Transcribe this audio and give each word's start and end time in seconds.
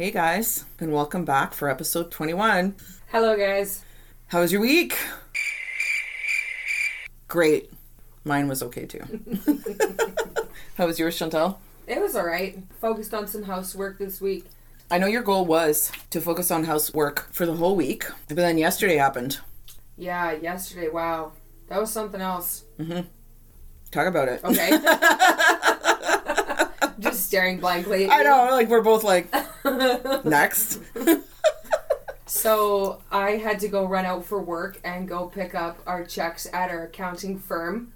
Hey 0.00 0.10
guys, 0.10 0.64
and 0.78 0.94
welcome 0.94 1.26
back 1.26 1.52
for 1.52 1.68
episode 1.68 2.10
21. 2.10 2.74
Hello, 3.08 3.36
guys. 3.36 3.84
How 4.28 4.40
was 4.40 4.50
your 4.50 4.62
week? 4.62 4.96
Great. 7.28 7.70
Mine 8.24 8.48
was 8.48 8.62
okay 8.62 8.86
too. 8.86 9.02
How 10.78 10.86
was 10.86 10.98
yours, 10.98 11.18
Chantel? 11.18 11.58
It 11.86 12.00
was 12.00 12.16
all 12.16 12.24
right. 12.24 12.58
Focused 12.80 13.12
on 13.12 13.26
some 13.26 13.42
housework 13.42 13.98
this 13.98 14.22
week. 14.22 14.46
I 14.90 14.96
know 14.96 15.06
your 15.06 15.20
goal 15.20 15.44
was 15.44 15.92
to 16.08 16.22
focus 16.22 16.50
on 16.50 16.64
housework 16.64 17.28
for 17.30 17.44
the 17.44 17.56
whole 17.56 17.76
week, 17.76 18.06
but 18.26 18.38
then 18.38 18.56
yesterday 18.56 18.96
happened. 18.96 19.40
Yeah, 19.98 20.32
yesterday. 20.32 20.88
Wow, 20.88 21.32
that 21.68 21.78
was 21.78 21.92
something 21.92 22.22
else. 22.22 22.64
Mm-hmm. 22.78 23.06
Talk 23.90 24.06
about 24.06 24.28
it. 24.28 24.42
Okay. 24.44 24.78
Just 27.00 27.26
staring 27.26 27.60
blankly. 27.60 28.08
I 28.08 28.22
know, 28.22 28.48
like 28.52 28.70
we're 28.70 28.80
both 28.80 29.04
like, 29.04 29.30
next. 30.24 30.80
So 32.30 33.02
I 33.10 33.32
had 33.32 33.58
to 33.58 33.68
go 33.68 33.84
run 33.84 34.04
out 34.06 34.24
for 34.24 34.40
work 34.40 34.78
and 34.84 35.08
go 35.08 35.26
pick 35.26 35.52
up 35.52 35.80
our 35.84 36.04
checks 36.04 36.46
at 36.52 36.70
our 36.70 36.84
accounting 36.84 37.40
firm, 37.40 37.92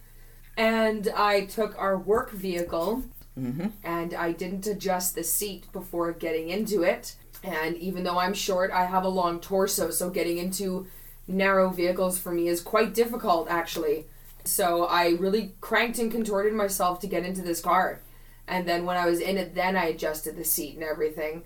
and 0.56 1.08
I 1.14 1.46
took 1.46 1.80
our 1.80 1.96
work 1.96 2.32
vehicle, 2.32 3.04
mm-hmm. 3.38 3.68
and 3.84 4.12
I 4.12 4.32
didn't 4.32 4.66
adjust 4.66 5.14
the 5.14 5.22
seat 5.22 5.70
before 5.72 6.10
getting 6.10 6.48
into 6.48 6.82
it. 6.82 7.14
And 7.44 7.76
even 7.76 8.02
though 8.02 8.18
I'm 8.18 8.34
short, 8.34 8.72
I 8.72 8.86
have 8.86 9.04
a 9.04 9.08
long 9.08 9.38
torso, 9.38 9.90
so 9.90 10.10
getting 10.10 10.38
into 10.38 10.88
narrow 11.28 11.70
vehicles 11.70 12.18
for 12.18 12.32
me 12.32 12.48
is 12.48 12.60
quite 12.60 12.92
difficult, 12.92 13.48
actually. 13.48 14.06
So 14.42 14.86
I 14.86 15.10
really 15.10 15.52
cranked 15.60 16.00
and 16.00 16.10
contorted 16.10 16.54
myself 16.54 16.98
to 17.00 17.06
get 17.06 17.24
into 17.24 17.42
this 17.42 17.60
car. 17.60 18.00
And 18.48 18.68
then 18.68 18.84
when 18.84 18.96
I 18.96 19.06
was 19.06 19.20
in 19.20 19.38
it, 19.38 19.54
then 19.54 19.76
I 19.76 19.86
adjusted 19.86 20.36
the 20.36 20.44
seat 20.44 20.74
and 20.74 20.82
everything. 20.82 21.44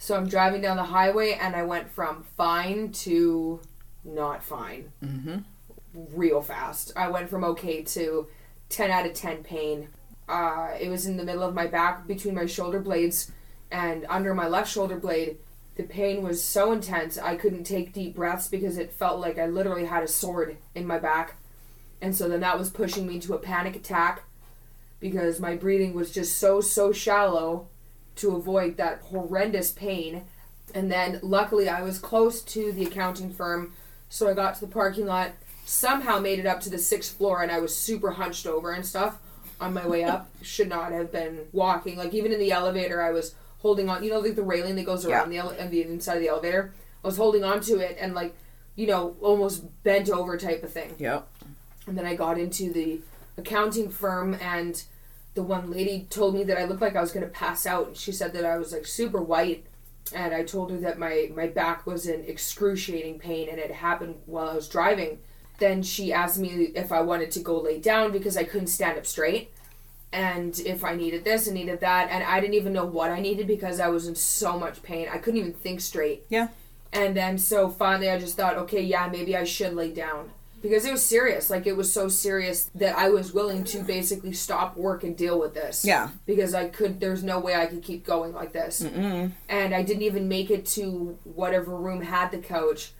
So 0.00 0.16
I'm 0.16 0.26
driving 0.26 0.62
down 0.62 0.78
the 0.78 0.84
highway 0.84 1.38
and 1.38 1.54
I 1.54 1.62
went 1.62 1.90
from 1.90 2.24
fine 2.38 2.90
to 2.92 3.60
not 4.02 4.42
fine. 4.42 4.90
Mm-hmm. 5.04 5.40
Real 6.14 6.40
fast. 6.40 6.90
I 6.96 7.10
went 7.10 7.28
from 7.28 7.44
okay 7.44 7.82
to 7.82 8.26
10 8.70 8.90
out 8.90 9.04
of 9.04 9.12
10 9.12 9.44
pain. 9.44 9.88
Uh, 10.26 10.68
it 10.80 10.88
was 10.88 11.04
in 11.04 11.18
the 11.18 11.22
middle 11.22 11.42
of 11.42 11.54
my 11.54 11.66
back 11.66 12.06
between 12.06 12.34
my 12.34 12.46
shoulder 12.46 12.80
blades 12.80 13.30
and 13.70 14.06
under 14.08 14.34
my 14.34 14.48
left 14.48 14.72
shoulder 14.72 14.98
blade. 14.98 15.36
The 15.76 15.82
pain 15.82 16.22
was 16.22 16.42
so 16.42 16.72
intense 16.72 17.18
I 17.18 17.36
couldn't 17.36 17.64
take 17.64 17.92
deep 17.92 18.16
breaths 18.16 18.48
because 18.48 18.78
it 18.78 18.94
felt 18.94 19.20
like 19.20 19.38
I 19.38 19.48
literally 19.48 19.84
had 19.84 20.02
a 20.02 20.08
sword 20.08 20.56
in 20.74 20.86
my 20.86 20.98
back. 20.98 21.36
And 22.00 22.16
so 22.16 22.26
then 22.26 22.40
that 22.40 22.58
was 22.58 22.70
pushing 22.70 23.06
me 23.06 23.20
to 23.20 23.34
a 23.34 23.38
panic 23.38 23.76
attack 23.76 24.22
because 24.98 25.40
my 25.40 25.56
breathing 25.56 25.92
was 25.92 26.10
just 26.10 26.38
so, 26.38 26.62
so 26.62 26.90
shallow 26.90 27.68
to 28.16 28.36
avoid 28.36 28.76
that 28.76 29.00
horrendous 29.02 29.70
pain. 29.70 30.24
And 30.74 30.90
then 30.90 31.20
luckily 31.22 31.68
I 31.68 31.82
was 31.82 31.98
close 31.98 32.42
to 32.42 32.72
the 32.72 32.84
accounting 32.84 33.32
firm, 33.32 33.72
so 34.08 34.28
I 34.28 34.34
got 34.34 34.54
to 34.56 34.60
the 34.60 34.72
parking 34.72 35.06
lot, 35.06 35.32
somehow 35.64 36.18
made 36.18 36.38
it 36.38 36.46
up 36.46 36.60
to 36.60 36.70
the 36.70 36.78
sixth 36.78 37.16
floor, 37.16 37.42
and 37.42 37.50
I 37.50 37.60
was 37.60 37.74
super 37.76 38.12
hunched 38.12 38.46
over 38.46 38.72
and 38.72 38.84
stuff 38.84 39.18
on 39.60 39.72
my 39.74 39.86
way 39.86 40.04
up. 40.04 40.28
Should 40.42 40.68
not 40.68 40.92
have 40.92 41.12
been 41.12 41.40
walking. 41.52 41.96
Like 41.96 42.14
even 42.14 42.32
in 42.32 42.38
the 42.38 42.52
elevator, 42.52 43.02
I 43.02 43.10
was 43.10 43.34
holding 43.58 43.88
on. 43.88 44.02
You 44.02 44.10
know, 44.10 44.20
like 44.20 44.34
the 44.34 44.42
railing 44.42 44.76
that 44.76 44.86
goes 44.86 45.04
around 45.04 45.30
the 45.30 45.38
ele- 45.38 45.56
the 45.70 45.82
inside 45.82 46.14
of 46.14 46.20
the 46.20 46.28
elevator. 46.28 46.72
I 47.02 47.06
was 47.06 47.16
holding 47.16 47.44
on 47.44 47.60
to 47.62 47.78
it 47.78 47.96
and 47.98 48.14
like, 48.14 48.34
you 48.76 48.86
know, 48.86 49.16
almost 49.20 49.82
bent 49.82 50.10
over 50.10 50.36
type 50.36 50.62
of 50.62 50.72
thing. 50.72 50.94
Yep. 50.98 51.26
And 51.86 51.96
then 51.96 52.04
I 52.04 52.14
got 52.14 52.38
into 52.38 52.72
the 52.72 53.00
accounting 53.38 53.90
firm, 53.90 54.36
and 54.40 54.82
the 55.34 55.42
one 55.42 55.70
lady 55.70 56.06
told 56.10 56.34
me 56.34 56.42
that 56.44 56.58
I 56.58 56.64
looked 56.64 56.80
like 56.80 56.96
I 56.96 57.00
was 57.00 57.12
going 57.12 57.24
to 57.24 57.32
pass 57.32 57.66
out. 57.66 57.88
And 57.88 57.96
she 57.96 58.12
said 58.12 58.32
that 58.32 58.44
I 58.44 58.58
was 58.58 58.72
like 58.72 58.86
super 58.86 59.20
white. 59.20 59.66
And 60.14 60.34
I 60.34 60.42
told 60.42 60.70
her 60.72 60.78
that 60.78 60.98
my, 60.98 61.30
my 61.34 61.46
back 61.46 61.86
was 61.86 62.06
in 62.06 62.24
excruciating 62.24 63.18
pain 63.20 63.48
and 63.48 63.58
it 63.58 63.70
happened 63.70 64.16
while 64.26 64.48
I 64.48 64.54
was 64.54 64.68
driving. 64.68 65.20
Then 65.58 65.82
she 65.82 66.12
asked 66.12 66.38
me 66.38 66.72
if 66.74 66.90
I 66.90 67.00
wanted 67.02 67.30
to 67.32 67.40
go 67.40 67.60
lay 67.60 67.78
down 67.78 68.10
because 68.10 68.36
I 68.36 68.44
couldn't 68.44 68.68
stand 68.68 68.98
up 68.98 69.06
straight. 69.06 69.52
And 70.12 70.58
if 70.58 70.82
I 70.82 70.96
needed 70.96 71.22
this 71.22 71.46
and 71.46 71.54
needed 71.54 71.80
that. 71.80 72.08
And 72.10 72.24
I 72.24 72.40
didn't 72.40 72.54
even 72.54 72.72
know 72.72 72.86
what 72.86 73.10
I 73.10 73.20
needed 73.20 73.46
because 73.46 73.78
I 73.78 73.88
was 73.88 74.08
in 74.08 74.16
so 74.16 74.58
much 74.58 74.82
pain. 74.82 75.08
I 75.08 75.18
couldn't 75.18 75.38
even 75.38 75.52
think 75.52 75.80
straight. 75.80 76.24
Yeah. 76.28 76.48
And 76.92 77.16
then 77.16 77.38
so 77.38 77.68
finally 77.68 78.10
I 78.10 78.18
just 78.18 78.36
thought, 78.36 78.56
okay, 78.56 78.82
yeah, 78.82 79.08
maybe 79.12 79.36
I 79.36 79.44
should 79.44 79.74
lay 79.74 79.92
down. 79.92 80.30
Because 80.62 80.84
it 80.84 80.92
was 80.92 81.04
serious. 81.04 81.48
Like 81.48 81.66
it 81.66 81.76
was 81.76 81.92
so 81.92 82.08
serious 82.08 82.70
that 82.74 82.96
I 82.96 83.08
was 83.08 83.32
willing 83.32 83.64
to 83.64 83.82
basically 83.82 84.32
stop 84.32 84.76
work 84.76 85.04
and 85.04 85.16
deal 85.16 85.38
with 85.40 85.54
this. 85.54 85.84
Yeah. 85.84 86.10
Because 86.26 86.54
I 86.54 86.68
could 86.68 87.00
there's 87.00 87.22
no 87.22 87.38
way 87.38 87.54
I 87.54 87.66
could 87.66 87.82
keep 87.82 88.04
going 88.04 88.34
like 88.34 88.52
this. 88.52 88.82
Mm-mm. 88.82 89.32
And 89.48 89.74
I 89.74 89.82
didn't 89.82 90.02
even 90.02 90.28
make 90.28 90.50
it 90.50 90.66
to 90.66 91.18
whatever 91.24 91.74
room 91.74 92.02
had 92.02 92.30
the 92.30 92.38
couch. 92.38 92.92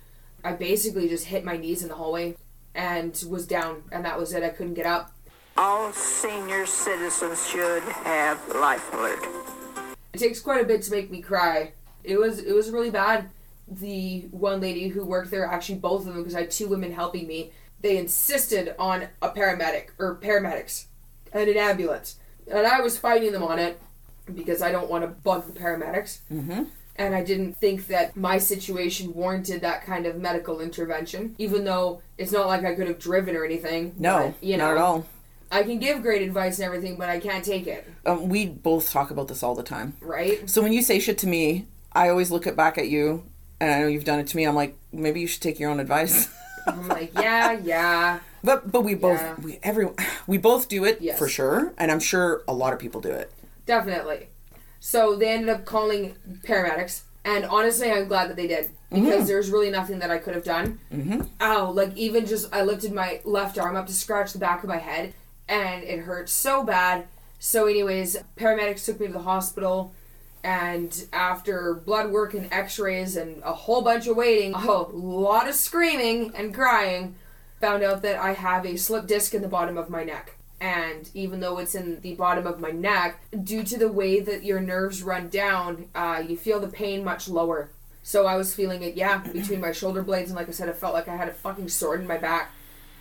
I 0.43 0.53
basically 0.53 1.09
just 1.09 1.26
hit 1.26 1.44
my 1.44 1.56
knees 1.56 1.82
in 1.82 1.88
the 1.88 1.97
hallway 1.97 2.37
and 2.75 3.22
was 3.28 3.47
down 3.47 3.82
and 3.92 4.04
that 4.04 4.19
was 4.19 4.32
it. 4.32 4.42
I 4.42 4.48
couldn't 4.48 4.75
get 4.75 4.87
up. 4.87 5.12
All 5.56 5.92
senior 5.92 6.65
citizens 6.65 7.47
should 7.47 7.82
have 7.82 8.38
life 8.54 8.92
alert. 8.94 9.27
It 10.12 10.19
takes 10.19 10.41
quite 10.41 10.62
a 10.62 10.66
bit 10.66 10.82
to 10.82 10.91
make 10.91 11.10
me 11.10 11.21
cry. 11.21 11.72
It 12.03 12.19
was 12.19 12.38
it 12.38 12.54
was 12.54 12.71
really 12.71 12.91
bad. 12.91 13.28
The 13.70 14.22
one 14.31 14.60
lady 14.60 14.88
who 14.88 15.04
worked 15.04 15.31
there, 15.31 15.44
actually 15.47 15.78
both 15.78 16.00
of 16.06 16.14
them, 16.14 16.22
because 16.22 16.34
I 16.34 16.41
had 16.41 16.50
two 16.50 16.69
women 16.69 16.92
helping 16.92 17.26
me, 17.26 17.53
they 17.81 17.97
insisted 17.97 18.75
on 18.78 19.08
a 19.22 19.31
paramedic 19.31 19.91
or 19.98 20.16
paramedics 20.16 20.86
and 21.32 21.48
an 21.48 21.56
ambulance, 21.56 22.16
and 22.50 22.66
I 22.66 22.80
was 22.80 22.98
fighting 22.98 23.32
them 23.32 23.42
on 23.42 23.59
it 23.59 23.80
because 24.34 24.60
I 24.60 24.72
don't 24.72 24.91
want 24.91 25.04
to 25.04 25.09
bug 25.09 25.47
the 25.47 25.59
paramedics. 25.59 26.19
Mm-hmm. 26.32 26.64
And 26.97 27.14
I 27.14 27.25
didn't 27.25 27.54
think 27.54 27.86
that 27.86 28.14
my 28.16 28.36
situation 28.36 29.14
warranted 29.14 29.62
that 29.62 29.86
kind 29.86 30.04
of 30.04 30.16
medical 30.19 30.60
intervention, 30.60 31.34
even 31.38 31.64
though 31.64 32.03
it's 32.19 32.32
not 32.32 32.47
like 32.47 32.62
I 32.64 32.75
could 32.75 32.88
have 32.88 32.98
driven 32.98 33.34
or 33.36 33.44
anything. 33.44 33.94
No, 33.97 34.34
but, 34.38 34.47
you 34.47 34.59
know, 34.59 34.66
not 34.66 34.76
at 34.76 34.82
all. 34.82 35.06
I 35.50 35.62
can 35.62 35.78
give 35.78 36.03
great 36.03 36.20
advice 36.22 36.59
and 36.59 36.66
everything, 36.66 36.97
but 36.97 37.09
I 37.09 37.19
can't 37.19 37.44
take 37.44 37.66
it, 37.66 37.88
Um, 38.04 38.28
we 38.28 38.47
both 38.47 38.91
talk 38.92 39.10
about 39.10 39.28
this 39.28 39.42
all 39.42 39.54
the 39.54 39.62
time. 39.62 39.97
right? 40.00 40.48
So 40.50 40.60
when 40.60 40.72
you 40.72 40.82
say 40.82 41.00
shit 41.00 41.16
to 41.19 41.26
me, 41.26 41.66
I 41.92 42.09
always 42.10 42.30
look 42.30 42.47
it 42.47 42.54
back 42.54 42.76
at 42.76 42.88
you, 42.88 43.25
and 43.60 43.71
I 43.71 43.81
know 43.81 43.87
you've 43.87 44.04
done 44.04 44.19
it 44.21 44.26
to 44.28 44.37
me. 44.37 44.44
I'm 44.44 44.54
like, 44.54 44.76
maybe 44.93 45.21
you 45.21 45.26
should 45.26 45.43
take 45.43 45.59
your 45.60 45.71
own 45.71 45.81
advice. 45.81 46.28
I'm 46.66 46.88
like, 46.88 47.12
yeah, 47.15 47.59
yeah. 47.62 48.19
but 48.44 48.71
but 48.71 48.82
we 48.82 48.94
both 48.94 49.21
Yeah. 49.21 49.34
we 49.43 49.59
every 49.62 49.88
we 50.26 50.38
both 50.38 50.69
do 50.69 50.84
it 50.84 50.98
Yes. 51.00 51.19
for 51.19 51.28
sure, 51.28 51.72
and 51.78 51.91
I'm 51.91 52.00
sure 52.00 52.43
a 52.48 52.53
lot 52.54 52.72
of 52.72 52.78
people 52.78 53.00
do 53.00 53.10
it. 53.10 53.32
Definitely. 53.66 54.28
So 54.81 55.15
they 55.16 55.31
ended 55.31 55.48
up 55.50 55.65
calling 55.65 56.16
paramedics, 56.43 57.03
and 57.25 57.44
honestly, 57.44 57.91
I'm 57.91 58.09
glad 58.09 58.28
that 58.31 58.37
they 58.37 58.47
did 58.47 58.71
because 58.93 59.26
there's 59.28 59.50
really 59.50 59.71
nothing 59.71 59.98
that 60.00 60.10
I 60.10 60.19
could 60.19 60.34
have 60.34 60.44
done. 60.44 60.78
Mm-hmm. 60.92 61.22
Ow! 61.41 61.71
Like 61.71 61.97
even 61.97 62.27
just 62.27 62.53
I 62.54 62.62
lifted 62.62 62.92
my 62.92 63.21
left 63.25 63.59
arm 63.59 63.77
up 63.77 63.87
to 63.87 63.92
scratch 63.92 64.32
the 64.32 64.38
back 64.38 64.62
of 64.62 64.69
my 64.69 64.78
head, 64.78 65.15
and 65.48 65.82
it 65.84 66.00
hurt 66.00 66.28
so 66.28 66.62
bad. 66.65 67.06
So, 67.38 67.66
anyways, 67.66 68.19
paramedics 68.37 68.84
took 68.84 69.00
me 69.00 69.06
to 69.06 69.12
the 69.15 69.21
hospital, 69.21 69.92
and 70.43 71.06
after 71.12 71.75
blood 71.75 72.11
work 72.11 72.34
and 72.34 72.53
X-rays 72.53 73.17
and 73.17 73.43
a 73.43 73.53
whole 73.53 73.83
bunch 73.83 74.06
of 74.06 74.17
waiting, 74.17 74.55
a 74.55 74.59
lot 74.93 75.49
of 75.49 75.55
screaming 75.55 76.33
and 76.34 76.55
crying, 76.55 77.15
found 77.61 77.83
out 77.83 78.03
that 78.03 78.17
I 78.17 78.33
have 78.33 78.65
a 78.65 78.77
slip 78.77 79.06
disc 79.06 79.34
in 79.34 79.43
the 79.43 79.49
bottom 79.49 79.77
of 79.77 79.91
my 79.91 80.03
neck. 80.03 80.37
And 80.61 81.09
even 81.15 81.41
though 81.41 81.59
it's 81.59 81.75
in 81.75 82.01
the 82.01 82.15
bottom 82.15 82.47
of 82.47 82.61
my 82.61 82.71
neck, 82.71 83.21
due 83.45 83.65
to 83.65 83.78
the 83.78 83.91
way 83.91 84.21
that 84.21 84.45
your 84.45 84.61
nerves 84.61 85.03
run 85.03 85.28
down, 85.28 85.89
uh, 85.95 86.23
you 86.27 86.37
feel 86.37 86.61
the 86.61 86.69
pain 86.69 87.03
much 87.03 87.28
lower. 87.28 87.71
So 88.03 88.27
I 88.27 88.37
was 88.37 88.55
feeling 88.55 88.83
it, 88.83 88.95
yeah, 88.95 89.19
between 89.19 89.61
my 89.61 89.72
shoulder 89.72 90.03
blades, 90.03 90.31
and 90.31 90.37
like 90.37 90.49
I 90.49 90.53
said, 90.53 90.69
it 90.69 90.77
felt 90.77 90.95
like 90.95 91.09
I 91.09 91.17
had 91.17 91.28
a 91.28 91.34
fucking 91.34 91.69
sword 91.69 92.01
in 92.01 92.07
my 92.07 92.19
back. 92.19 92.53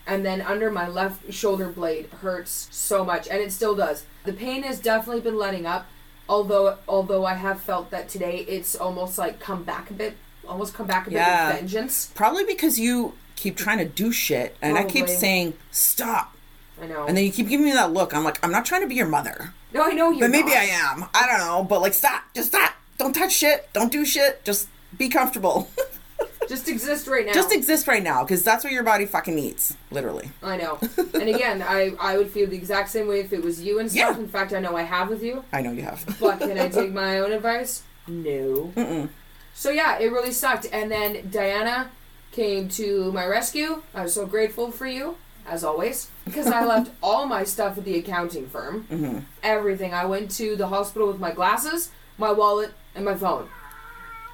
And 0.08 0.26
then 0.26 0.42
under 0.42 0.72
my 0.72 0.88
left 0.88 1.34
shoulder 1.34 1.70
blade 1.70 2.08
hurts 2.22 2.68
so 2.72 3.06
much, 3.06 3.28
and 3.28 3.42
it 3.42 3.52
still 3.52 3.76
does. 3.76 4.06
The 4.24 4.34
pain 4.34 4.64
has 4.64 4.80
definitely 4.80 5.22
been 5.22 5.38
letting 5.38 5.66
up, 5.66 5.86
although 6.29 6.78
although 6.88 7.25
I 7.25 7.34
have 7.34 7.59
felt 7.59 7.90
that 7.91 8.07
today 8.07 8.45
it's 8.47 8.75
almost 8.75 9.17
like 9.17 9.40
come 9.41 9.64
back 9.64 9.90
a 9.90 9.93
bit, 9.93 10.16
almost 10.47 10.73
come 10.73 10.87
back 10.87 11.08
a 11.08 11.09
bit 11.09 11.16
Yeah. 11.17 11.47
with 11.49 11.58
vengeance. 11.59 12.11
Probably 12.16 12.46
because 12.46 12.79
you 12.79 13.14
keep 13.35 13.58
trying 13.58 13.79
to 13.79 13.85
do 13.85 14.11
shit, 14.14 14.55
and 14.61 14.78
I 14.78 14.84
keep 14.85 15.09
saying 15.09 15.53
stop, 15.72 16.35
I 16.81 16.85
know. 16.87 17.05
and 17.05 17.17
then 17.17 17.26
you 17.26 17.31
keep 17.31 17.49
giving 17.49 17.66
me 17.66 17.73
that 17.73 17.91
look. 17.91 18.14
I'm 18.14 18.23
like, 18.23 18.40
I'm 18.43 18.52
not 18.52 18.66
trying 18.66 18.81
to 18.81 18.87
be 18.87 18.96
your 18.96 19.08
mother, 19.08 19.53
no, 19.73 19.84
I 19.84 19.91
know 19.91 20.11
you. 20.11 20.20
but 20.22 20.29
maybe 20.29 20.53
I 20.53 20.64
am. 20.72 21.05
I 21.14 21.26
don't 21.28 21.40
know, 21.40 21.64
but 21.67 21.81
like, 21.81 21.93
stop, 21.93 22.23
just 22.35 22.49
stop. 22.49 22.73
Don't 22.97 23.14
touch 23.14 23.32
shit. 23.32 23.70
Don't 23.73 23.91
do 23.91 24.03
shit. 24.05 24.43
Just 24.43 24.67
be 24.97 25.08
comfortable. 25.09 25.70
Just 26.49 26.67
exist 26.67 27.07
right 27.07 27.25
now. 27.25 27.31
just 27.31 27.53
exist 27.53 27.87
right 27.87 28.01
now, 28.03 28.23
because 28.23 28.43
that's 28.43 28.63
what 28.63 28.73
your 28.73 28.84
body 28.84 29.05
fucking 29.05 29.35
needs, 29.35 29.78
literally. 29.91 30.31
I 30.43 30.57
know. 30.57 30.79
and 30.97 31.29
again, 31.29 31.61
I 31.61 31.93
I 31.99 32.17
would 32.17 32.29
feel 32.31 32.47
the 32.49 32.57
exact 32.57 32.90
same 32.90 33.07
way 33.07 33.19
if 33.22 33.31
it 33.31 33.43
was 33.43 33.61
you 33.61 33.79
and 33.79 33.90
stuff. 33.90 34.16
Yeah. 34.17 34.19
In 34.19 34.28
fact, 34.28 34.51
I 34.51 34.59
know 34.59 34.75
I 34.75 34.81
have 34.81 35.09
with 35.09 35.22
you. 35.23 35.43
I 35.53 35.61
know 35.61 35.72
you 35.72 35.84
have. 35.84 36.03
But 36.19 36.40
can 36.40 36.57
I 36.59 36.67
take 36.67 36.91
my 36.91 37.19
own 37.19 37.31
advice? 37.31 37.84
No. 38.07 38.73
Mm-mm. 38.75 39.09
So 39.53 39.69
yeah, 39.69 39.99
it 39.99 40.11
really 40.11 40.31
sucked. 40.31 40.66
And 40.73 40.90
then 40.91 41.29
Diana 41.29 41.91
came 42.31 42.67
to 42.69 43.11
my 43.11 43.25
rescue. 43.25 43.81
I 43.93 44.03
was 44.03 44.13
so 44.13 44.25
grateful 44.25 44.72
for 44.72 44.87
you, 44.87 45.17
as 45.47 45.63
always, 45.63 46.07
because 46.25 46.47
I 46.47 46.66
left 46.66 46.91
all 47.03 47.25
my 47.28 47.43
stuff 47.43 47.78
at 47.78 47.85
the 47.85 47.97
accounting 47.97 48.47
firm. 48.47 48.87
Mhm. 48.90 49.23
Everything. 49.43 49.93
I 49.93 50.05
went 50.05 50.31
to 50.37 50.55
the 50.55 50.67
hospital 50.67 51.07
with 51.07 51.19
my 51.19 51.31
glasses, 51.31 51.91
my 52.17 52.31
wallet, 52.31 52.72
and 52.96 53.05
my 53.05 53.16
phone. 53.16 53.49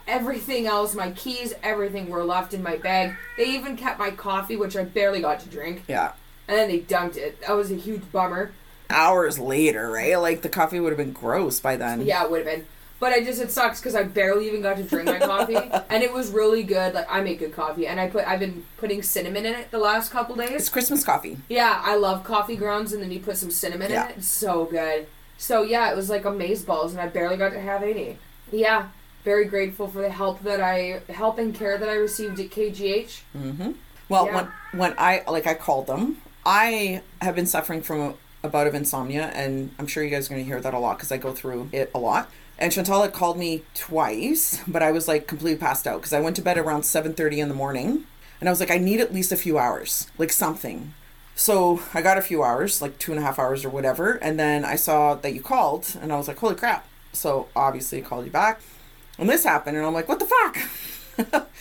Everything 0.08 0.66
else, 0.68 0.94
my 0.96 1.12
keys, 1.12 1.54
everything 1.64 2.10
were 2.10 2.24
left 2.24 2.54
in 2.54 2.62
my 2.64 2.78
bag. 2.78 3.16
They 3.38 3.46
even 3.46 3.76
kept 3.78 4.00
my 4.00 4.12
coffee, 4.12 4.56
which 4.56 4.76
I 4.78 4.84
barely 4.84 5.22
got 5.22 5.40
to 5.42 5.50
drink, 5.50 5.84
Yeah. 5.88 6.12
and 6.48 6.58
then 6.58 6.70
they 6.70 6.80
dumped 6.80 7.18
it. 7.18 7.42
That 7.42 7.54
was 7.54 7.72
a 7.72 7.76
huge 7.76 8.04
bummer. 8.12 8.52
Hours 8.90 9.40
later, 9.40 9.90
right? 9.92 10.16
Like 10.16 10.42
the 10.42 10.50
coffee 10.50 10.80
would 10.80 10.90
have 10.92 10.98
been 10.98 11.12
gross 11.14 11.60
by 11.60 11.76
then. 11.76 12.02
Yeah, 12.06 12.24
it 12.24 12.32
would 12.32 12.46
have 12.46 12.56
been. 12.56 12.68
But 12.98 13.12
I 13.12 13.24
just 13.24 13.42
it 13.42 13.52
sucks 13.52 13.82
because 13.82 13.94
I 13.94 14.04
barely 14.04 14.48
even 14.48 14.62
got 14.62 14.78
to 14.78 14.84
drink 14.84 15.06
my 15.08 15.20
coffee, 15.20 15.56
and 15.90 16.02
it 16.04 16.14
was 16.14 16.32
really 16.32 16.64
good. 16.64 16.94
Like 16.94 17.08
I 17.10 17.20
make 17.22 17.40
good 17.40 17.54
coffee, 17.54 17.88
and 17.88 18.00
I 18.00 18.08
put 18.08 18.26
I've 18.28 18.40
been 18.40 18.66
putting 18.78 19.02
cinnamon 19.04 19.46
in 19.46 19.54
it 19.54 19.70
the 19.72 19.80
last 19.80 20.12
couple 20.12 20.36
days. 20.36 20.52
It's 20.52 20.70
Christmas 20.70 21.04
coffee. 21.04 21.38
Yeah, 21.50 21.82
I 21.84 21.96
love 21.98 22.24
coffee 22.24 22.56
grounds, 22.56 22.94
and 22.94 23.02
then 23.04 23.12
you 23.12 23.20
put 23.20 23.38
some 23.38 23.52
cinnamon 23.52 23.92
Yeah. 23.92 24.06
in 24.06 24.12
it. 24.12 24.18
It's 24.20 24.28
so 24.28 24.66
good. 24.66 25.08
So 25.38 25.64
yeah, 25.64 25.92
it 25.92 25.96
was 25.98 26.10
like 26.10 26.24
amazeballs, 26.24 26.92
and 26.92 27.02
I 27.02 27.08
barely 27.08 27.36
got 27.38 27.50
to 27.50 27.60
have 27.60 27.84
any. 27.84 28.18
Yeah, 28.52 28.88
very 29.26 29.46
grateful 29.46 29.88
for 29.90 30.00
the 30.02 30.10
help 30.10 30.42
that 30.44 30.62
I 30.62 31.02
help 31.12 31.38
and 31.40 31.54
care 31.54 31.78
that 31.78 31.90
I 31.90 31.96
received 31.96 32.40
at 32.40 32.50
KGH. 32.52 33.22
Mm-hmm. 33.36 33.72
Well, 34.08 34.28
Yeah. 34.28 34.36
when 34.36 34.48
when 34.80 34.94
I 34.98 35.24
like 35.28 35.48
I 35.48 35.56
called 35.56 35.88
them, 35.88 36.18
I 36.46 37.02
have 37.22 37.36
been 37.36 37.48
suffering 37.48 37.82
from 37.82 38.00
a, 38.00 38.14
a 38.44 38.50
bout 38.50 38.68
of 38.68 38.76
insomnia, 38.76 39.32
and 39.34 39.72
I'm 39.80 39.88
sure 39.88 40.04
you 40.04 40.10
guys 40.12 40.28
are 40.28 40.30
going 40.34 40.42
to 40.44 40.48
hear 40.48 40.62
that 40.62 40.74
a 40.74 40.80
lot 40.80 40.98
because 40.98 41.12
I 41.12 41.18
go 41.18 41.34
through 41.34 41.70
it 41.74 41.92
a 41.94 42.00
lot. 42.00 42.30
And 42.58 42.72
Chantal 42.72 43.02
had 43.02 43.12
called 43.12 43.38
me 43.38 43.64
twice, 43.74 44.62
but 44.68 44.82
I 44.82 44.92
was 44.92 45.08
like 45.10 45.28
completely 45.28 45.60
passed 45.60 45.86
out 45.88 45.98
because 46.00 46.14
I 46.14 46.22
went 46.22 46.36
to 46.38 46.42
bed 46.42 46.58
around 46.58 46.82
7:30 46.84 47.40
in 47.40 47.50
the 47.50 47.56
morning, 47.56 48.06
and 48.40 48.48
I 48.48 48.52
was 48.52 48.60
like, 48.60 48.72
I 48.72 48.78
need 48.78 49.02
at 49.02 49.14
least 49.14 49.32
a 49.32 49.38
few 49.38 49.58
hours, 49.58 50.08
like 50.18 50.32
something. 50.32 50.94
So 51.36 51.82
I 51.94 52.02
got 52.02 52.18
a 52.18 52.22
few 52.22 52.44
hours, 52.44 52.82
like 52.82 52.98
two 52.98 53.12
and 53.12 53.20
a 53.20 53.24
half 53.24 53.40
hours 53.40 53.66
or 53.66 53.70
whatever, 53.70 54.14
and 54.22 54.40
then 54.40 54.64
I 54.64 54.76
saw 54.78 55.16
that 55.16 55.34
you 55.34 55.42
called, 55.42 55.98
and 56.02 56.14
I 56.14 56.18
was 56.18 56.28
like, 56.30 56.38
holy 56.38 56.56
crap! 56.56 56.88
So 57.12 57.48
obviously 57.56 57.98
I 57.98 58.02
called 58.08 58.24
you 58.26 58.32
back, 58.32 58.62
and 59.18 59.30
this 59.30 59.44
happened, 59.44 59.78
and 59.78 59.86
I'm 59.86 59.94
like, 59.94 60.08
what 60.08 60.20
the 60.20 60.26
fuck? 60.26 61.50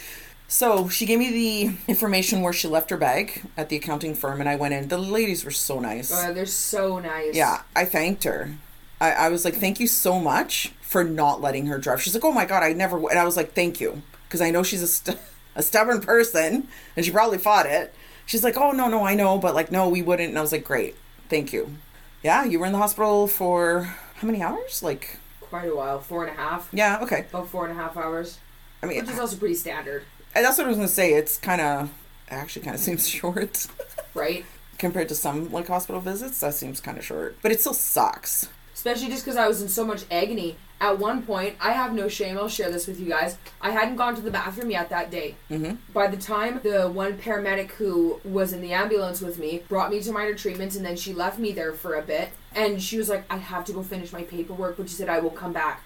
So 0.46 0.88
she 0.88 1.04
gave 1.04 1.18
me 1.18 1.32
the 1.32 1.76
information 1.88 2.40
where 2.40 2.52
she 2.52 2.68
left 2.68 2.90
her 2.90 2.96
bag 2.96 3.42
at 3.56 3.70
the 3.70 3.76
accounting 3.76 4.14
firm, 4.14 4.38
and 4.38 4.48
I 4.48 4.54
went 4.54 4.72
in. 4.72 4.86
The 4.86 4.98
ladies 4.98 5.44
were 5.44 5.50
so 5.50 5.80
nice. 5.80 6.12
Uh, 6.12 6.32
they're 6.32 6.46
so 6.46 7.00
nice. 7.00 7.34
yeah, 7.34 7.62
I 7.74 7.84
thanked 7.84 8.22
her. 8.22 8.54
I, 9.00 9.10
I 9.12 9.28
was 9.30 9.44
like, 9.44 9.54
thank 9.54 9.80
you 9.80 9.88
so 9.88 10.20
much 10.20 10.72
for 10.80 11.02
not 11.02 11.40
letting 11.40 11.66
her 11.66 11.78
drive. 11.78 12.02
She's 12.02 12.14
like, 12.14 12.24
oh 12.24 12.30
my 12.30 12.44
god, 12.44 12.62
I 12.62 12.72
never. 12.72 12.96
w-" 12.98 13.08
And 13.08 13.18
I 13.18 13.24
was 13.24 13.36
like, 13.36 13.52
thank 13.54 13.80
you, 13.80 14.02
because 14.28 14.40
I 14.40 14.50
know 14.50 14.62
she's 14.62 14.82
a, 14.82 14.86
st- 14.86 15.18
a 15.56 15.62
stubborn 15.62 16.00
person, 16.00 16.68
and 16.94 17.04
she 17.04 17.10
probably 17.10 17.38
fought 17.38 17.66
it. 17.66 17.92
She's 18.26 18.44
like, 18.44 18.56
oh 18.56 18.70
no, 18.70 18.86
no, 18.86 19.04
I 19.04 19.14
know, 19.16 19.38
but 19.38 19.54
like, 19.56 19.72
no, 19.72 19.88
we 19.88 20.02
wouldn't. 20.02 20.28
And 20.28 20.38
I 20.38 20.42
was 20.42 20.52
like, 20.52 20.64
great, 20.64 20.94
thank 21.28 21.52
you. 21.52 21.74
Yeah, 22.22 22.44
you 22.44 22.60
were 22.60 22.66
in 22.66 22.72
the 22.72 22.78
hospital 22.78 23.26
for 23.26 23.94
how 24.16 24.26
many 24.26 24.40
hours? 24.40 24.82
Like, 24.84 25.18
quite 25.54 25.70
a 25.70 25.76
while, 25.76 26.00
four 26.00 26.26
and 26.26 26.36
a 26.36 26.40
half, 26.40 26.68
yeah, 26.72 26.98
okay. 27.00 27.26
about 27.30 27.48
four 27.48 27.64
and 27.66 27.78
a 27.78 27.80
half 27.80 27.96
hours, 27.96 28.38
I 28.82 28.86
mean, 28.86 28.98
which 28.98 29.10
is 29.10 29.20
also 29.20 29.36
pretty 29.36 29.54
standard, 29.54 30.02
and 30.34 30.44
that's 30.44 30.58
what 30.58 30.64
I 30.64 30.68
was 30.68 30.76
gonna 30.76 30.88
say. 30.88 31.12
It's 31.14 31.38
kind 31.38 31.60
of 31.60 31.92
actually 32.28 32.64
kind 32.64 32.74
of 32.74 32.80
seems 32.88 33.08
short. 33.08 33.66
right? 34.14 34.44
compared 34.76 35.08
to 35.08 35.14
some 35.14 35.52
like 35.52 35.68
hospital 35.68 36.00
visits 36.00 36.40
that 36.40 36.52
seems 36.52 36.80
kind 36.80 36.98
of 36.98 37.04
short 37.04 37.36
but 37.42 37.52
it 37.52 37.60
still 37.60 37.72
sucks 37.72 38.48
especially 38.74 39.08
just 39.08 39.24
because 39.24 39.36
I 39.36 39.46
was 39.48 39.62
in 39.62 39.68
so 39.68 39.84
much 39.86 40.04
agony. 40.10 40.56
At 40.80 40.98
one 40.98 41.22
point, 41.22 41.56
I 41.60 41.72
have 41.72 41.94
no 41.94 42.08
shame, 42.08 42.36
I'll 42.36 42.48
share 42.48 42.70
this 42.70 42.86
with 42.86 43.00
you 43.00 43.08
guys. 43.08 43.38
I 43.60 43.70
hadn't 43.70 43.96
gone 43.96 44.14
to 44.16 44.20
the 44.20 44.30
bathroom 44.30 44.70
yet 44.70 44.90
that 44.90 45.10
day. 45.10 45.36
Mm-hmm. 45.50 45.76
By 45.92 46.08
the 46.08 46.16
time 46.16 46.60
the 46.62 46.90
one 46.90 47.16
paramedic 47.16 47.70
who 47.72 48.20
was 48.22 48.52
in 48.52 48.60
the 48.60 48.72
ambulance 48.72 49.20
with 49.20 49.38
me 49.38 49.62
brought 49.68 49.90
me 49.90 50.00
to 50.02 50.12
minor 50.12 50.34
treatment, 50.34 50.74
and 50.74 50.84
then 50.84 50.96
she 50.96 51.14
left 51.14 51.38
me 51.38 51.52
there 51.52 51.72
for 51.72 51.94
a 51.94 52.02
bit, 52.02 52.30
and 52.54 52.82
she 52.82 52.98
was 52.98 53.08
like, 53.08 53.24
I 53.30 53.38
have 53.38 53.64
to 53.66 53.72
go 53.72 53.82
finish 53.82 54.12
my 54.12 54.24
paperwork, 54.24 54.76
but 54.76 54.88
she 54.88 54.96
said, 54.96 55.08
I 55.08 55.20
will 55.20 55.30
come 55.30 55.52
back. 55.52 55.82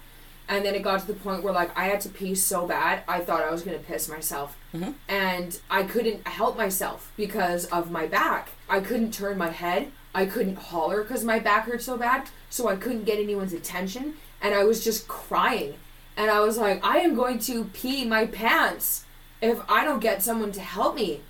And 0.49 0.65
then 0.65 0.73
it 0.73 0.81
got 0.81 0.99
to 1.01 1.07
the 1.07 1.13
point 1.13 1.43
where, 1.43 1.53
like, 1.53 1.77
I 1.77 1.85
had 1.85 2.01
to 2.01 2.09
pee 2.09 2.33
so 2.33 2.67
bad, 2.67 3.03
I 3.07 3.19
thought 3.19 3.43
I 3.43 3.51
was 3.51 3.61
gonna 3.61 3.77
piss 3.77 4.09
myself. 4.09 4.57
And 5.07 5.59
I 5.69 5.83
couldn't 5.83 6.27
help 6.27 6.57
myself 6.57 7.13
because 7.15 7.65
of 7.65 7.91
my 7.91 8.07
back. 8.07 8.49
I 8.67 8.79
couldn't 8.79 9.13
turn 9.13 9.37
my 9.37 9.51
head. 9.51 9.91
I 10.13 10.25
couldn't 10.25 10.57
holler 10.57 11.03
because 11.03 11.23
my 11.23 11.37
back 11.37 11.65
hurt 11.65 11.83
so 11.83 11.95
bad. 11.97 12.29
So 12.49 12.67
I 12.67 12.75
couldn't 12.75 13.03
get 13.03 13.19
anyone's 13.19 13.53
attention. 13.53 14.15
And 14.41 14.55
I 14.55 14.63
was 14.63 14.83
just 14.83 15.07
crying. 15.07 15.75
And 16.15 16.29
I 16.29 16.41
was 16.41 16.57
like, 16.57 16.83
I 16.85 16.99
am 16.99 17.15
going 17.15 17.39
to 17.39 17.65
pee 17.65 18.05
my 18.05 18.25
pants 18.25 19.05
if 19.41 19.59
I 19.69 19.85
don't 19.85 19.99
get 19.99 20.21
someone 20.21 20.51
to 20.53 20.61
help 20.61 20.95
me. 20.95 21.21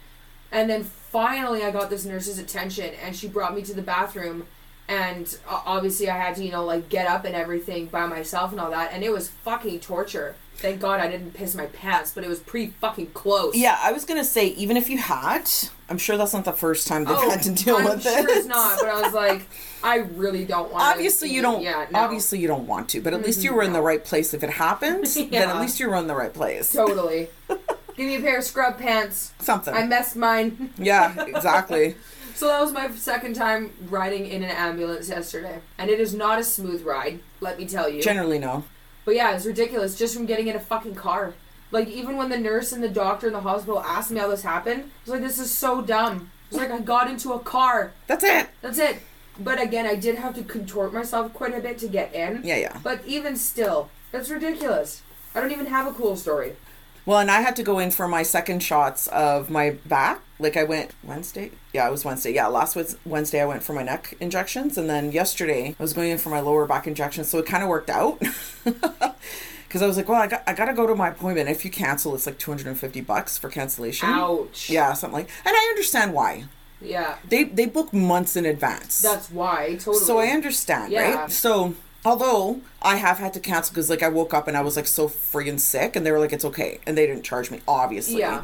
And 0.52 0.70
then 0.70 0.84
finally, 0.84 1.64
I 1.64 1.72
got 1.72 1.90
this 1.90 2.06
nurse's 2.06 2.40
attention, 2.40 2.94
and 3.04 3.16
she 3.16 3.28
brought 3.28 3.56
me 3.56 3.62
to 3.64 3.74
the 3.74 3.82
bathroom. 3.84 4.48
And 4.88 5.38
obviously, 5.48 6.10
I 6.10 6.18
had 6.18 6.36
to, 6.38 6.44
you 6.44 6.52
know, 6.52 6.66
like 6.66 6.90
get 6.90 7.08
up 7.08 7.24
and 7.26 7.36
everything 7.36 7.86
by 7.86 8.08
myself 8.08 8.52
and 8.52 8.60
all 8.60 8.72
that. 8.72 8.92
And 8.92 9.04
it 9.04 9.12
was 9.12 9.28
fucking 9.28 9.82
torture. 9.82 10.36
Thank 10.60 10.82
God 10.82 11.00
I 11.00 11.08
didn't 11.08 11.34
piss 11.34 11.56
my 11.56 11.68
pants, 11.68 12.12
but 12.14 12.24
it 12.24 12.28
was 12.30 12.40
pretty 12.40 12.74
fucking 12.82 13.08
close. 13.12 13.56
yeah 13.56 13.78
i 13.82 13.92
was 13.92 14.04
gonna 14.06 14.24
say 14.26 14.48
even 14.50 14.76
if 14.78 14.90
you 14.90 14.98
had 14.98 15.50
i'm 15.90 15.98
sure 15.98 16.18
that's 16.18 16.34
not 16.34 16.44
the 16.46 16.52
first 16.54 16.86
time 16.88 17.06
they've 17.06 17.16
had 17.18 17.42
to 17.44 17.52
deal 17.52 17.76
Oh, 17.76 17.80
I'm 17.80 17.86
with 17.86 18.04
sure 18.04 18.20
it 18.20 18.26
it's 18.30 18.46
not, 18.48 18.78
but 18.80 18.90
I 18.90 19.02
was 19.02 19.14
like, 19.14 19.48
I 19.84 19.98
really 19.98 20.46
don't 20.46 20.72
want. 20.72 20.84
obviously 20.84 21.30
you 21.30 21.42
don't 21.42 21.62
Yeah, 21.62 21.72
no. 21.72 21.80
Mm-hmm. 21.86 21.96
obviously 21.96 22.40
you 22.40 22.48
don't 22.48 22.68
want 22.68 22.90
to 22.90 23.02
but 23.02 23.14
at 23.14 23.22
least 23.24 23.44
you 23.44 23.54
were 23.54 23.64
in 23.64 23.74
the 23.74 23.82
right 23.82 24.04
place 24.04 24.34
if 24.34 24.44
it 24.44 24.50
happened 24.52 25.06
then 25.32 25.34
at 25.50 25.60
least 25.62 25.80
you 25.80 25.90
were 25.90 25.96
in 25.96 26.08
the 26.08 26.16
right 26.16 26.34
place 26.34 26.72
Totally. 26.74 27.30
Give 27.96 28.08
me 28.08 28.16
a 28.16 28.22
pair 28.22 28.38
of 28.38 28.44
scrub 28.46 28.78
pants. 28.80 29.34
something 29.40 29.74
I 29.74 29.86
messed 29.86 30.16
mine. 30.16 30.74
yeah 30.78 31.24
exactly 31.26 31.96
So 32.36 32.48
that 32.48 32.62
was 32.62 32.72
my 32.72 32.90
second 32.96 33.34
time 33.36 33.72
riding 33.90 34.26
in 34.26 34.44
an 34.44 34.50
ambulance 34.52 35.10
yesterday, 35.10 35.60
and 35.78 35.90
it 35.90 36.00
is 36.00 36.14
not 36.14 36.40
a 36.40 36.44
smooth 36.46 36.84
ride. 36.86 37.20
Let 37.42 37.58
me 37.60 37.66
tell 37.68 37.90
you. 37.90 38.02
generally 38.02 38.40
no 38.40 38.64
But 39.10 39.16
yeah, 39.16 39.36
it's 39.36 39.48
ridiculous 39.48 39.98
just 39.98 40.14
from 40.14 40.28
getting 40.28 40.50
in 40.50 40.56
a 40.56 40.60
fucking 40.60 40.94
car. 40.94 41.34
Like 41.72 41.88
even 41.88 42.16
when 42.16 42.30
the 42.30 42.38
nurse 42.38 42.72
and 42.72 42.84
the 42.84 42.88
doctor 42.90 43.26
in 43.26 43.34
the 43.34 43.40
hospital 43.40 43.80
asked 43.80 44.12
me 44.12 44.20
how 44.20 44.28
this 44.28 44.44
happened, 44.44 44.84
I 44.84 44.86
was 45.04 45.10
like, 45.10 45.22
"This 45.22 45.40
is 45.40 45.50
so 45.50 45.82
dumb." 45.82 46.30
It's 46.50 46.60
like 46.60 46.70
I 46.70 46.78
got 46.78 47.10
into 47.10 47.34
a 47.34 47.40
car. 47.40 47.92
that's 48.06 48.24
it 48.24 48.50
That's 48.62 48.78
it. 48.78 48.98
But 49.40 49.60
again, 49.60 49.88
I 49.88 49.96
did 49.96 50.14
have 50.20 50.36
to 50.36 50.44
contort 50.44 50.94
myself 50.94 51.34
quite 51.34 51.58
a 51.58 51.60
bit 51.60 51.80
to 51.80 51.88
get 51.88 52.14
in. 52.14 52.42
yeah 52.44 52.58
yeah 52.58 52.78
But 52.84 53.04
even 53.08 53.36
still, 53.36 53.90
that's 54.12 54.30
ridiculous. 54.30 55.02
I 55.34 55.42
don't 55.42 55.52
even 55.52 55.66
have 55.66 55.88
a 55.88 55.94
cool 55.94 56.16
story. 56.16 56.56
Well 57.06 57.20
and 57.20 57.30
i 57.32 57.42
had 57.42 57.56
to 57.56 57.64
go 57.64 57.80
in 57.80 57.92
for 57.92 58.08
my 58.08 58.24
second 58.24 58.62
shots 58.62 59.08
of 59.08 59.50
my 59.50 59.72
back 59.86 60.22
like 60.40 60.56
i 60.58 60.64
went 60.64 60.92
wednesday 61.04 61.52
yeah 61.74 61.88
it 61.88 61.92
was 61.92 62.04
wednesday 62.06 62.34
yeah 62.34 62.48
last 62.48 62.76
Wed- 62.76 62.96
wednesday 63.06 63.42
i 63.42 63.46
went 63.46 63.64
for 63.64 63.74
my 63.74 63.84
neck 63.84 64.14
injections 64.20 64.78
and 64.78 64.90
then 64.90 65.12
yesterday 65.12 65.76
i 65.80 65.84
was 65.84 65.94
going 65.94 66.10
in 66.12 66.18
for 66.18 66.30
my 66.30 66.40
lower 66.40 66.66
back 66.66 66.88
injections 66.88 67.30
so 67.30 67.38
it 67.40 67.46
kind 67.46 67.64
of 67.64 67.70
worked 67.70 67.90
out 67.90 68.20
because 68.64 69.82
i 69.82 69.88
was 69.88 69.98
like 69.98 70.08
well 70.10 70.22
I 70.22 70.28
got, 70.28 70.44
I 70.48 70.54
got 70.54 70.66
to 70.66 70.74
go 70.74 70.88
to 70.88 70.96
my 70.96 71.10
appointment 71.10 71.50
if 71.50 71.64
you 71.66 71.72
cancel 71.72 72.16
it's 72.16 72.26
like 72.26 72.38
250 72.38 73.02
bucks 73.02 73.38
for 73.38 73.50
cancellation 73.50 74.10
Ouch. 74.10 74.70
yeah 74.70 74.94
something 74.94 75.20
like 75.20 75.30
and 75.46 75.56
i 75.56 75.68
understand 75.72 76.14
why 76.14 76.46
Yeah. 76.82 77.18
they 77.28 77.44
they 77.44 77.66
book 77.66 77.92
months 77.94 78.36
in 78.38 78.46
advance 78.46 79.02
That's 79.02 79.30
why. 79.30 79.76
Totally. 79.76 79.98
so 80.06 80.18
I 80.20 80.28
understand, 80.28 80.92
Yeah. 80.94 81.16
right? 81.24 81.32
So 81.32 81.76
although 82.06 82.62
I 82.82 82.96
have 82.98 83.18
had 83.18 83.34
to 83.34 83.40
cancel 83.40 83.74
because 83.74 83.90
like 83.90 84.04
I 84.04 84.10
woke 84.10 84.34
up 84.34 84.48
and 84.48 84.56
I 84.58 84.62
was 84.62 84.76
like 84.76 84.88
so 84.88 85.08
friggin' 85.08 85.60
sick, 85.60 85.96
and 85.96 86.06
they 86.06 86.12
were 86.12 86.20
like 86.20 86.34
it's 86.34 86.46
okay, 86.46 86.80
and 86.86 86.98
they 86.98 87.06
didn't 87.06 87.24
charge 87.24 87.52
me 87.52 87.62
obviously. 87.68 88.20
Yeah. 88.20 88.44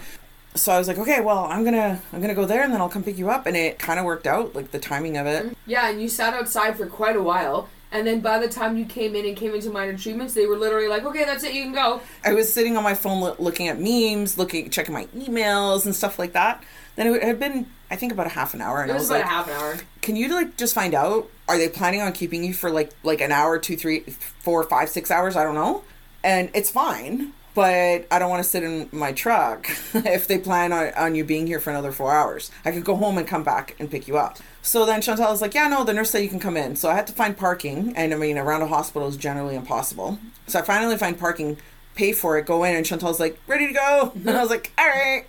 So 0.55 0.71
I 0.71 0.77
was 0.77 0.87
like, 0.87 0.97
okay, 0.97 1.21
well 1.21 1.45
I'm 1.45 1.63
gonna 1.63 2.01
I'm 2.13 2.21
gonna 2.21 2.35
go 2.35 2.45
there 2.45 2.63
and 2.63 2.73
then 2.73 2.81
I'll 2.81 2.89
come 2.89 3.03
pick 3.03 3.17
you 3.17 3.29
up, 3.29 3.45
and 3.45 3.57
it 3.57 3.79
kind 3.79 3.99
of 3.99 4.05
worked 4.05 4.27
out, 4.27 4.55
like 4.55 4.71
the 4.71 4.79
timing 4.79 5.17
of 5.17 5.27
it. 5.27 5.43
Mm-hmm. 5.43 5.53
Yeah, 5.65 5.89
and 5.89 6.01
you 6.01 6.09
sat 6.09 6.33
outside 6.33 6.77
for 6.77 6.85
quite 6.87 7.15
a 7.15 7.21
while. 7.21 7.69
And 7.91 8.05
then 8.05 8.19
by 8.19 8.39
the 8.39 8.49
time 8.49 8.77
you 8.77 8.83
came 8.83 9.15
in 9.15 9.25
and 9.25 9.37
came 9.37 9.53
into 9.53 9.69
minor 9.69 9.97
treatments, 9.97 10.33
they 10.33 10.45
were 10.45 10.57
literally 10.57 10.89
like, 10.89 11.05
okay, 11.05 11.23
that's 11.23 11.45
it, 11.45 11.53
you 11.53 11.63
can 11.63 11.71
go. 11.71 12.01
I 12.25 12.33
was 12.33 12.51
sitting 12.51 12.75
on 12.75 12.83
my 12.83 12.93
phone 12.93 13.21
loo- 13.23 13.35
looking 13.39 13.69
at 13.69 13.79
memes, 13.79 14.37
looking 14.37 14.69
checking 14.69 14.93
my 14.93 15.05
emails 15.15 15.85
and 15.85 15.95
stuff 15.95 16.19
like 16.19 16.33
that. 16.33 16.61
Then 16.95 17.07
it 17.13 17.23
had 17.23 17.39
been 17.39 17.67
I 17.89 17.95
think 17.95 18.11
about 18.11 18.25
a 18.25 18.31
half 18.31 18.53
an 18.53 18.61
hour, 18.61 18.81
and 18.81 18.89
It 18.89 18.93
I 18.93 18.97
was 18.97 19.03
was 19.03 19.09
about 19.11 19.19
like, 19.19 19.25
a 19.25 19.29
half 19.29 19.47
an 19.47 19.53
hour. 19.53 19.77
can 20.01 20.15
you 20.15 20.27
like 20.33 20.57
just 20.57 20.73
find 20.73 20.93
out? 20.93 21.29
Are 21.47 21.57
they 21.57 21.69
planning 21.69 22.01
on 22.01 22.13
keeping 22.13 22.43
you 22.43 22.53
for 22.53 22.69
like 22.71 22.91
like 23.03 23.21
an 23.21 23.31
hour 23.31 23.59
two 23.59 23.77
three 23.77 24.01
four 24.39 24.63
five 24.63 24.89
six 24.89 25.11
hours? 25.11 25.35
I 25.35 25.43
don't 25.43 25.55
know. 25.55 25.83
And 26.23 26.49
it's 26.53 26.69
fine 26.71 27.33
but 27.53 28.05
i 28.11 28.19
don't 28.19 28.29
want 28.29 28.43
to 28.43 28.49
sit 28.49 28.63
in 28.63 28.89
my 28.91 29.13
truck 29.13 29.65
if 29.93 30.27
they 30.27 30.37
plan 30.37 30.73
on, 30.73 30.91
on 30.95 31.15
you 31.15 31.23
being 31.23 31.47
here 31.47 31.57
for 31.61 31.69
another 31.69 31.93
four 31.93 32.11
hours. 32.13 32.51
I 32.65 32.71
could 32.71 32.83
go 32.83 32.97
home 32.97 33.17
and 33.17 33.25
come 33.25 33.45
back 33.45 33.77
and 33.79 33.89
pick 33.89 34.09
you 34.09 34.17
up. 34.17 34.39
So 34.61 34.85
then 34.85 35.01
chantal 35.01 35.31
was 35.31 35.41
like 35.41 35.53
yeah 35.53 35.69
no 35.69 35.85
the 35.85 35.93
nurse 35.93 36.09
said 36.09 36.19
you 36.21 36.27
can 36.27 36.41
come 36.41 36.57
in. 36.57 36.75
So 36.75 36.89
i 36.89 36.95
had 36.95 37.07
to 37.07 37.13
find 37.13 37.37
parking 37.37 37.93
and 37.95 38.13
i 38.13 38.17
mean 38.17 38.37
around 38.37 38.61
a 38.63 38.67
hospital 38.67 39.07
is 39.07 39.15
generally 39.15 39.55
impossible. 39.55 40.19
So 40.47 40.59
i 40.59 40.63
finally 40.63 40.97
find 40.97 41.17
parking 41.17 41.55
pay 41.95 42.11
for 42.11 42.37
it 42.37 42.45
go 42.45 42.63
in 42.63 42.75
and 42.75 42.85
chantal's 42.85 43.19
like 43.19 43.39
ready 43.47 43.67
to 43.67 43.73
go 43.73 44.11
and 44.15 44.29
i 44.29 44.41
was 44.41 44.49
like 44.49 44.71
all 44.77 44.85
right 44.87 45.25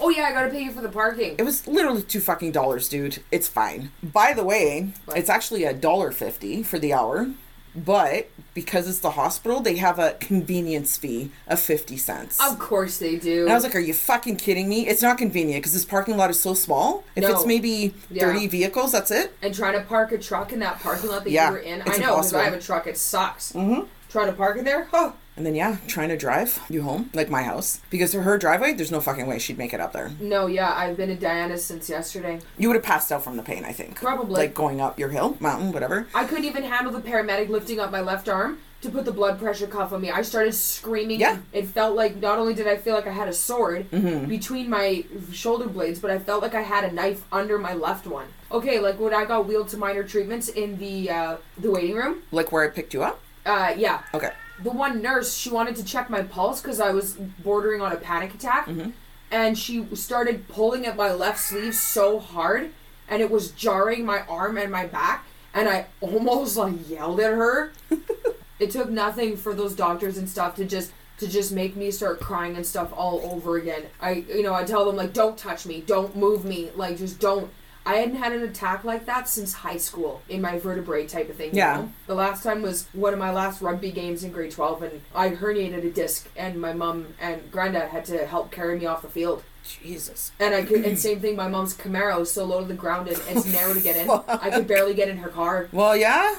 Oh 0.00 0.08
yeah, 0.08 0.24
I 0.24 0.32
gotta 0.32 0.48
pay 0.48 0.62
you 0.62 0.72
for 0.72 0.80
the 0.80 0.88
parking. 0.88 1.34
It 1.38 1.42
was 1.42 1.66
literally 1.66 2.02
two 2.02 2.20
fucking 2.20 2.52
dollars, 2.52 2.88
dude. 2.88 3.22
It's 3.30 3.46
fine. 3.46 3.90
By 4.02 4.32
the 4.32 4.42
way, 4.44 4.92
What? 5.04 5.18
it's 5.18 5.28
actually 5.28 5.64
a 5.64 5.74
dollar 5.74 6.12
fifty 6.12 6.62
for 6.62 6.78
the 6.78 6.94
hour, 6.94 7.28
but 7.76 8.30
because 8.54 8.88
it's 8.88 9.00
the 9.00 9.10
hospital, 9.12 9.60
they 9.60 9.76
have 9.76 9.98
a 9.98 10.12
convenience 10.14 10.96
fee 10.96 11.30
of 11.46 11.60
fifty 11.60 11.96
cents. 11.98 12.40
Of 12.40 12.58
course 12.58 12.98
they 12.98 13.16
do. 13.16 13.42
And 13.42 13.50
I 13.52 13.54
was 13.54 13.62
like, 13.64 13.74
"Are 13.76 13.80
you 13.80 13.92
fucking 13.92 14.36
kidding 14.36 14.68
me? 14.68 14.88
It's 14.88 15.02
not 15.02 15.18
convenient 15.18 15.62
because 15.62 15.74
this 15.74 15.84
parking 15.84 16.16
lot 16.16 16.30
is 16.30 16.40
so 16.40 16.54
small. 16.54 17.04
If 17.14 17.22
No. 17.24 17.30
it's 17.32 17.44
maybe 17.44 17.92
Yeah. 18.10 18.24
thirty 18.32 18.46
vehicles, 18.46 18.92
that's 18.92 19.10
it." 19.10 19.34
and 19.42 19.54
trying 19.54 19.74
to 19.74 19.80
park 19.82 20.10
a 20.12 20.18
truck 20.18 20.52
in 20.52 20.60
that 20.60 20.80
parking 20.80 21.10
lot 21.10 21.24
that 21.24 21.30
Yeah, 21.30 21.48
you 21.48 21.52
were 21.52 21.58
in. 21.58 21.82
I 21.82 21.96
know 21.98 22.16
because 22.16 22.32
I 22.32 22.44
have 22.44 22.54
a 22.54 22.60
truck. 22.60 22.86
It 22.86 22.96
sucks. 22.96 23.52
Mm-hmm. 23.52 23.82
Trying 24.08 24.26
to 24.28 24.32
park 24.32 24.56
it 24.56 24.64
there, 24.64 24.88
huh? 24.90 25.12
And 25.36 25.46
then 25.46 25.54
yeah, 25.54 25.78
trying 25.86 26.10
to 26.10 26.16
drive 26.16 26.60
you 26.68 26.82
home, 26.82 27.10
like 27.14 27.30
my 27.30 27.42
house. 27.42 27.80
Because 27.88 28.12
her 28.12 28.36
driveway, 28.36 28.74
there's 28.74 28.90
no 28.90 29.00
fucking 29.00 29.26
way 29.26 29.38
she'd 29.38 29.58
make 29.58 29.72
it 29.72 29.80
up 29.80 29.92
there. 29.92 30.10
No, 30.20 30.46
yeah, 30.46 30.74
I've 30.74 30.96
been 30.96 31.10
at 31.10 31.20
Diana's 31.20 31.64
since 31.64 31.88
yesterday. 31.88 32.40
You 32.58 32.68
would 32.68 32.74
have 32.74 32.84
passed 32.84 33.10
out 33.10 33.24
from 33.24 33.36
the 33.36 33.42
pain, 33.42 33.64
I 33.64 33.72
think. 33.72 33.96
Probably. 33.96 34.34
Like 34.34 34.54
going 34.54 34.80
up 34.80 34.98
your 34.98 35.08
hill, 35.08 35.36
mountain, 35.40 35.72
whatever. 35.72 36.06
I 36.14 36.24
couldn't 36.24 36.44
even 36.44 36.64
handle 36.64 36.92
the 36.92 37.00
paramedic 37.00 37.48
lifting 37.48 37.80
up 37.80 37.90
my 37.90 38.00
left 38.00 38.28
arm 38.28 38.58
to 38.82 38.90
put 38.90 39.04
the 39.04 39.12
blood 39.12 39.38
pressure 39.38 39.66
cuff 39.66 39.92
on 39.92 40.00
me. 40.00 40.10
I 40.10 40.22
started 40.22 40.52
screaming. 40.52 41.20
Yeah. 41.20 41.38
It 41.52 41.66
felt 41.66 41.94
like 41.94 42.16
not 42.16 42.38
only 42.38 42.54
did 42.54 42.66
I 42.66 42.76
feel 42.76 42.94
like 42.94 43.06
I 43.06 43.12
had 43.12 43.28
a 43.28 43.32
sword 43.32 43.90
between 43.90 44.70
my 44.70 45.04
shoulder 45.32 45.68
blades, 45.68 45.98
but 45.98 46.10
I 46.10 46.18
felt 46.18 46.42
like 46.42 46.54
I 46.54 46.62
had 46.62 46.84
a 46.84 46.92
knife 46.92 47.22
under 47.30 47.58
my 47.58 47.74
left 47.74 48.06
one. 48.06 48.26
Okay, 48.50 48.80
like 48.80 48.98
when 48.98 49.14
I 49.14 49.24
got 49.26 49.46
wheeled 49.46 49.68
to 49.68 49.76
minor 49.76 50.02
treatments 50.02 50.48
in 50.48 50.78
the 50.78 51.10
uh, 51.10 51.36
the 51.58 51.70
waiting 51.70 51.94
room. 51.94 52.22
Like 52.32 52.52
where 52.52 52.64
I 52.64 52.68
picked 52.68 52.94
you 52.94 53.02
up? 53.02 53.20
Uh, 53.44 53.74
yeah. 53.76 54.02
Okay. 54.14 54.32
The 54.62 54.70
one 54.70 55.00
nurse, 55.00 55.36
she 55.36 55.50
wanted 55.50 55.76
to 55.76 55.84
check 55.84 56.10
my 56.10 56.22
pulse 56.22 56.60
because 56.60 56.80
I 56.80 56.90
was 56.90 57.14
bordering 57.14 57.80
on 57.80 57.92
a 57.92 57.96
panic 57.96 58.34
attack, 58.34 58.66
mm-hmm. 58.66 58.90
and 59.30 59.58
she 59.58 59.86
started 59.94 60.48
pulling 60.48 60.86
at 60.86 60.96
my 60.96 61.12
left 61.12 61.40
sleeve 61.40 61.74
so 61.74 62.18
hard, 62.18 62.70
and 63.08 63.22
it 63.22 63.30
was 63.30 63.50
jarring 63.50 64.04
my 64.04 64.20
arm 64.22 64.58
and 64.58 64.70
my 64.70 64.86
back, 64.86 65.26
and 65.54 65.68
I 65.68 65.86
almost 66.00 66.56
like 66.56 66.88
yelled 66.88 67.20
at 67.20 67.32
her. 67.32 67.72
it 68.60 68.70
took 68.70 68.90
nothing 68.90 69.36
for 69.36 69.54
those 69.54 69.74
doctors 69.74 70.18
and 70.18 70.28
stuff 70.28 70.56
to 70.56 70.64
just 70.64 70.92
to 71.18 71.28
just 71.28 71.52
make 71.52 71.76
me 71.76 71.90
start 71.90 72.18
crying 72.18 72.56
and 72.56 72.64
stuff 72.64 72.92
all 72.94 73.20
over 73.24 73.56
again. 73.56 73.84
I 74.00 74.24
you 74.28 74.42
know 74.42 74.54
I 74.54 74.64
tell 74.64 74.84
them 74.84 74.96
like 74.96 75.12
don't 75.12 75.36
touch 75.36 75.66
me, 75.66 75.82
don't 75.86 76.14
move 76.14 76.44
me, 76.44 76.70
like 76.76 76.98
just 76.98 77.18
don't. 77.18 77.50
I 77.86 77.96
hadn't 77.96 78.16
had 78.16 78.32
an 78.32 78.42
attack 78.42 78.84
like 78.84 79.06
that 79.06 79.28
since 79.28 79.52
high 79.54 79.78
school 79.78 80.22
in 80.28 80.40
my 80.42 80.58
vertebrae 80.58 81.06
type 81.06 81.30
of 81.30 81.36
thing. 81.36 81.50
you 81.52 81.58
Yeah. 81.58 81.76
know? 81.76 81.92
The 82.06 82.14
last 82.14 82.42
time 82.42 82.62
was 82.62 82.86
one 82.92 83.12
of 83.12 83.18
my 83.18 83.32
last 83.32 83.62
rugby 83.62 83.90
games 83.90 84.22
in 84.22 84.32
grade 84.32 84.50
12, 84.52 84.82
and 84.82 85.00
I 85.14 85.30
herniated 85.30 85.84
a 85.86 85.90
disc, 85.90 86.28
and 86.36 86.60
my 86.60 86.72
mom 86.74 87.14
and 87.20 87.50
granddad 87.50 87.88
had 87.88 88.04
to 88.06 88.26
help 88.26 88.50
carry 88.50 88.78
me 88.78 88.86
off 88.86 89.02
the 89.02 89.08
field. 89.08 89.42
Jesus. 89.64 90.32
And 90.38 90.54
I 90.54 90.62
could, 90.62 90.84
and 90.84 90.98
same 91.08 91.20
thing, 91.20 91.36
my 91.36 91.48
mom's 91.48 91.74
Camaro 91.74 92.20
is 92.20 92.30
so 92.30 92.44
low 92.44 92.60
to 92.60 92.66
the 92.66 92.74
ground 92.74 93.08
and 93.08 93.18
it's 93.28 93.46
narrow 93.52 93.74
to 93.74 93.80
get 93.80 93.96
in. 93.96 94.10
I 94.10 94.50
could 94.50 94.66
barely 94.66 94.94
get 94.94 95.08
in 95.08 95.18
her 95.18 95.28
car. 95.28 95.68
Well, 95.72 95.96
yeah. 95.96 96.36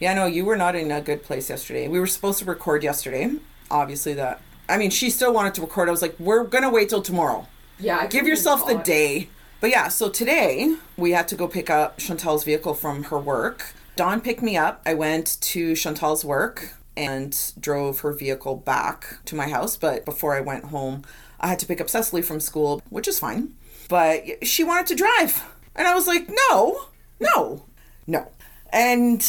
Yeah, 0.00 0.14
no, 0.14 0.26
you 0.26 0.44
were 0.44 0.56
not 0.56 0.76
in 0.76 0.90
a 0.90 1.00
good 1.00 1.22
place 1.22 1.50
yesterday. 1.50 1.88
We 1.88 1.98
were 1.98 2.06
supposed 2.06 2.38
to 2.38 2.44
record 2.44 2.82
yesterday. 2.84 3.32
Obviously, 3.70 4.14
that. 4.14 4.40
I 4.68 4.78
mean, 4.78 4.90
she 4.90 5.10
still 5.10 5.32
wanted 5.32 5.54
to 5.54 5.60
record. 5.62 5.88
I 5.88 5.90
was 5.92 6.02
like, 6.02 6.14
we're 6.20 6.44
going 6.44 6.62
to 6.62 6.70
wait 6.70 6.88
till 6.90 7.02
tomorrow. 7.02 7.46
Yeah, 7.80 7.98
I 8.02 8.06
Give 8.06 8.26
yourself 8.26 8.66
the 8.66 8.76
day. 8.76 9.28
But 9.60 9.70
yeah, 9.70 9.88
so 9.88 10.08
today 10.08 10.76
we 10.96 11.10
had 11.10 11.26
to 11.28 11.34
go 11.34 11.48
pick 11.48 11.68
up 11.68 11.98
Chantal's 11.98 12.44
vehicle 12.44 12.74
from 12.74 13.04
her 13.04 13.18
work. 13.18 13.72
Dawn 13.96 14.20
picked 14.20 14.42
me 14.42 14.56
up. 14.56 14.80
I 14.86 14.94
went 14.94 15.40
to 15.40 15.74
Chantal's 15.74 16.24
work 16.24 16.74
and 16.96 17.52
drove 17.58 18.00
her 18.00 18.12
vehicle 18.12 18.54
back 18.54 19.18
to 19.24 19.34
my 19.34 19.48
house. 19.48 19.76
But 19.76 20.04
before 20.04 20.36
I 20.36 20.40
went 20.40 20.66
home, 20.66 21.02
I 21.40 21.48
had 21.48 21.58
to 21.58 21.66
pick 21.66 21.80
up 21.80 21.90
Cecily 21.90 22.22
from 22.22 22.38
school, 22.38 22.82
which 22.88 23.08
is 23.08 23.18
fine. 23.18 23.54
But 23.88 24.46
she 24.46 24.62
wanted 24.62 24.86
to 24.88 24.94
drive. 24.94 25.44
And 25.74 25.88
I 25.88 25.94
was 25.94 26.06
like, 26.06 26.28
no, 26.50 26.86
no, 27.18 27.64
no. 28.06 28.28
And 28.72 29.22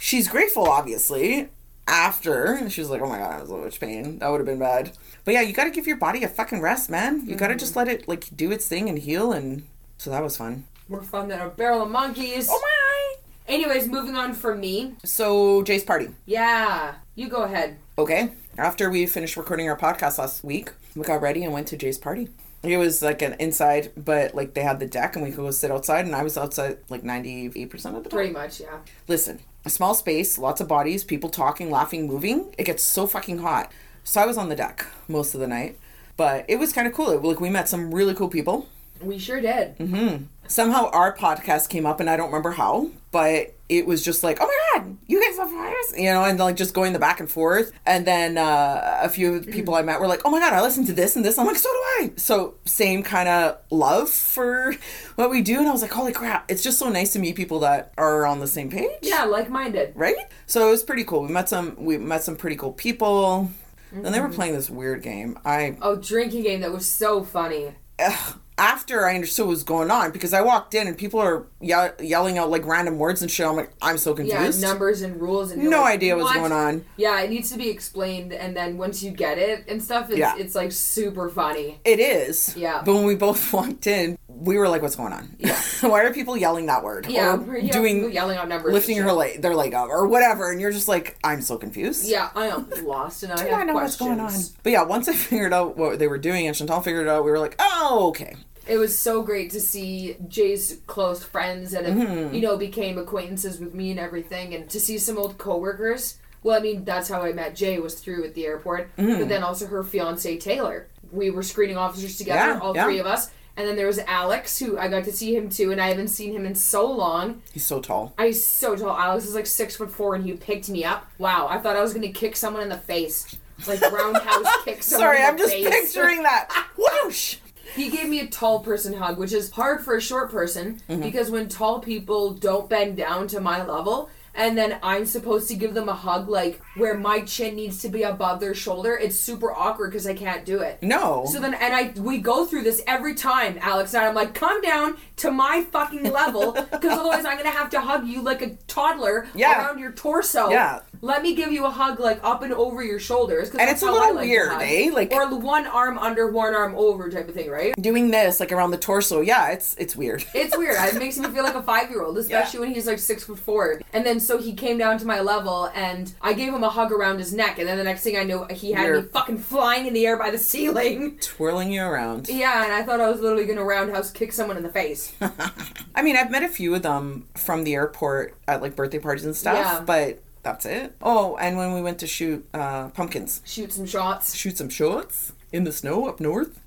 she's 0.00 0.26
grateful, 0.26 0.64
obviously. 0.64 1.50
After 1.88 2.68
she 2.68 2.80
was 2.80 2.90
like, 2.90 3.00
"Oh 3.00 3.08
my 3.08 3.18
god, 3.18 3.34
I 3.34 3.40
was 3.42 3.48
so 3.48 3.58
much 3.58 3.78
pain. 3.78 4.18
That 4.18 4.28
would 4.28 4.40
have 4.40 4.46
been 4.46 4.58
bad." 4.58 4.90
But 5.24 5.34
yeah, 5.34 5.42
you 5.42 5.52
got 5.52 5.66
to 5.66 5.70
give 5.70 5.86
your 5.86 5.96
body 5.96 6.24
a 6.24 6.28
fucking 6.28 6.60
rest, 6.60 6.90
man. 6.90 7.24
You 7.28 7.36
got 7.36 7.46
to 7.46 7.52
mm-hmm. 7.52 7.60
just 7.60 7.76
let 7.76 7.86
it 7.86 8.08
like 8.08 8.36
do 8.36 8.50
its 8.50 8.66
thing 8.66 8.88
and 8.88 8.98
heal. 8.98 9.30
And 9.30 9.62
so 9.98 10.10
that 10.10 10.22
was 10.22 10.36
fun. 10.36 10.64
More 10.88 11.02
fun 11.02 11.28
than 11.28 11.40
a 11.40 11.48
barrel 11.48 11.82
of 11.82 11.90
monkeys. 11.90 12.48
Oh 12.50 12.60
my! 12.62 13.52
Anyways, 13.52 13.88
moving 13.88 14.16
on 14.16 14.34
from 14.34 14.60
me. 14.60 14.94
So 15.04 15.62
Jay's 15.62 15.84
party. 15.84 16.10
Yeah, 16.26 16.94
you 17.14 17.28
go 17.28 17.42
ahead. 17.42 17.78
Okay. 17.98 18.32
After 18.58 18.90
we 18.90 19.06
finished 19.06 19.36
recording 19.36 19.68
our 19.68 19.76
podcast 19.76 20.18
last 20.18 20.42
week, 20.42 20.72
we 20.94 21.02
got 21.02 21.20
ready 21.20 21.44
and 21.44 21.52
went 21.52 21.68
to 21.68 21.76
Jay's 21.76 21.98
party. 21.98 22.28
It 22.62 22.78
was 22.78 23.02
like 23.02 23.22
an 23.22 23.36
inside, 23.38 23.92
but 23.96 24.34
like 24.34 24.54
they 24.54 24.62
had 24.62 24.80
the 24.80 24.86
deck 24.86 25.14
and 25.14 25.24
we 25.24 25.30
could 25.30 25.38
go 25.38 25.50
sit 25.50 25.70
outside, 25.70 26.06
and 26.06 26.16
I 26.16 26.22
was 26.22 26.36
outside 26.38 26.78
like 26.88 27.04
ninety 27.04 27.52
eight 27.54 27.70
percent 27.70 27.96
of 27.96 28.02
the 28.02 28.10
time. 28.10 28.16
Pretty 28.16 28.32
much, 28.32 28.60
yeah. 28.60 28.78
Listen, 29.06 29.40
a 29.64 29.70
small 29.70 29.94
space, 29.94 30.38
lots 30.38 30.60
of 30.60 30.68
bodies, 30.68 31.04
people 31.04 31.28
talking, 31.28 31.70
laughing, 31.70 32.06
moving. 32.06 32.54
It 32.58 32.64
gets 32.64 32.82
so 32.82 33.06
fucking 33.06 33.38
hot. 33.38 33.70
So 34.04 34.20
I 34.20 34.26
was 34.26 34.38
on 34.38 34.48
the 34.48 34.56
deck 34.56 34.86
most 35.06 35.34
of 35.34 35.40
the 35.40 35.46
night, 35.46 35.78
but 36.16 36.44
it 36.48 36.56
was 36.56 36.72
kind 36.72 36.86
of 36.88 36.94
cool. 36.94 37.20
Like 37.20 37.40
we 37.40 37.50
met 37.50 37.68
some 37.68 37.94
really 37.94 38.14
cool 38.14 38.28
people. 38.28 38.68
We 39.00 39.18
sure 39.18 39.40
did. 39.40 39.76
Mm-hmm. 39.78 40.24
Somehow 40.48 40.90
our 40.90 41.16
podcast 41.16 41.68
came 41.68 41.86
up, 41.86 41.98
and 42.00 42.08
I 42.08 42.16
don't 42.16 42.26
remember 42.26 42.52
how, 42.52 42.90
but 43.10 43.52
it 43.68 43.84
was 43.84 44.04
just 44.04 44.22
like, 44.22 44.38
oh 44.40 44.46
my 44.46 44.80
god, 44.80 44.96
you 45.08 45.20
guys 45.20 45.36
have 45.38 45.50
fires, 45.50 45.92
you 45.96 46.04
know, 46.04 46.22
and 46.22 46.38
like 46.38 46.54
just 46.54 46.72
going 46.72 46.92
the 46.92 47.00
back 47.00 47.18
and 47.18 47.28
forth. 47.28 47.72
And 47.84 48.06
then 48.06 48.38
uh, 48.38 49.00
a 49.02 49.08
few 49.08 49.34
of 49.34 49.44
the 49.46 49.50
people 49.50 49.74
I 49.74 49.82
met 49.82 50.00
were 50.00 50.06
like, 50.06 50.20
oh 50.24 50.30
my 50.30 50.38
god, 50.38 50.52
I 50.52 50.62
listened 50.62 50.86
to 50.86 50.92
this 50.92 51.16
and 51.16 51.24
this. 51.24 51.36
I'm 51.36 51.46
like, 51.46 51.56
so 51.56 51.68
do 51.68 51.76
I. 51.76 52.10
So 52.16 52.54
same 52.64 53.02
kind 53.02 53.28
of 53.28 53.58
love 53.70 54.08
for 54.08 54.76
what 55.16 55.30
we 55.30 55.42
do, 55.42 55.58
and 55.58 55.66
I 55.68 55.72
was 55.72 55.82
like, 55.82 55.90
holy 55.92 56.12
crap, 56.12 56.48
it's 56.48 56.62
just 56.62 56.78
so 56.78 56.88
nice 56.88 57.12
to 57.14 57.18
meet 57.18 57.34
people 57.34 57.58
that 57.60 57.92
are 57.98 58.24
on 58.24 58.38
the 58.38 58.46
same 58.46 58.70
page 58.70 58.88
Yeah, 59.02 59.24
like 59.24 59.50
minded. 59.50 59.94
right? 59.96 60.16
So 60.46 60.68
it 60.68 60.70
was 60.70 60.84
pretty 60.84 61.02
cool. 61.02 61.22
We 61.22 61.28
met 61.32 61.48
some 61.48 61.74
we 61.84 61.98
met 61.98 62.22
some 62.22 62.36
pretty 62.36 62.56
cool 62.56 62.72
people. 62.72 63.50
And 63.92 64.06
they 64.14 64.20
were 64.20 64.28
playing 64.28 64.52
this 64.54 64.68
weird 64.68 65.02
game. 65.02 65.38
I 65.44 65.76
Oh, 65.80 65.96
drinking 65.96 66.42
game 66.42 66.60
that 66.60 66.70
was 66.72 66.86
so 66.86 67.22
funny. 67.24 67.72
ugh, 67.98 68.38
after 68.58 69.06
I 69.06 69.14
understood 69.14 69.46
what 69.46 69.50
was 69.50 69.62
going 69.64 69.90
on 69.90 70.12
because 70.12 70.32
I 70.32 70.40
walked 70.40 70.74
in 70.74 70.86
and 70.86 70.96
people 70.96 71.20
are 71.20 71.46
ye- 71.60 71.74
yelling 72.00 72.38
out 72.38 72.50
like 72.50 72.64
random 72.66 72.98
words 72.98 73.20
and 73.22 73.30
shit. 73.30 73.46
I'm 73.46 73.56
like, 73.56 73.70
I'm 73.82 73.98
so 73.98 74.14
confused. 74.14 74.60
Yeah, 74.62 74.68
numbers 74.68 75.02
and 75.02 75.20
rules 75.20 75.50
and 75.50 75.62
no 75.64 75.82
like, 75.82 75.94
idea 75.94 76.16
what's 76.16 76.26
"What?" 76.34 76.36
going 76.36 76.52
on. 76.52 76.84
Yeah, 76.96 77.20
it 77.20 77.30
needs 77.30 77.50
to 77.52 77.58
be 77.58 77.68
explained, 77.68 78.32
and 78.32 78.56
then 78.56 78.78
once 78.78 79.02
you 79.02 79.10
get 79.10 79.38
it 79.38 79.64
and 79.68 79.82
stuff, 79.82 80.08
it's, 80.10 80.18
Yeah. 80.18 80.36
it's 80.38 80.54
like 80.54 80.72
super 80.72 81.28
funny. 81.28 81.80
It 81.84 82.00
is. 82.00 82.56
Yeah. 82.56 82.82
But 82.84 82.94
when 82.94 83.04
we 83.04 83.14
both 83.14 83.52
walked 83.52 83.86
in, 83.86 84.16
we 84.28 84.56
were 84.58 84.68
like, 84.68 84.82
"What's 84.82 84.96
going 84.96 85.12
on? 85.12 85.34
Yeah. 85.38 85.58
Why 85.82 86.02
are 86.04 86.12
people 86.12 86.36
yelling 86.36 86.66
that 86.66 86.82
word? 86.82 87.06
Yeah, 87.08 87.36
or 87.36 87.56
yeah, 87.58 87.72
doing 87.72 88.12
yelling 88.12 88.36
out 88.38 88.48
numbers. 88.48 88.72
lifting 88.72 88.96
shit. 88.96 89.06
leg, 89.06 89.42
their 89.42 89.54
leg 89.54 89.74
up, 89.74 89.88
or 89.88 90.06
whatever?" 90.06 90.50
And 90.50 90.60
you're 90.60 90.72
just 90.72 90.88
like, 90.88 91.18
"I'm 91.24 91.40
so 91.42 91.56
confused." 91.58 92.08
Yeah, 92.08 92.30
I 92.34 92.46
am 92.48 92.68
lost 92.84 93.22
and 93.22 93.32
I 93.32 93.36
Do 93.44 93.50
I 93.50 93.64
know 93.64 93.72
questions. 93.72 93.74
what's 93.74 93.96
going 93.96 94.20
on? 94.20 94.32
But 94.62 94.72
yeah, 94.72 94.82
once 94.82 95.08
I 95.08 95.12
figured 95.14 95.52
out 95.52 95.76
what 95.76 95.98
they 95.98 96.06
were 96.08 96.18
doing 96.18 96.46
and 96.46 96.54
Chantal 96.56 96.80
figured 96.80 97.06
it 97.06 97.10
out, 97.10 97.24
we 97.24 97.30
were 97.30 97.38
like, 97.38 97.56
"Oh, 97.58 98.08
okay." 98.08 98.34
It 98.68 98.78
was 98.78 98.98
so 98.98 99.22
great 99.22 99.50
to 99.52 99.60
see 99.60 100.16
Jay's 100.28 100.78
close 100.86 101.22
friends 101.22 101.70
that 101.72 101.84
have, 101.84 101.94
Mm-hmm. 101.96 102.34
you 102.34 102.40
know, 102.40 102.56
became 102.56 102.98
acquaintances 102.98 103.60
with 103.60 103.74
me 103.74 103.90
and 103.90 104.00
everything, 104.00 104.54
and 104.54 104.68
to 104.70 104.80
see 104.80 104.98
some 104.98 105.16
old 105.18 105.38
coworkers. 105.38 106.18
Well, 106.42 106.56
I 106.58 106.60
mean, 106.62 106.84
that's 106.84 107.08
how 107.08 107.22
I 107.22 107.32
met 107.32 107.56
Jay 107.56 107.78
was 107.78 107.94
through 107.98 108.24
at 108.24 108.34
the 108.34 108.46
airport, 108.46 108.94
Mm-hmm. 108.96 109.18
but 109.20 109.28
then 109.28 109.42
also 109.42 109.66
her 109.66 109.82
fiance 109.84 110.36
Taylor. 110.38 110.86
We 111.12 111.30
were 111.30 111.42
screening 111.42 111.76
officers 111.76 112.18
together, 112.18 112.54
Yeah, 112.54 112.58
all 112.60 112.74
yeah. 112.74 112.84
three 112.84 112.98
of 112.98 113.06
us, 113.06 113.30
and 113.56 113.66
then 113.66 113.76
there 113.76 113.86
was 113.86 113.98
Alex, 114.00 114.58
who 114.58 114.76
I 114.76 114.88
got 114.88 115.04
to 115.04 115.12
see 115.12 115.34
him 115.34 115.48
too, 115.48 115.70
and 115.72 115.80
I 115.80 115.88
haven't 115.88 116.08
seen 116.08 116.32
him 116.34 116.44
in 116.44 116.54
so 116.54 116.90
long. 116.90 117.42
He's 117.52 117.64
so 117.64 117.80
tall. 117.80 118.12
I 118.18 118.26
was 118.28 118.44
so 118.44 118.76
tall. 118.76 118.96
Alex 118.96 119.24
is 119.26 119.34
like 119.34 119.46
six 119.46 119.76
foot 119.76 119.90
four, 119.90 120.14
and 120.14 120.24
he 120.24 120.32
picked 120.34 120.68
me 120.68 120.84
up. 120.84 121.08
Wow, 121.18 121.46
I 121.48 121.58
thought 121.58 121.76
I 121.76 121.82
was 121.82 121.94
gonna 121.94 122.08
kick 122.12 122.36
someone 122.36 122.62
in 122.62 122.68
the 122.68 122.76
face, 122.78 123.36
like 123.66 123.80
roundhouse 123.80 124.46
kick 124.64 124.82
someone. 124.82 125.06
Sorry, 125.06 125.22
I'm 125.22 125.38
just 125.38 125.52
face. 125.52 125.68
picturing 125.68 126.22
that. 126.24 126.48
Whoosh! 126.76 127.36
He 127.74 127.90
gave 127.90 128.08
me 128.08 128.20
a 128.20 128.26
tall 128.26 128.60
person 128.60 128.94
hug, 128.94 129.18
which 129.18 129.32
is 129.32 129.50
hard 129.50 129.84
for 129.84 129.96
a 129.96 130.00
short 130.00 130.30
person 130.30 130.80
Mm-hmm. 130.88 131.02
because 131.02 131.30
when 131.30 131.48
tall 131.48 131.80
people 131.80 132.30
don't 132.32 132.68
bend 132.70 132.96
down 132.96 133.28
to 133.28 133.40
my 133.40 133.64
level, 133.64 134.08
and 134.36 134.56
then 134.56 134.78
I'm 134.82 135.06
supposed 135.06 135.48
to 135.48 135.54
give 135.54 135.74
them 135.74 135.88
a 135.88 135.94
hug 135.94 136.28
like 136.28 136.60
where 136.76 136.96
my 136.96 137.20
chin 137.20 137.56
needs 137.56 137.80
to 137.82 137.88
be 137.88 138.02
above 138.02 138.40
their 138.40 138.54
shoulder, 138.54 138.96
it's 138.96 139.16
super 139.16 139.50
awkward 139.52 139.90
because 139.90 140.06
I 140.06 140.14
can't 140.14 140.44
do 140.44 140.60
it. 140.60 140.82
No. 140.82 141.24
So 141.30 141.40
then, 141.40 141.54
and 141.54 141.74
I 141.74 141.92
we 142.00 142.18
go 142.18 142.44
through 142.46 142.62
this 142.62 142.82
every 142.86 143.14
time, 143.14 143.58
Alex 143.60 143.94
and 143.94 144.04
I, 144.04 144.08
I'm 144.08 144.14
like, 144.14 144.34
come 144.34 144.60
down 144.60 144.96
to 145.16 145.30
my 145.30 145.62
fucking 145.72 146.04
level, 146.12 146.52
because 146.52 146.92
otherwise 146.98 147.24
I'm 147.24 147.36
gonna 147.38 147.50
have 147.50 147.70
to 147.70 147.80
hug 147.80 148.06
you 148.06 148.22
like 148.22 148.42
a 148.42 148.50
toddler 148.68 149.26
Yeah. 149.34 149.64
around 149.66 149.78
your 149.78 149.92
torso. 149.92 150.50
Yeah. 150.50 150.80
Let 151.02 151.22
me 151.22 151.34
give 151.34 151.52
you 151.52 151.66
a 151.66 151.70
hug 151.70 152.00
like 152.00 152.20
up 152.22 152.42
and 152.42 152.52
over 152.52 152.82
your 152.82 152.98
shoulders, 152.98 153.50
And 153.50 153.68
it's 153.70 153.82
a 153.82 153.86
little 153.90 154.14
like 154.14 154.24
weird, 154.24 154.50
eh? 154.62 154.90
Like- 154.92 155.12
or 155.12 155.26
one 155.36 155.66
arm 155.66 155.98
under, 155.98 156.30
one 156.30 156.54
arm 156.54 156.74
over 156.74 157.10
type 157.10 157.28
of 157.28 157.34
thing, 157.34 157.50
right? 157.50 157.74
doing 157.80 158.10
this 158.10 158.40
like 158.40 158.50
around 158.52 158.70
the 158.70 158.76
torso 158.78 159.20
yeah 159.20 159.50
it's 159.50 159.74
it's 159.78 159.94
weird 159.94 160.24
It's 160.34 160.56
weird. 160.56 160.76
It 160.92 160.98
makes 160.98 161.18
me 161.18 161.28
feel 161.28 161.44
like 161.44 161.54
a 161.54 161.62
five 161.62 161.90
year 161.90 162.02
old, 162.02 162.18
especially 162.18 162.60
when 162.60 162.74
he's 162.74 162.86
like 162.86 162.98
six 162.98 163.24
foot 163.24 163.38
four. 163.38 163.80
And 163.92 164.04
then 164.04 164.18
so 164.26 164.38
he 164.38 164.52
came 164.54 164.76
down 164.78 164.98
to 164.98 165.06
my 165.06 165.20
level 165.20 165.70
and 165.74 166.12
I 166.20 166.32
gave 166.32 166.52
him 166.52 166.62
a 166.64 166.68
hug 166.68 166.90
around 166.92 167.18
his 167.18 167.32
neck. 167.32 167.58
And 167.58 167.68
then 167.68 167.78
the 167.78 167.84
next 167.84 168.02
thing 168.02 168.16
I 168.16 168.24
know, 168.24 168.44
he 168.46 168.72
had 168.72 168.86
You're- 168.86 169.02
me 169.02 169.08
fucking 169.08 169.38
flying 169.38 169.86
in 169.86 169.92
the 169.94 170.06
air 170.06 170.16
by 170.16 170.30
the 170.30 170.38
ceiling. 170.38 171.18
twirling 171.20 171.70
you 171.72 171.82
around 171.82 172.28
Yeah, 172.28 172.64
and 172.64 172.72
I 172.72 172.82
thought 172.82 173.00
I 173.00 173.08
was 173.10 173.20
literally 173.20 173.46
gonna 173.46 173.64
roundhouse 173.64 174.10
kick 174.10 174.32
someone 174.32 174.56
in 174.56 174.62
the 174.62 174.68
face. 174.72 175.14
i 175.94 176.02
mean 176.02 176.16
i've 176.16 176.30
met 176.30 176.42
a 176.42 176.48
few 176.48 176.74
of 176.74 176.82
them 176.82 177.26
from 177.36 177.64
the 177.64 177.74
airport 177.74 178.34
at 178.46 178.60
like 178.60 178.76
birthday 178.76 178.98
parties 178.98 179.24
and 179.24 179.34
stuff 179.36 179.56
Yeah. 179.56 179.80
but 179.86 180.20
that's 180.42 180.66
it 180.66 180.94
oh 181.00 181.36
and 181.38 181.56
when 181.56 181.72
we 181.72 181.80
went 181.82 181.98
to 182.00 182.06
shoot 182.06 182.46
uh 182.52 182.88
pumpkins 182.90 183.40
Shoot 183.44 183.72
some 183.72 183.86
shots. 183.86 184.34
shoot 184.34 184.58
some 184.58 184.68
shots 184.68 185.32
in 185.52 185.64
the 185.64 185.72
snow 185.72 186.06
up 186.08 186.20
north 186.20 186.60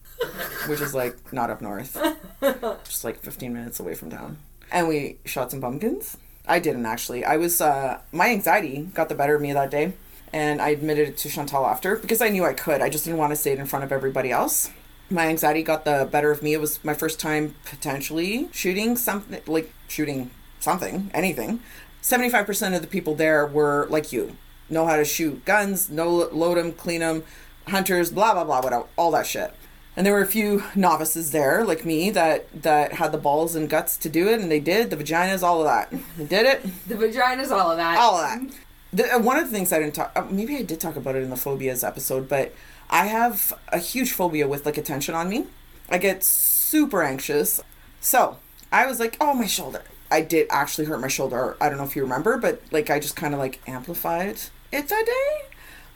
which 0.68 0.82
is 0.82 0.94
like 0.94 1.16
not 1.32 1.50
up 1.50 1.62
north 1.62 1.96
just 2.84 3.04
like 3.04 3.20
15 3.22 3.54
minutes 3.54 3.80
away 3.80 3.94
from 3.96 4.10
town 4.10 4.38
and 4.72 4.88
we 4.88 5.18
shot 5.26 5.52
some 5.52 5.62
pumpkins 5.62 6.18
i 6.50 6.60
didn't 6.60 6.86
actually 6.86 7.24
i 7.24 7.38
was 7.38 7.62
uh 7.62 8.00
my 8.12 8.30
anxiety 8.30 8.90
got 8.94 9.08
the 9.10 9.16
better 9.16 9.36
of 9.36 9.42
me 9.42 9.54
that 9.54 9.72
day 9.72 9.94
And 10.32 10.62
I 10.62 10.70
admitted 10.78 11.08
it 11.10 11.18
to 11.24 11.30
Chantal 11.30 11.66
after 11.66 11.96
because 11.98 12.22
I 12.22 12.30
knew 12.30 12.46
I 12.46 12.54
could. 12.54 12.82
I 12.86 12.90
just 12.90 13.04
didn't 13.06 13.18
want 13.18 13.32
to 13.32 13.36
say 13.36 13.52
it 13.54 13.58
in 13.58 13.66
front 13.66 13.84
of 13.84 13.92
everybody 13.92 14.30
else. 14.30 14.70
My 15.10 15.26
anxiety 15.28 15.64
got 15.64 15.86
the 15.86 16.08
better 16.12 16.30
of 16.30 16.44
me. 16.44 16.54
It 16.54 16.62
was 16.62 16.78
my 16.84 16.94
first 16.94 17.20
time 17.20 17.56
potentially 17.66 18.48
shooting 18.52 18.96
something, 18.96 19.42
like 19.48 19.74
shooting 19.88 20.30
something, 20.60 21.10
anything. 21.16 21.62
75% 22.04 22.76
of 22.76 22.82
the 22.82 22.88
people 22.88 23.16
there 23.16 23.44
were 23.48 23.88
like 23.90 24.14
you 24.14 24.38
know 24.70 24.86
how 24.86 24.98
to 24.98 25.06
shoot 25.06 25.44
guns, 25.46 25.90
know 25.90 26.30
load 26.32 26.58
them, 26.60 26.74
clean 26.74 27.00
them, 27.02 27.24
hunters, 27.68 28.12
blah 28.12 28.34
blah 28.34 28.46
blah, 28.46 28.62
whatever, 28.62 28.86
all 28.98 29.10
that 29.18 29.26
shit. 29.26 29.52
And 30.00 30.06
there 30.06 30.14
were 30.14 30.22
a 30.22 30.26
few 30.26 30.64
novices 30.76 31.32
there, 31.32 31.66
like 31.66 31.84
me, 31.84 32.10
that 32.12 32.62
that 32.62 32.94
had 32.94 33.12
the 33.12 33.18
balls 33.18 33.54
and 33.54 33.70
guts 33.70 33.98
to 33.98 34.08
do 34.08 34.30
it, 34.30 34.40
and 34.40 34.50
they 34.50 34.62
did. 34.62 34.92
The 34.92 34.96
vaginas, 34.96 35.44
all 35.44 35.60
of 35.60 35.66
that, 35.66 35.92
they 36.18 36.24
did 36.24 36.46
it, 36.46 36.64
The 36.88 36.96
vagina's 36.96 37.52
all 37.52 37.70
of 37.72 37.76
that. 37.76 37.98
all 38.00 38.16
of 38.16 38.22
that. 38.30 38.56
The, 38.94 39.16
uh, 39.16 39.20
one 39.20 39.38
of 39.38 39.44
the 39.44 39.52
things 39.52 39.74
I 39.74 39.80
didn't 39.80 39.96
talk, 39.96 40.14
uh, 40.16 40.24
maybe 40.32 40.56
I 40.56 40.62
did 40.62 40.80
talk 40.80 40.96
about 40.96 41.18
it 41.18 41.24
in 41.24 41.30
the 41.30 41.36
phobias 41.36 41.84
episode, 41.84 42.30
but 42.30 42.56
I 42.90 43.08
have 43.08 43.52
a 43.74 43.78
huge 43.78 44.14
phobia 44.14 44.48
with 44.48 44.66
like 44.66 44.78
attention 44.78 45.16
on 45.16 45.28
me. 45.28 45.48
I 45.90 45.98
get 45.98 46.24
super 46.24 47.04
anxious. 47.04 47.60
So 48.00 48.38
I 48.72 48.86
was 48.86 49.02
like, 49.02 49.18
oh, 49.20 49.34
my 49.34 49.48
shoulder. 49.48 49.82
I 50.10 50.22
did 50.22 50.48
actually 50.50 50.86
hurt 50.86 51.02
my 51.02 51.10
shoulder. 51.10 51.58
I 51.60 51.68
don't 51.68 51.78
know 51.78 51.84
if 51.84 51.98
you 51.98 52.04
remember, 52.04 52.38
but 52.38 52.62
like 52.72 52.90
I 52.90 53.02
just 53.02 53.18
kind 53.18 53.34
of 53.34 53.40
like 53.42 53.60
amplified 53.68 54.40
it 54.72 54.88
that 54.88 55.06
day. 55.06 55.49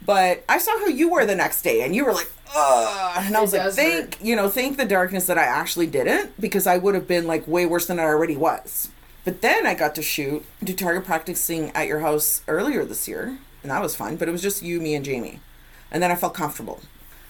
But 0.05 0.43
I 0.49 0.57
saw 0.57 0.77
who 0.79 0.91
you 0.91 1.09
were 1.09 1.25
the 1.25 1.35
next 1.35 1.61
day, 1.61 1.81
and 1.81 1.95
you 1.95 2.05
were 2.05 2.13
like, 2.13 2.31
ugh. 2.55 3.13
And 3.17 3.35
I 3.35 3.39
It 3.39 3.41
was 3.41 3.53
like, 3.53 3.63
does 3.63 3.75
thank, 3.75 4.17
you 4.23 4.35
know, 4.35 4.49
thank 4.49 4.77
the 4.77 4.85
darkness 4.85 5.27
that 5.27 5.37
I 5.37 5.43
actually 5.43 5.87
didn't, 5.87 6.39
because 6.39 6.67
I 6.67 6.77
would 6.77 6.95
have 6.95 7.07
been 7.07 7.27
like 7.27 7.47
way 7.47 7.65
worse 7.65 7.85
than 7.85 7.99
I 7.99 8.03
already 8.03 8.35
was. 8.35 8.89
But 9.25 9.41
then 9.41 9.65
I 9.65 9.73
got 9.73 9.95
to 9.95 10.01
shoot, 10.01 10.45
do 10.63 10.73
target 10.73 11.05
practicing 11.05 11.71
at 11.71 11.87
your 11.87 11.99
house 11.99 12.41
earlier 12.47 12.83
this 12.83 13.07
year, 13.07 13.37
and 13.61 13.71
that 13.71 13.81
was 13.81 13.95
fun. 13.95 14.17
But 14.17 14.27
it 14.27 14.31
was 14.31 14.41
just 14.41 14.61
you, 14.61 14.81
me, 14.81 14.95
and 14.95 15.05
Jamie. 15.05 15.39
And 15.91 16.03
then 16.03 16.11
I 16.11 16.15
felt 16.15 16.33
comfortable. 16.33 16.81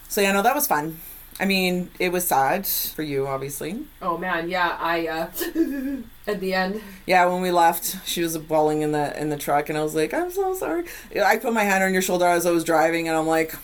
So, 0.08 0.22
yeah, 0.22 0.32
no, 0.32 0.42
that 0.42 0.56
was 0.56 0.68
fun. 0.68 1.00
I 1.40 1.46
mean, 1.46 1.90
it 2.00 2.12
was 2.12 2.28
sad 2.28 2.66
for 2.68 3.02
you, 3.02 3.28
obviously. 3.28 3.86
Oh 4.02 4.18
man, 4.18 4.50
yeah, 4.50 4.78
I 4.80 5.08
uh 5.08 5.28
at 6.28 6.40
the 6.40 6.54
end. 6.54 6.82
Yeah, 7.06 7.26
when 7.26 7.42
we 7.42 7.52
left, 7.52 8.08
she 8.08 8.22
was 8.22 8.38
bawling 8.38 8.82
in 8.82 8.92
the 8.92 9.20
in 9.20 9.30
the 9.30 9.38
truck, 9.38 9.70
and 9.70 9.78
I 9.78 9.84
was 9.84 9.96
like, 9.96 10.14
"I'm 10.14 10.32
so 10.32 10.54
sorry." 10.56 10.86
I 11.24 11.38
put 11.38 11.54
my 11.54 11.64
hand 11.64 11.84
on 11.84 11.92
your 11.94 12.02
shoulder 12.02 12.26
as 12.28 12.46
I 12.46 12.52
was 12.52 12.64
driving, 12.64 13.08
and 13.08 13.18
I'm 13.18 13.28
like, 13.28 13.56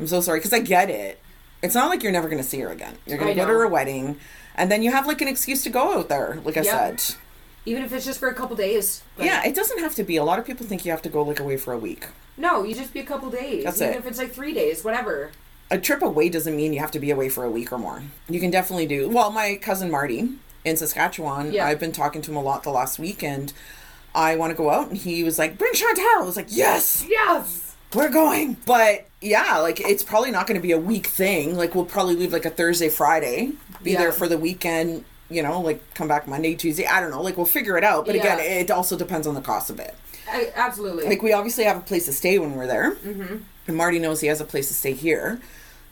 "I'm 0.00 0.06
so 0.06 0.20
sorry," 0.20 0.38
because 0.40 0.52
I 0.52 0.58
get 0.60 0.90
it. 0.90 1.20
It's 1.62 1.74
not 1.74 1.88
like 1.90 2.02
you're 2.02 2.12
never 2.12 2.28
gonna 2.28 2.42
see 2.42 2.60
her 2.60 2.70
again. 2.70 2.96
You're 3.06 3.18
gonna 3.18 3.30
I 3.30 3.34
go 3.34 3.46
to 3.46 3.52
her 3.52 3.68
wedding, 3.68 4.18
and 4.56 4.70
then 4.70 4.82
you 4.82 4.90
have 4.92 5.06
like 5.06 5.20
an 5.20 5.28
excuse 5.28 5.62
to 5.62 5.70
go 5.70 5.98
out 5.98 6.08
there. 6.08 6.38
Like 6.44 6.56
I 6.56 6.62
Yep. 6.62 7.00
said, 7.00 7.16
Even 7.64 7.82
if 7.82 7.92
it's 7.92 8.04
just 8.04 8.18
for 8.20 8.28
a 8.28 8.34
couple 8.34 8.56
days. 8.56 9.02
Like, 9.16 9.26
yeah, 9.28 9.44
it 9.46 9.54
doesn't 9.54 9.78
have 9.78 9.94
to 9.94 10.02
be. 10.04 10.16
A 10.16 10.24
lot 10.24 10.38
of 10.38 10.44
people 10.44 10.66
think 10.66 10.84
you 10.84 10.90
have 10.90 11.02
to 11.02 11.08
go 11.08 11.22
like 11.22 11.40
away 11.40 11.56
for 11.56 11.72
a 11.72 11.78
week. 11.78 12.06
No, 12.36 12.62
you 12.64 12.74
just 12.74 12.92
be 12.92 13.00
a 13.00 13.04
couple 13.06 13.30
days. 13.30 13.64
That's 13.64 13.80
Even 13.80 13.94
it. 13.94 13.98
if 13.98 14.06
it's 14.06 14.18
like 14.18 14.32
three 14.32 14.52
days, 14.52 14.84
whatever. 14.84 15.30
A 15.70 15.78
trip 15.78 16.02
away 16.02 16.28
doesn't 16.28 16.54
mean 16.56 16.72
you 16.72 16.80
have 16.80 16.90
to 16.92 16.98
be 17.00 17.10
away 17.10 17.28
for 17.28 17.44
a 17.44 17.50
week 17.50 17.72
or 17.72 17.78
more. 17.78 18.02
You 18.28 18.40
can 18.40 18.50
definitely 18.50 18.86
do. 18.86 19.08
Well, 19.08 19.30
my 19.30 19.56
cousin 19.56 19.90
Marty 19.90 20.28
in 20.64 20.76
Saskatchewan, 20.76 21.52
Yeah. 21.52 21.66
I've 21.66 21.80
been 21.80 21.92
talking 21.92 22.22
to 22.22 22.30
him 22.30 22.36
a 22.36 22.42
lot 22.42 22.62
the 22.62 22.70
last 22.70 22.98
week, 22.98 23.22
and 23.22 23.52
I 24.14 24.36
want 24.36 24.50
to 24.50 24.56
go 24.56 24.70
out, 24.70 24.88
and 24.88 24.96
he 24.96 25.22
was 25.24 25.38
like, 25.38 25.58
"Bring 25.58 25.72
Chantal." 25.74 26.04
I 26.04 26.24
was 26.24 26.36
like, 26.36 26.46
"Yes, 26.48 27.04
Yes. 27.08 27.74
we're 27.94 28.08
going." 28.08 28.56
But 28.66 29.06
yeah, 29.20 29.58
like 29.58 29.80
it's 29.80 30.02
probably 30.02 30.30
not 30.30 30.46
going 30.46 30.58
to 30.60 30.62
be 30.62 30.72
a 30.72 30.78
week 30.78 31.06
thing. 31.06 31.56
Like 31.56 31.74
we'll 31.74 31.84
probably 31.84 32.16
leave 32.16 32.32
like 32.32 32.44
a 32.46 32.50
Thursday, 32.50 32.88
Friday, 32.88 33.52
be 33.82 33.92
Yeah. 33.92 33.98
there 33.98 34.12
for 34.12 34.26
the 34.28 34.38
weekend. 34.38 35.04
You 35.28 35.42
know, 35.42 35.60
like 35.60 35.82
come 35.94 36.06
back 36.06 36.28
Monday, 36.28 36.54
Tuesday. 36.54 36.86
I 36.86 37.00
don't 37.00 37.10
know. 37.10 37.20
Like 37.20 37.36
we'll 37.36 37.46
figure 37.46 37.76
it 37.76 37.82
out. 37.84 38.06
But 38.06 38.14
again, 38.14 38.38
it 38.38 38.70
also 38.70 38.96
depends 38.96 39.26
on 39.26 39.34
the 39.34 39.40
cost 39.40 39.70
of 39.70 39.80
it. 39.80 39.94
I, 40.30 40.52
absolutely. 40.54 41.04
Like 41.04 41.22
we 41.22 41.32
obviously 41.32 41.64
have 41.64 41.76
a 41.76 41.80
place 41.80 42.06
to 42.06 42.12
stay 42.12 42.38
when 42.38 42.54
we're 42.54 42.66
there, 42.66 42.92
mm-hmm. 42.96 43.36
And 43.66 43.76
Marty 43.76 43.98
knows 43.98 44.20
he 44.20 44.26
has 44.28 44.40
a 44.40 44.44
place 44.44 44.68
to 44.68 44.74
stay 44.74 44.92
here. 44.92 45.40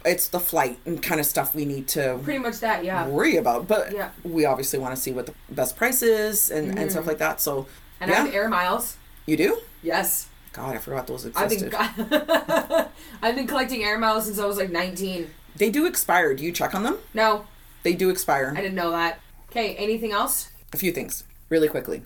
It's 0.04 0.28
the 0.28 0.38
flight 0.40 0.78
and 0.84 1.02
kind 1.02 1.18
of 1.18 1.24
stuff 1.26 1.54
we 1.54 1.64
need 1.64 1.88
to 1.88 2.20
Pretty 2.22 2.38
much 2.38 2.60
that, 2.60 2.84
yeah. 2.84 3.06
worry 3.08 3.36
about, 3.36 3.66
but 3.66 3.90
Yeah. 3.92 4.08
Mm-hmm. 4.20 4.32
we 4.34 4.44
obviously 4.44 4.78
want 4.78 4.94
to 4.94 5.00
see 5.00 5.12
what 5.12 5.26
the 5.26 5.34
best 5.50 5.76
price 5.76 6.02
is 6.02 6.50
and, 6.50 6.78
and 6.78 6.90
stuff 6.90 7.06
like 7.06 7.18
that. 7.18 7.40
So 7.40 7.66
And 8.00 8.10
yeah, 8.10 8.18
I 8.22 8.26
have 8.26 8.34
air 8.34 8.48
miles. 8.50 8.96
you 9.26 9.36
do. 9.38 9.60
Yes. 9.82 10.28
God, 10.52 10.74
I 10.76 10.78
forgot 10.78 11.06
those 11.06 11.24
existed. 11.24 11.74
I've 11.74 11.96
been 11.96 12.86
I've 13.22 13.34
been 13.34 13.46
collecting 13.46 13.82
air 13.82 13.98
miles 13.98 14.26
since 14.26 14.38
I 14.38 14.44
was 14.44 14.58
like 14.58 14.70
19. 14.70 15.30
they 15.56 15.70
do 15.70 15.86
expire. 15.86 16.34
Do 16.34 16.44
you 16.44 16.52
check 16.52 16.74
on 16.74 16.82
them? 16.82 16.98
No, 17.14 17.46
They 17.82 17.94
do 17.94 18.10
expire. 18.10 18.52
I 18.54 18.60
didn't 18.60 18.74
know 18.76 18.90
that. 18.90 19.20
Okay, 19.50 19.74
anything 19.76 20.12
else? 20.12 20.50
a 20.72 20.76
few 20.76 20.92
things 20.92 21.24
really 21.48 21.68
quickly. 21.68 22.02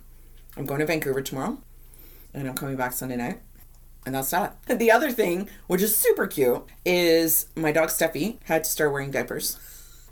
I'm 0.57 0.66
going 0.66 0.81
to 0.81 0.87
Vancouver 0.87 1.21
tomorrow, 1.23 1.59
and 2.35 2.47
I'm 2.49 2.55
coming 2.55 2.77
back 2.77 2.93
Sunday 2.93 3.16
night, 3.16 3.40
and 4.09 4.14
that's 4.14 4.31
that. 4.31 4.57
The 4.66 4.90
other 4.90 5.12
thing, 5.12 5.51
which 5.66 5.83
is 5.83 5.94
super 5.94 6.27
cute, 6.27 6.64
is 6.83 7.47
my 7.55 7.73
dog 7.73 7.90
Steffi 7.90 8.38
had 8.44 8.64
to 8.64 8.71
start 8.71 8.90
wearing 8.90 9.11
diapers. 9.11 9.59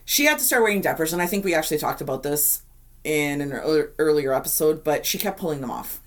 She 0.04 0.26
had 0.26 0.38
to 0.38 0.44
start 0.44 0.62
wearing 0.62 0.82
diapers, 0.82 1.14
and 1.14 1.22
I 1.22 1.26
think 1.26 1.46
we 1.46 1.54
actually 1.54 1.78
talked 1.78 2.02
about 2.02 2.22
this 2.22 2.60
in 3.04 3.40
an 3.40 3.52
earlier, 3.52 4.34
episode, 4.34 4.84
but 4.84 5.06
she 5.06 5.16
kept 5.16 5.40
pulling 5.40 5.62
them 5.62 5.70
off. 5.70 6.00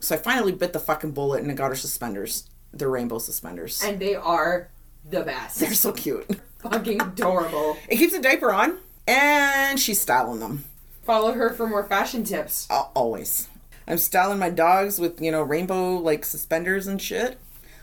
So 0.00 0.14
I 0.14 0.18
finally 0.18 0.52
bit 0.52 0.74
the 0.74 0.80
fucking 0.80 1.12
bullet 1.12 1.42
and 1.42 1.50
I 1.50 1.54
got 1.54 1.68
her 1.68 1.76
suspenders. 1.76 2.48
They're 2.72 2.90
rainbow 2.90 3.18
suspenders. 3.18 3.82
And 3.82 3.98
they 3.98 4.14
are 4.14 4.68
the 5.08 5.22
best. 5.22 5.60
They're 5.60 5.72
so 5.72 5.92
cute. 5.92 6.26
fucking 6.58 7.00
adorable. 7.00 7.78
It 7.88 7.96
keeps 7.96 8.12
a 8.12 8.20
diaper 8.20 8.52
on, 8.52 8.78
and 9.08 9.80
she's 9.80 10.00
styling 10.00 10.40
them. 10.40 10.64
Follow 11.04 11.32
her 11.32 11.50
for 11.54 11.66
more 11.66 11.84
fashion 11.84 12.22
tips. 12.22 12.66
Al- 12.68 12.92
always. 12.94 13.48
I'm 13.90 13.98
styling 13.98 14.38
my 14.38 14.50
dogs 14.50 14.98
with, 14.98 15.20
you 15.20 15.30
know, 15.32 15.42
rainbow 15.42 15.96
like 15.96 16.24
suspenders 16.24 16.86
and 16.86 17.00
shit. 17.02 17.38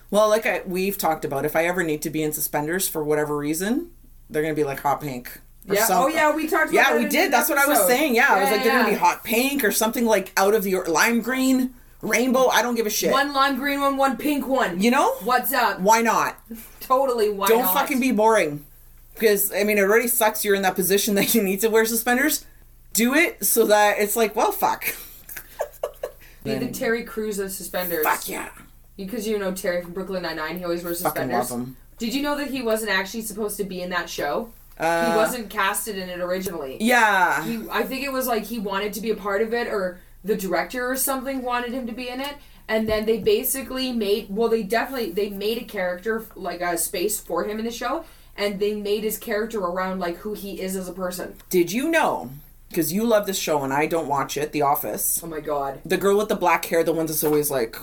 Well, 0.09 0.29
like 0.29 0.45
I 0.45 0.61
we've 0.65 0.97
talked 0.97 1.25
about, 1.25 1.45
if 1.45 1.55
I 1.55 1.65
ever 1.65 1.83
need 1.83 2.01
to 2.03 2.09
be 2.09 2.23
in 2.23 2.31
suspenders 2.31 2.87
for 2.87 3.03
whatever 3.03 3.35
reason, 3.37 3.91
they're 4.29 4.41
gonna 4.41 4.53
be 4.53 4.63
like 4.63 4.79
hot 4.79 5.01
pink. 5.01 5.41
or 5.69 5.75
Yeah. 5.75 5.85
some- 5.85 6.03
oh 6.03 6.07
yeah, 6.07 6.33
we 6.33 6.47
talked. 6.47 6.71
About 6.71 6.91
it. 6.93 6.93
Yeah, 6.93 6.97
we 6.97 7.05
did. 7.09 7.31
That's 7.33 7.49
what 7.49 7.57
I 7.57 7.67
was 7.67 7.85
saying. 7.87 8.15
Yeah, 8.15 8.27
I 8.29 8.39
was 8.39 8.49
Yeah, 8.49 8.55
like, 8.55 8.63
they're 8.63 8.79
gonna 8.79 8.89
be 8.89 8.95
hot 8.95 9.23
pink 9.25 9.63
or 9.65 9.71
something 9.73 10.05
like 10.05 10.31
out 10.37 10.53
of 10.55 10.63
the 10.63 10.75
lime 10.87 11.19
green, 11.21 11.73
rainbow. 12.01 12.47
I 12.47 12.61
don't 12.61 12.75
give 12.75 12.85
a 12.85 12.89
shit. 12.89 13.11
One 13.11 13.33
lime 13.33 13.57
green 13.57 13.81
one, 13.81 13.97
one 13.97 14.15
pink 14.15 14.47
one. 14.47 14.81
you 14.81 14.91
know? 14.91 15.11
What's 15.23 15.51
up? 15.51 15.81
Why 15.81 16.01
not? 16.01 16.37
Totally. 16.79 17.29
Why 17.29 17.47
not? 17.47 17.49
don't 17.49 17.65
not? 17.65 17.73
fucking 17.73 17.99
be 17.99 18.13
boring. 18.13 18.65
Because 19.13 19.51
I 19.51 19.63
mean, 19.65 19.77
it 19.77 19.81
already 19.81 20.07
sucks. 20.07 20.45
You're 20.45 20.55
in 20.55 20.61
that 20.61 20.75
position 20.75 21.15
that 21.19 21.35
you 21.35 21.43
need 21.43 21.59
to 21.61 21.69
wear 21.69 21.85
suspenders. 21.85 22.45
Do 22.93 23.13
it 23.13 23.45
so 23.45 23.65
that 23.67 23.99
it's 23.99 24.15
like, 24.15 24.37
well, 24.37 24.53
fuck. 24.53 24.95
Be 26.47 26.65
the 26.65 26.71
Terry 26.71 27.03
Crews 27.03 27.39
of 27.39 27.51
suspenders. 27.51 28.05
Fuck 28.05 28.27
yeah. 28.29 28.49
Because 28.95 29.27
you 29.27 29.37
know 29.37 29.51
Terry 29.53 29.81
from 29.81 29.93
Brooklyn 29.93 30.23
Nine 30.23 30.37
Nine, 30.37 30.57
he 30.57 30.63
always 30.63 30.83
wears 30.83 31.01
Fucking 31.01 31.23
suspenders. 31.29 31.51
love 31.51 31.59
him. 31.61 31.77
Did 31.97 32.13
you 32.13 32.21
know 32.21 32.35
that 32.37 32.49
he 32.49 32.61
wasn't 32.61 32.91
actually 32.91 33.21
supposed 33.21 33.57
to 33.57 33.63
be 33.63 33.81
in 33.81 33.89
that 33.91 34.09
show? 34.09 34.51
Uh, 34.79 35.11
he 35.11 35.17
wasn't 35.17 35.49
casted 35.49 35.97
in 35.97 36.07
it 36.09 36.19
originally. 36.19 36.77
Yeah. 36.79 37.43
He, 37.43 37.67
I 37.71 37.83
think 37.83 38.03
it 38.03 38.11
was 38.11 38.27
like 38.27 38.43
he 38.45 38.59
wanted 38.59 38.93
to 38.93 39.01
be 39.01 39.09
a 39.09 39.15
part 39.15 39.41
of 39.41 39.53
it, 39.53 39.67
or 39.67 39.99
the 40.23 40.35
director 40.35 40.89
or 40.89 40.95
something 40.95 41.41
wanted 41.41 41.71
him 41.73 41.87
to 41.87 41.93
be 41.93 42.09
in 42.09 42.21
it. 42.21 42.35
And 42.67 42.87
then 42.87 43.05
they 43.05 43.17
basically 43.19 43.91
made 43.91 44.27
well, 44.29 44.49
they 44.49 44.61
definitely 44.63 45.11
they 45.11 45.29
made 45.29 45.57
a 45.57 45.63
character 45.63 46.25
like 46.35 46.61
a 46.61 46.77
space 46.77 47.19
for 47.19 47.45
him 47.45 47.59
in 47.59 47.65
the 47.65 47.71
show, 47.71 48.03
and 48.35 48.59
they 48.59 48.75
made 48.75 49.03
his 49.03 49.17
character 49.17 49.59
around 49.59 49.99
like 49.99 50.17
who 50.17 50.33
he 50.33 50.59
is 50.61 50.75
as 50.75 50.87
a 50.87 50.93
person. 50.93 51.35
Did 51.49 51.71
you 51.71 51.89
know? 51.89 52.29
Because 52.69 52.91
you 52.91 53.05
love 53.05 53.25
this 53.27 53.39
show 53.39 53.63
and 53.63 53.71
I 53.73 53.85
don't 53.87 54.07
watch 54.07 54.35
it. 54.37 54.51
The 54.51 54.61
Office. 54.61 55.21
Oh 55.23 55.27
my 55.27 55.39
god! 55.39 55.79
The 55.85 55.97
girl 55.97 56.17
with 56.17 56.27
the 56.29 56.35
black 56.35 56.65
hair, 56.65 56.83
the 56.83 56.93
one 56.93 57.05
that's 57.05 57.23
always 57.23 57.49
like, 57.49 57.77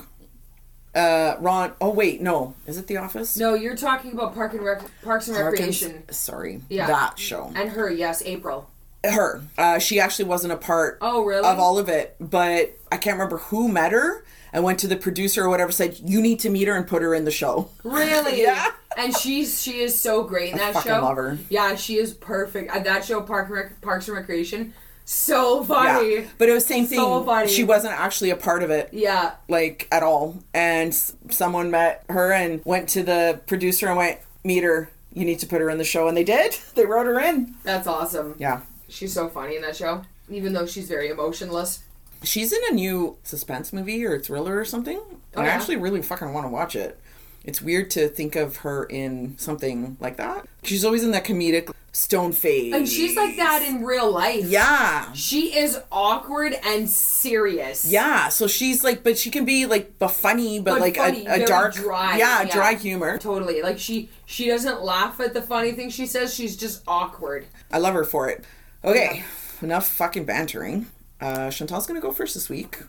uh, 0.93 1.35
Ron. 1.39 1.73
Oh 1.81 1.89
wait, 1.89 2.21
no, 2.21 2.53
is 2.67 2.77
it 2.77 2.87
The 2.87 2.97
Office? 2.97 3.35
No, 3.37 3.53
you're 3.53 3.75
talking 3.75 4.13
about 4.13 4.33
Park 4.35 4.53
and 4.53 4.63
Rec- 4.63 4.83
Parks 5.03 5.27
and 5.27 5.35
Park 5.35 5.47
and- 5.47 5.59
Recreation, 5.59 6.03
Sorry, 6.11 6.61
Yeah. 6.69 6.87
that 6.87 7.19
show. 7.19 7.51
and 7.55 7.69
her. 7.71 7.89
Yes, 7.89 8.21
April. 8.25 8.69
Her. 9.03 9.41
Uh, 9.57 9.77
she 9.79 9.99
actually 9.99 10.25
wasn't 10.25 10.53
a 10.53 10.57
part 10.57 10.97
Oh 11.01 11.23
really? 11.23 11.45
of 11.47 11.59
all 11.59 11.77
of 11.77 11.89
it, 11.89 12.15
but 12.19 12.77
I 12.91 12.97
can't 12.97 13.15
remember 13.17 13.37
who 13.37 13.67
met 13.67 13.91
her 13.91 14.23
and 14.53 14.63
went 14.63 14.79
to 14.79 14.87
the 14.87 14.95
producer 14.95 15.43
or 15.45 15.49
whatever. 15.49 15.71
Said 15.71 15.99
you 16.03 16.21
need 16.21 16.39
to 16.39 16.49
meet 16.49 16.67
her 16.67 16.75
and 16.75 16.87
put 16.87 17.01
her 17.01 17.13
in 17.13 17.25
the 17.25 17.31
show. 17.31 17.69
Really? 17.83 18.41
Yeah. 18.45 18.71
And 18.97 19.15
she's 19.15 19.61
she 19.61 19.79
is 19.81 19.99
so 19.99 20.23
great 20.23 20.51
in 20.53 20.57
that 20.57 20.73
fucking 20.73 20.91
show. 20.91 21.01
love 21.01 21.17
her. 21.17 21.37
Yeah, 21.49 21.75
she 21.75 21.97
is 21.97 22.13
perfect. 22.13 22.71
At 22.73 22.83
that 22.85 23.03
show, 23.05 23.21
Park 23.21 23.47
and 23.47 23.55
Rec- 23.55 23.81
Parks 23.81 24.07
and 24.07 24.17
Recreation, 24.17 24.73
so 25.03 25.63
funny. 25.63 26.15
Yeah, 26.15 26.25
but 26.37 26.49
it 26.49 26.53
was 26.53 26.65
same 26.65 26.85
thing. 26.85 26.99
So 26.99 27.23
funny. 27.23 27.47
She 27.49 27.63
wasn't 27.63 27.93
actually 27.93 28.29
a 28.31 28.35
part 28.35 28.63
of 28.63 28.69
it. 28.71 28.89
Yeah. 28.91 29.33
like 29.49 29.87
at 29.91 30.03
all. 30.03 30.37
And 30.53 30.89
s- 30.89 31.13
someone 31.29 31.69
met 31.71 32.03
her 32.09 32.31
and 32.31 32.61
went 32.65 32.89
to 32.89 33.03
the 33.03 33.39
producer 33.47 33.87
and 33.87 33.97
went, 33.97 34.19
"Meet 34.43 34.63
her. 34.63 34.89
You 35.13 35.25
need 35.25 35.39
to 35.39 35.45
put 35.47 35.61
her 35.61 35.69
in 35.69 35.77
the 35.77 35.83
show." 35.83 36.07
And 36.07 36.15
they 36.17 36.23
did. 36.23 36.57
They 36.75 36.85
wrote 36.85 37.05
her 37.05 37.19
in. 37.19 37.55
That's 37.63 37.87
awesome. 37.87 38.35
Yeah, 38.37 38.61
She's 38.89 39.13
so 39.13 39.29
funny 39.29 39.55
in 39.55 39.61
that 39.63 39.75
show, 39.75 40.03
even 40.29 40.53
though 40.53 40.65
she's 40.65 40.87
very 40.87 41.09
emotionless. 41.09 41.83
she's 42.23 42.51
in 42.51 42.61
a 42.69 42.73
new 42.73 43.17
suspense 43.23 43.71
movie 43.71 44.03
or 44.05 44.19
thriller 44.19 44.57
or 44.57 44.65
something. 44.65 44.97
And 45.33 45.41
I 45.41 45.43
oh, 45.43 45.45
yeah? 45.45 45.51
actually 45.51 45.75
really 45.77 46.01
fucking 46.01 46.33
want 46.33 46.45
to 46.45 46.49
watch 46.49 46.75
it. 46.75 46.99
It's 47.45 47.61
weird 47.61 47.91
to 47.91 48.07
think 48.07 48.35
of 48.35 48.57
her 48.57 48.85
in 48.85 49.37
something 49.37 49.97
like 49.99 50.17
that. 50.17 50.47
She's 50.63 50.83
always 50.83 51.03
in 51.03 51.11
that 51.11 51.25
comedic 51.25 51.71
stone 51.91 52.31
face. 52.31 52.73
And 52.73 52.89
she's 52.89 53.15
like 53.15 53.37
that 53.37 53.61
in 53.61 53.83
real 53.85 54.11
life. 54.11 54.45
Yeah. 54.45 55.13
She 55.13 55.55
is 55.55 55.79
awkward 55.91 56.57
and 56.65 56.89
serious. 56.89 57.85
Yeah, 57.89 58.29
so 58.29 58.47
she's 58.47 58.83
like, 58.83 59.03
but 59.03 59.17
she 59.17 59.29
can 59.29 59.45
be 59.45 59.67
like, 59.67 59.99
but 59.99 60.09
funny, 60.09 60.59
but, 60.59 60.71
But 60.71 60.81
like 60.81 60.95
funny, 60.97 61.27
a, 61.27 61.43
a 61.43 61.45
dark, 61.45 61.75
dry, 61.75 62.17
yeah, 62.17 62.41
yeah. 62.41 62.51
dry 62.51 62.73
humor. 62.73 63.19
Totally. 63.19 63.61
Like 63.61 63.77
she 63.77 64.09
she 64.25 64.47
doesn't 64.47 64.81
laugh 64.81 65.19
at 65.19 65.35
the 65.35 65.41
funny 65.41 65.71
thing 65.71 65.89
she 65.91 66.07
says. 66.07 66.33
She's 66.33 66.57
just 66.57 66.81
awkward. 66.87 67.45
I 67.71 67.77
love 67.77 67.93
her 67.93 68.03
for 68.03 68.27
it. 68.27 68.43
Okay, 68.83 69.23
enough 69.61 69.87
fucking 69.87 70.25
bantering. 70.25 70.87
Uh, 71.21 71.49
Chantal's 71.51 71.85
gonna 71.85 72.01
go 72.01 72.11
first 72.11 72.33
this 72.33 72.49
week. 72.49 72.81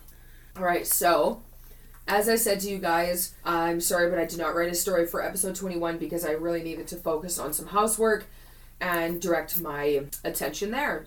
All 0.57 0.65
right, 0.65 0.87
so 0.87 1.43
as 2.09 2.29
I 2.29 2.37
said 2.37 2.61
to 2.61 2.71
you 2.71 2.79
guys, 2.79 3.35
I'm 3.45 3.81
sorry, 3.81 4.09
but 4.11 4.19
I 4.19 4.25
did 4.25 4.39
not 4.39 4.55
write 4.55 4.71
a 4.71 4.75
story 4.75 5.07
for 5.07 5.23
episode 5.23 5.57
21 5.57 5.99
because 5.99 6.25
I 6.25 6.33
really 6.33 6.63
needed 6.63 6.87
to 6.89 6.97
focus 6.97 7.39
on 7.39 7.53
some 7.53 7.67
housework 7.67 8.27
and 8.81 9.21
direct 9.21 9.61
my 9.61 10.05
attention 10.25 10.71
there. 10.71 11.07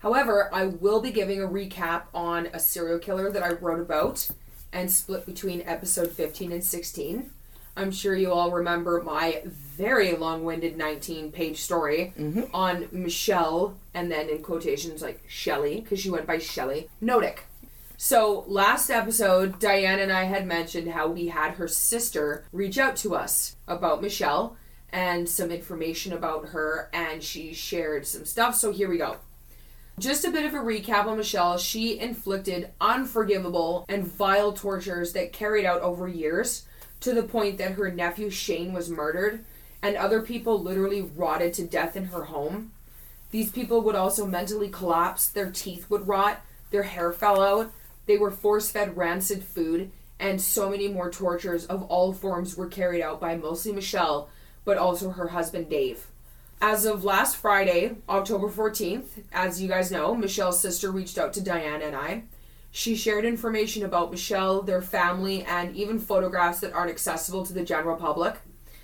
However, 0.00 0.50
I 0.52 0.66
will 0.66 1.00
be 1.00 1.12
giving 1.12 1.40
a 1.40 1.46
recap 1.46 2.04
on 2.12 2.48
a 2.52 2.58
serial 2.58 2.98
killer 2.98 3.30
that 3.30 3.42
I 3.42 3.52
wrote 3.52 3.80
about 3.80 4.28
and 4.72 4.90
split 4.90 5.26
between 5.26 5.62
episode 5.62 6.10
15 6.10 6.50
and 6.50 6.64
16. 6.64 7.30
I'm 7.76 7.92
sure 7.92 8.14
you 8.14 8.32
all 8.32 8.50
remember 8.50 9.00
my 9.00 9.42
very 9.46 10.14
long 10.16 10.44
winded 10.44 10.76
19 10.76 11.30
page 11.30 11.60
story 11.60 12.12
mm-hmm. 12.18 12.42
on 12.54 12.88
Michelle, 12.90 13.76
and 13.94 14.10
then 14.10 14.28
in 14.28 14.42
quotations 14.42 15.02
like 15.02 15.22
Shelley, 15.26 15.80
because 15.80 16.00
she 16.00 16.10
went 16.10 16.26
by 16.26 16.38
Shelley 16.38 16.90
Knotek. 17.02 17.38
So, 17.96 18.44
last 18.48 18.90
episode, 18.90 19.58
Diane 19.58 20.00
and 20.00 20.12
I 20.12 20.24
had 20.24 20.46
mentioned 20.46 20.90
how 20.90 21.08
we 21.08 21.28
had 21.28 21.52
her 21.52 21.68
sister 21.68 22.44
reach 22.52 22.78
out 22.78 22.96
to 22.96 23.14
us 23.14 23.56
about 23.68 24.02
Michelle 24.02 24.56
and 24.92 25.28
some 25.28 25.50
information 25.50 26.12
about 26.12 26.48
her, 26.48 26.90
and 26.92 27.22
she 27.22 27.52
shared 27.52 28.06
some 28.06 28.24
stuff. 28.24 28.56
So, 28.56 28.72
here 28.72 28.88
we 28.88 28.98
go. 28.98 29.18
Just 29.98 30.24
a 30.24 30.30
bit 30.30 30.46
of 30.46 30.54
a 30.54 30.58
recap 30.58 31.06
on 31.06 31.18
Michelle. 31.18 31.58
She 31.58 31.98
inflicted 31.98 32.70
unforgivable 32.80 33.84
and 33.88 34.06
vile 34.06 34.52
tortures 34.52 35.12
that 35.12 35.32
carried 35.32 35.64
out 35.64 35.82
over 35.82 36.08
years 36.08 36.66
to 37.00 37.12
the 37.12 37.22
point 37.22 37.58
that 37.58 37.72
her 37.72 37.90
nephew 37.90 38.30
Shane 38.30 38.72
was 38.72 38.88
murdered 38.88 39.44
and 39.82 39.96
other 39.96 40.22
people 40.22 40.62
literally 40.62 41.02
rotted 41.02 41.52
to 41.54 41.66
death 41.66 41.96
in 41.96 42.06
her 42.06 42.24
home. 42.24 42.72
These 43.32 43.50
people 43.50 43.80
would 43.82 43.96
also 43.96 44.26
mentally 44.26 44.68
collapse, 44.68 45.26
their 45.26 45.50
teeth 45.50 45.90
would 45.90 46.06
rot, 46.06 46.40
their 46.70 46.84
hair 46.84 47.12
fell 47.12 47.42
out, 47.42 47.72
they 48.06 48.18
were 48.18 48.30
force 48.30 48.70
fed 48.70 48.96
rancid 48.96 49.42
food, 49.44 49.90
and 50.18 50.40
so 50.40 50.70
many 50.70 50.88
more 50.88 51.10
tortures 51.10 51.66
of 51.66 51.82
all 51.84 52.12
forms 52.12 52.56
were 52.56 52.66
carried 52.68 53.02
out 53.02 53.20
by 53.20 53.36
mostly 53.36 53.72
Michelle, 53.72 54.28
but 54.64 54.78
also 54.78 55.10
her 55.10 55.28
husband 55.28 55.68
Dave. 55.68 56.06
As 56.60 56.84
of 56.84 57.02
last 57.04 57.36
Friday, 57.36 57.96
October 58.08 58.48
14th, 58.48 59.24
as 59.32 59.60
you 59.60 59.68
guys 59.68 59.90
know, 59.90 60.14
Michelle's 60.14 60.60
sister 60.60 60.92
reached 60.92 61.18
out 61.18 61.32
to 61.32 61.40
Diana 61.40 61.84
and 61.86 61.96
I. 61.96 62.22
She 62.70 62.94
shared 62.94 63.24
information 63.24 63.84
about 63.84 64.10
Michelle, 64.12 64.62
their 64.62 64.80
family, 64.80 65.42
and 65.44 65.74
even 65.76 65.98
photographs 65.98 66.60
that 66.60 66.72
aren't 66.72 66.90
accessible 66.92 67.44
to 67.46 67.52
the 67.52 67.64
general 67.64 67.96
public. 67.96 68.36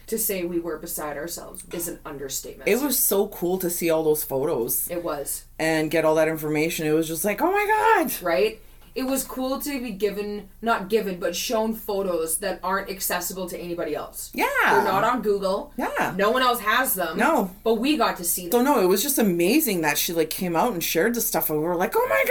To 0.09 0.19
say 0.19 0.43
we 0.45 0.59
were 0.59 0.79
beside 0.79 1.17
ourselves 1.19 1.63
is 1.73 1.87
an 1.87 1.99
understatement. 2.05 2.69
It 2.69 2.81
was 2.81 2.99
so 2.99 3.29
cool 3.29 3.59
to 3.59 3.69
see 3.71 3.91
all 3.91 4.03
those 4.03 4.25
photos 4.25 4.91
It 4.91 5.05
was. 5.05 5.45
and 5.59 5.91
get 5.91 6.05
all 6.07 6.15
that 6.17 6.29
information. 6.29 6.87
It 6.87 6.93
was 6.93 7.07
just 7.07 7.25
like, 7.27 7.41
oh 7.43 7.53
my 7.53 7.67
god. 8.07 8.23
right? 8.23 8.61
It 8.99 9.07
was 9.07 9.23
cool 9.23 9.61
to 9.61 9.81
be 9.81 9.93
given, 9.93 10.49
not 10.61 10.89
given, 10.89 11.21
but 11.21 11.37
shown 11.37 11.73
photos 11.75 12.39
that 12.39 12.59
aren't 12.65 12.91
accessible 12.91 13.49
to 13.49 13.57
anybody 13.57 13.95
else. 13.95 14.33
Yeah. 14.35 14.47
They're 14.65 14.83
not 14.83 15.05
on 15.05 15.23
Google. 15.23 15.73
Yeah. 15.77 16.15
No 16.17 16.31
one 16.33 16.43
else 16.43 16.59
has 16.61 16.95
them. 16.95 17.17
No. 17.17 17.53
But 17.63 17.75
we 17.75 17.97
got 17.97 18.17
to 18.17 18.25
see 18.25 18.51
So 18.51 18.57
them. 18.59 18.65
no, 18.65 18.81
it 18.81 18.87
was 18.87 19.03
just 19.03 19.19
amazing 19.19 19.83
that 19.83 19.99
she 19.99 20.13
like 20.13 20.31
came 20.31 20.57
out 20.57 20.73
and 20.73 20.83
shared 20.83 21.15
the 21.15 21.21
stuff, 21.21 21.49
and 21.49 21.61
we 21.61 21.65
were 21.65 21.77
like, 21.77 21.93
oh 21.95 22.07
my 22.09 22.25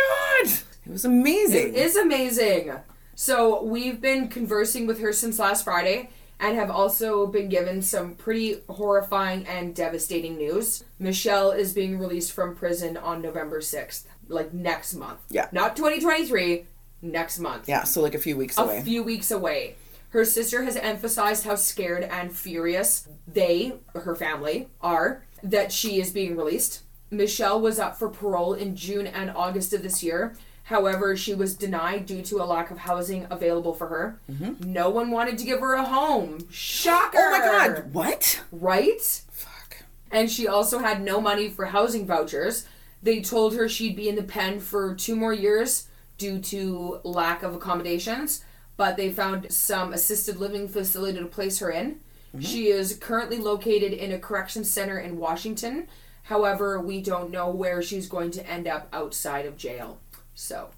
god. 0.44 0.54
It 0.86 0.92
was 0.92 1.06
amazing. 1.06 1.70
It 1.70 1.76
is 1.76 1.96
amazing. 1.96 2.74
So 3.16 3.64
we've 3.64 4.00
been 4.02 4.28
conversing 4.28 4.88
with 4.88 5.00
her 5.00 5.14
since 5.14 5.40
last 5.40 5.64
Friday 5.64 6.10
and 6.40 6.56
have 6.56 6.70
also 6.70 7.26
been 7.28 7.50
given 7.50 7.82
some 7.82 8.14
pretty 8.14 8.62
horrifying 8.70 9.48
and 9.48 9.74
devastating 9.74 10.38
news. 10.38 10.84
Michelle 11.00 11.50
is 11.52 11.74
being 11.74 11.98
released 11.98 12.32
from 12.32 12.56
prison 12.56 12.96
on 12.96 13.22
November 13.24 13.60
6th, 13.60 14.04
like 14.30 14.54
next 14.54 14.94
month. 14.94 15.20
Yeah. 15.30 15.48
Not 15.52 15.76
2023, 15.76 16.66
next 17.02 17.40
month. 17.40 17.68
yeah, 17.68 17.84
so 17.84 18.02
like 18.02 18.16
a 18.16 18.20
few 18.20 18.36
weeks 18.38 18.58
a 18.58 18.62
away. 18.62 18.82
few 18.82 19.04
weeks 19.04 19.32
away. 19.32 19.76
Her 20.10 20.24
sister 20.26 20.64
has 20.64 20.78
emphasized 20.78 21.44
how 21.44 21.56
scared 21.56 22.04
and 22.04 22.32
furious 22.34 23.08
they, 23.28 23.74
her 23.94 24.16
family, 24.16 24.68
are 24.82 25.24
that 25.44 25.72
she 25.72 26.00
is 26.00 26.12
being 26.12 26.36
released. 26.38 26.84
Michelle 27.12 27.60
was 27.62 27.78
up 27.80 27.98
for 27.98 28.10
parole 28.10 28.54
in 28.54 28.76
June 28.76 29.06
and 29.08 29.30
August 29.32 29.74
of 29.74 29.84
this 29.84 30.02
year. 30.04 30.36
However, 30.64 31.16
she 31.16 31.34
was 31.34 31.56
denied 31.56 32.06
due 32.06 32.22
to 32.24 32.42
a 32.42 32.46
lack 32.46 32.72
of 32.72 32.80
housing 32.80 33.26
available 33.30 33.74
for 33.74 33.88
her. 33.88 34.20
Mm-hmm. 34.30 34.74
No 34.74 34.90
one 34.90 35.12
wanted 35.12 35.38
to 35.38 35.46
give 35.46 35.60
her 35.62 35.76
a 35.76 35.84
home. 35.86 36.40
Shocker! 36.52 37.18
oh 37.22 37.32
my 37.32 37.40
god, 37.40 37.94
what? 37.94 38.42
Right? 38.52 39.02
Fuck. 39.32 39.78
And 40.12 40.30
she 40.30 40.46
also 40.48 40.80
had 40.80 41.02
no 41.02 41.22
money 41.22 41.48
for 41.50 41.66
housing 41.68 42.06
vouchers. 42.06 42.66
They 43.02 43.22
told 43.22 43.56
her 43.56 43.70
she'd 43.70 43.96
be 43.96 44.10
in 44.10 44.16
the 44.16 44.24
pen 44.24 44.60
for 44.60 44.96
two 44.96 45.16
more 45.16 45.34
years 45.34 45.88
due 46.18 46.40
to 46.40 47.00
lack 47.04 47.44
of 47.44 47.56
accommodations, 47.56 48.44
but 48.76 48.98
they 48.98 49.12
found 49.12 49.52
some 49.52 49.94
assisted 49.94 50.38
living 50.38 50.68
facility 50.68 51.20
to 51.20 51.26
place 51.26 51.60
her 51.60 51.70
in. 51.70 52.00
Mm-hmm. 52.30 52.42
She 52.42 52.68
is 52.68 52.98
currently 52.98 53.38
located 53.38 53.94
in 53.94 54.12
a 54.12 54.20
correction 54.20 54.64
center 54.64 55.00
in 55.00 55.18
Washington. 55.18 55.88
However, 56.24 56.80
we 56.80 57.02
don't 57.02 57.32
know 57.32 57.50
where 57.50 57.82
she's 57.82 58.08
going 58.08 58.32
to 58.32 58.50
end 58.50 58.68
up 58.68 58.90
outside 58.92 59.46
of 59.46 59.58
jail. 59.58 60.00
So, 60.36 60.70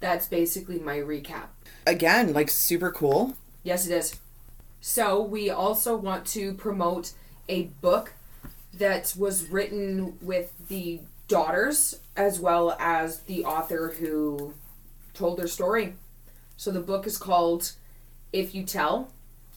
that's 0.00 0.26
basically 0.26 0.78
my 0.78 0.98
recap. 0.98 1.46
Again, 1.86 2.32
like 2.32 2.50
super 2.50 2.90
cool. 2.90 3.36
Yes, 3.62 3.86
it 3.86 3.92
is. 3.92 4.16
So, 4.80 5.20
we 5.22 5.48
also 5.48 5.96
want 5.96 6.26
to 6.26 6.52
promote 6.54 7.12
a 7.48 7.64
book 7.80 8.12
that 8.74 9.14
was 9.16 9.48
written 9.48 10.18
with 10.20 10.52
the 10.68 11.00
daughters 11.28 12.00
as 12.16 12.40
well 12.40 12.76
as 12.80 13.20
the 13.20 13.44
author 13.44 13.94
who 14.00 14.54
told 15.14 15.38
their 15.38 15.46
story. 15.46 15.94
So, 16.56 16.72
the 16.72 16.80
book 16.80 17.06
is 17.06 17.16
called 17.16 17.72
If 18.32 18.54
You 18.54 18.64
Tell, 18.64 19.12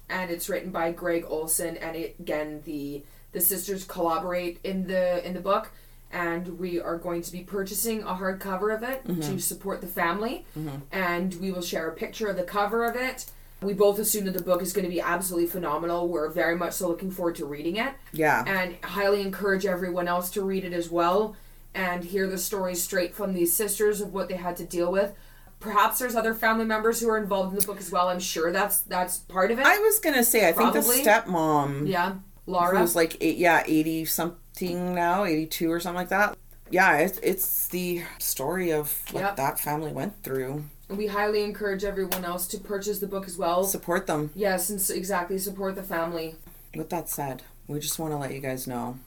and 0.09 0.29
it's 0.29 0.49
written 0.49 0.69
by 0.69 0.91
Gregg 0.91 1.25
Olsen. 1.27 1.77
And 1.77 1.95
it, 1.95 2.15
again, 2.19 2.61
the 2.65 3.03
the 3.31 3.41
sisters 3.41 3.85
collaborate 3.85 4.59
in 4.63 4.87
the 4.87 5.25
in 5.25 5.33
the 5.33 5.39
book, 5.39 5.71
and 6.11 6.59
we 6.59 6.79
are 6.79 6.97
going 6.97 7.21
to 7.23 7.31
be 7.31 7.41
purchasing 7.41 8.03
a 8.03 8.13
hardcover 8.13 8.75
of 8.75 8.83
it 8.83 9.03
to 9.05 9.13
mm-hmm. 9.13 9.37
support 9.37 9.81
the 9.81 9.87
family, 9.87 10.45
mm-hmm. 10.57 10.77
and 10.91 11.33
we 11.35 11.51
will 11.51 11.61
share 11.61 11.89
a 11.89 11.93
picture 11.93 12.27
of 12.27 12.35
the 12.35 12.43
cover 12.43 12.85
of 12.85 12.95
it. 12.95 13.25
We 13.61 13.73
both 13.73 13.99
assume 13.99 14.25
that 14.25 14.33
the 14.33 14.43
book 14.43 14.63
is 14.63 14.73
going 14.73 14.85
to 14.85 14.91
be 14.91 15.01
absolutely 15.01 15.47
phenomenal. 15.47 16.07
We're 16.07 16.29
very 16.29 16.55
much 16.55 16.73
so 16.73 16.87
looking 16.87 17.11
forward 17.11 17.35
to 17.35 17.45
reading 17.45 17.75
it 17.75 17.93
Yeah. 18.11 18.43
and 18.47 18.75
highly 18.83 19.21
encourage 19.21 19.67
everyone 19.67 20.07
else 20.07 20.31
to 20.31 20.41
read 20.41 20.65
it 20.65 20.73
as 20.73 20.89
well 20.89 21.35
and 21.73 22.03
hear 22.03 22.27
the 22.27 22.37
stories 22.37 22.81
straight 22.83 23.13
from 23.15 23.33
these 23.33 23.53
sisters 23.53 24.01
of 24.01 24.13
what 24.13 24.27
they 24.29 24.35
had 24.35 24.57
to 24.57 24.65
deal 24.65 24.91
with. 24.91 25.13
Perhaps 25.59 25.99
there's 25.99 26.15
other 26.15 26.33
family 26.33 26.65
members 26.65 26.99
who 26.99 27.07
are 27.09 27.17
involved 27.17 27.53
in 27.53 27.59
the 27.59 27.65
book 27.65 27.77
as 27.79 27.91
well. 27.91 28.07
I'm 28.09 28.19
sure 28.19 28.51
that's 28.51 28.81
that's 28.81 29.17
part 29.19 29.51
of 29.51 29.59
it. 29.59 29.65
I 29.65 29.77
was 29.77 29.99
gonna 29.99 30.23
say, 30.23 30.47
I 30.49 30.53
think 30.53 30.73
the 30.73 30.79
stepmom, 30.79 31.87
yeah, 31.87 32.15
Laura. 32.47 32.79
who's 32.79 32.95
like 32.95 33.17
eight, 33.21 33.37
yeah, 33.37 33.63
eighty 33.67 34.03
something 34.05 34.95
now, 34.95 35.23
eighty 35.23 35.45
two 35.45 35.71
or 35.71 35.79
something 35.79 35.97
like 35.97 36.09
that. 36.09 36.35
Yeah, 36.71 36.97
it's 36.97 37.19
it's 37.19 37.67
the 37.67 38.03
story 38.17 38.71
of 38.71 38.91
what 39.11 39.21
Yep. 39.21 39.35
that 39.35 39.59
family 39.59 39.91
went 39.91 40.23
through. 40.23 40.63
we 40.89 41.07
highly 41.07 41.43
encourage 41.43 41.83
everyone 41.83 42.25
else 42.25 42.47
to 42.47 42.57
purchase 42.57 42.99
the 42.99 43.07
book 43.07 43.27
as 43.27 43.37
well. 43.37 43.63
Support 43.63 44.07
them. 44.07 44.31
yes, 44.35 44.69
and 44.69 44.79
exactly 44.97 45.37
support 45.37 45.75
the 45.75 45.83
family. 45.83 46.35
With 46.75 46.89
that 46.89 47.07
said, 47.07 47.43
we 47.67 47.79
just 47.79 47.99
want 47.99 48.13
to 48.13 48.17
let 48.17 48.33
you 48.33 48.39
guys 48.41 48.65
know 48.67 48.97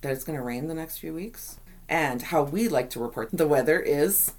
that 0.00 0.12
it's 0.12 0.24
going 0.24 0.38
to 0.38 0.42
rain 0.42 0.66
the 0.66 0.74
next 0.74 0.98
few 0.98 1.12
weeks. 1.12 1.59
And 1.90 2.22
how 2.22 2.44
we 2.44 2.68
like 2.68 2.88
to 2.90 3.00
report 3.00 3.30
the 3.32 3.48
weather 3.48 3.80
is 3.80 4.32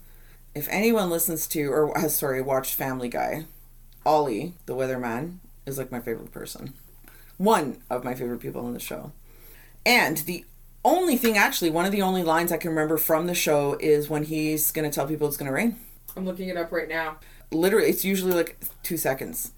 if 0.56 0.70
anyone 0.72 1.10
listens 1.10 1.46
to 1.48 1.72
or 1.72 2.00
has 2.00 2.16
sorry 2.16 2.42
watched 2.42 2.74
Family 2.74 3.10
Guy, 3.10 3.46
Ollie, 4.06 4.54
the 4.66 4.76
weatherman, 4.76 5.40
is 5.66 5.78
like 5.78 5.92
my 5.92 6.00
favorite 6.00 6.32
person. 6.32 6.74
One 7.38 7.82
of 7.90 8.06
my 8.06 8.16
favorite 8.16 8.40
people 8.40 8.66
in 8.68 8.74
the 8.74 8.80
show. 8.80 9.12
And 9.86 10.18
the 10.20 10.46
only 10.86 11.18
thing 11.18 11.38
actually, 11.38 11.70
one 11.70 11.86
of 11.86 11.92
the 11.92 12.02
only 12.02 12.24
lines 12.24 12.54
I 12.54 12.58
can 12.58 12.70
remember 12.70 12.98
from 12.98 13.28
the 13.28 13.36
show 13.36 13.78
is 13.82 14.10
when 14.10 14.24
he's 14.24 14.72
to 14.90 14.96
tell 14.96 15.08
people 15.08 15.28
it's 15.28 15.38
to 15.50 15.56
rain. 15.56 15.76
I'm 16.16 16.26
looking 16.26 16.48
it 16.48 16.58
up 16.58 16.72
right 16.72 16.88
now. 16.90 17.18
Literally, 17.52 17.90
it's 17.90 18.06
usually 18.06 18.32
like 18.32 18.58
2 18.84 18.96
seconds. 18.96 19.52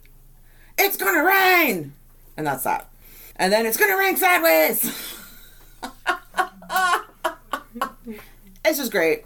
It's 0.80 0.98
to 1.16 1.24
rain. 1.24 1.94
And 2.36 2.48
that's 2.48 2.64
that. 2.64 2.90
And 3.36 3.54
then 3.54 3.68
it's 3.68 3.78
to 3.92 3.98
rain 3.98 4.18
sideways. 4.18 5.20
it's 8.66 8.78
just 8.78 8.92
great. 8.92 9.26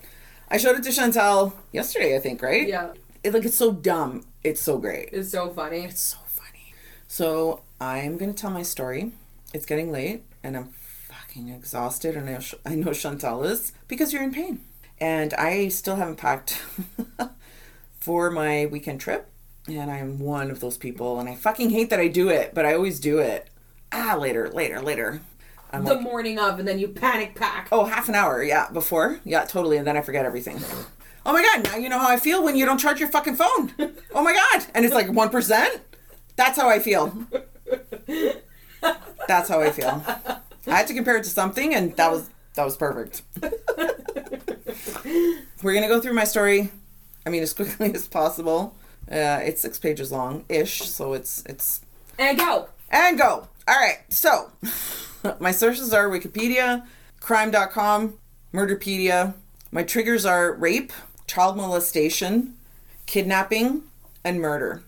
I 0.50 0.58
showed 0.58 0.78
it 0.78 0.84
to 0.84 0.90
Chantel 0.90 1.54
yesterday, 1.72 2.16
I 2.16 2.20
think, 2.20 2.42
right? 2.42 2.68
Yeah, 2.68 2.94
It, 3.24 3.34
like 3.34 3.46
it's 3.46 3.58
so 3.58 3.72
dumb. 3.72 4.26
It's 4.44 4.62
so 4.62 4.78
great. 4.78 5.10
it's 5.12 5.32
so 5.32 5.50
funny. 5.50 5.84
It's 5.86 6.02
so 6.02 6.18
funny. 6.28 6.74
So 7.08 7.62
I'm 7.82 8.18
going 8.18 8.34
to 8.34 8.40
tell 8.40 8.52
my 8.52 8.64
story. 8.64 9.12
It's 9.54 9.66
getting 9.66 9.92
late 9.92 10.24
and 10.44 10.56
I'm 10.56 10.70
fucking 10.70 11.50
exhausted, 11.50 12.16
and 12.16 12.30
I 12.30 12.34
know, 12.34 12.40
I 12.66 12.76
know 12.76 12.94
Chantal 12.94 13.44
is 13.44 13.74
because 13.88 14.14
you're 14.14 14.24
in 14.24 14.32
pain. 14.34 14.62
And 15.00 15.34
I 15.34 15.68
still 15.68 15.96
haven't 15.98 16.16
packed 16.16 16.62
for 18.00 18.32
my 18.32 18.66
weekend 18.68 19.02
trip. 19.02 19.30
And 19.68 19.92
I'm 19.92 20.20
one 20.20 20.50
of 20.50 20.62
those 20.62 20.78
people, 20.78 21.20
and 21.20 21.28
I 21.28 21.36
fucking 21.36 21.72
hate 21.72 21.90
that 21.90 22.00
I 22.00 22.08
do 22.08 22.30
it, 22.30 22.54
but 22.54 22.66
I 22.66 22.74
always 22.74 23.00
do 23.02 23.20
it. 23.20 23.50
Ah, 23.92 24.16
later, 24.18 24.50
later, 24.50 24.82
later. 24.82 25.20
I'm 25.72 25.84
the 25.84 25.96
like, 25.96 26.02
morning 26.04 26.40
of, 26.40 26.60
and 26.60 26.68
then 26.68 26.80
you 26.80 26.88
panic 26.88 27.36
pack. 27.36 27.68
oh, 27.72 27.86
half 27.86 28.08
an 28.10 28.16
hour, 28.16 28.42
yeah, 28.44 28.70
before. 28.72 29.20
Yeah, 29.26 29.44
totally. 29.46 29.78
And 29.78 29.86
then 29.86 29.98
I 29.98 30.02
forget 30.02 30.26
everything. 30.26 30.60
Oh 31.26 31.34
my 31.34 31.42
god, 31.44 31.66
now 31.66 31.76
you 31.76 31.90
know 31.90 32.00
how 32.00 32.10
I 32.10 32.18
feel 32.18 32.42
when 32.44 32.56
you 32.56 32.66
don't 32.66 32.78
charge 32.78 33.00
your 33.02 33.10
fucking 33.10 33.36
phone. 33.36 33.74
Oh 34.16 34.24
my 34.24 34.34
god. 34.34 34.66
And 34.74 34.86
it's 34.86 34.94
like 34.94 35.08
1%? 35.08 35.80
That's 36.38 36.58
how 36.58 36.70
I 36.70 36.80
feel. 36.80 37.14
That's 39.28 39.50
how 39.50 39.60
I 39.60 39.72
feel. 39.72 40.04
I 40.68 40.72
had 40.78 40.88
to 40.88 40.94
compare 40.94 41.18
it 41.18 41.24
to 41.26 41.30
something 41.30 41.74
and 41.76 41.96
that 41.98 42.12
was 42.12 42.30
that 42.56 42.64
was 42.64 42.78
perfect. 42.78 43.22
We're 45.64 45.74
going 45.74 45.82
to 45.84 45.88
go 45.90 46.00
through 46.00 46.14
my 46.14 46.24
story 46.24 46.72
I 47.26 47.30
mean 47.30 47.44
as 47.44 47.54
quickly 47.54 47.94
as 47.96 48.08
possible. 48.08 48.76
Uh, 49.12 49.40
it's 49.44 49.62
6 49.62 49.80
pages 49.80 50.12
long 50.12 50.46
ish, 50.50 50.84
so 50.90 51.14
it's 51.14 51.44
it's 51.46 51.82
And 52.20 52.38
go. 52.38 52.70
and 52.90 53.18
go. 53.18 53.48
All 53.68 53.76
right. 53.76 54.00
So, 54.10 54.52
my 55.40 55.52
sources 55.52 55.94
are 55.94 56.10
Wikipedia, 56.10 56.86
crime.com, 57.20 58.14
Murderpedia. 58.54 59.34
My 59.72 59.84
triggers 59.84 60.26
are 60.26 60.54
rape, 60.54 60.94
child 61.28 61.58
molestation, 61.58 62.56
kidnapping, 63.06 63.84
and 64.24 64.40
murder. 64.40 64.84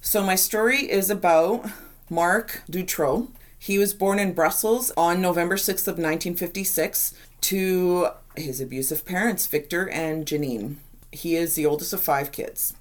So, 0.00 0.22
my 0.22 0.36
story 0.36 0.90
is 0.90 1.10
about 1.10 1.66
Marc 2.08 2.62
Dutroux. 2.70 3.28
He 3.58 3.78
was 3.78 3.94
born 3.94 4.18
in 4.18 4.34
Brussels 4.34 4.92
on 4.96 5.20
November 5.20 5.56
6th 5.56 5.88
of 5.88 5.98
1956 5.98 7.14
to 7.42 8.08
his 8.36 8.60
abusive 8.60 9.04
parents, 9.04 9.46
Victor 9.46 9.88
and 9.88 10.26
Janine. 10.26 10.76
He 11.10 11.36
is 11.36 11.54
the 11.54 11.66
oldest 11.66 11.92
of 11.92 12.02
five 12.02 12.32
kids. 12.32 12.74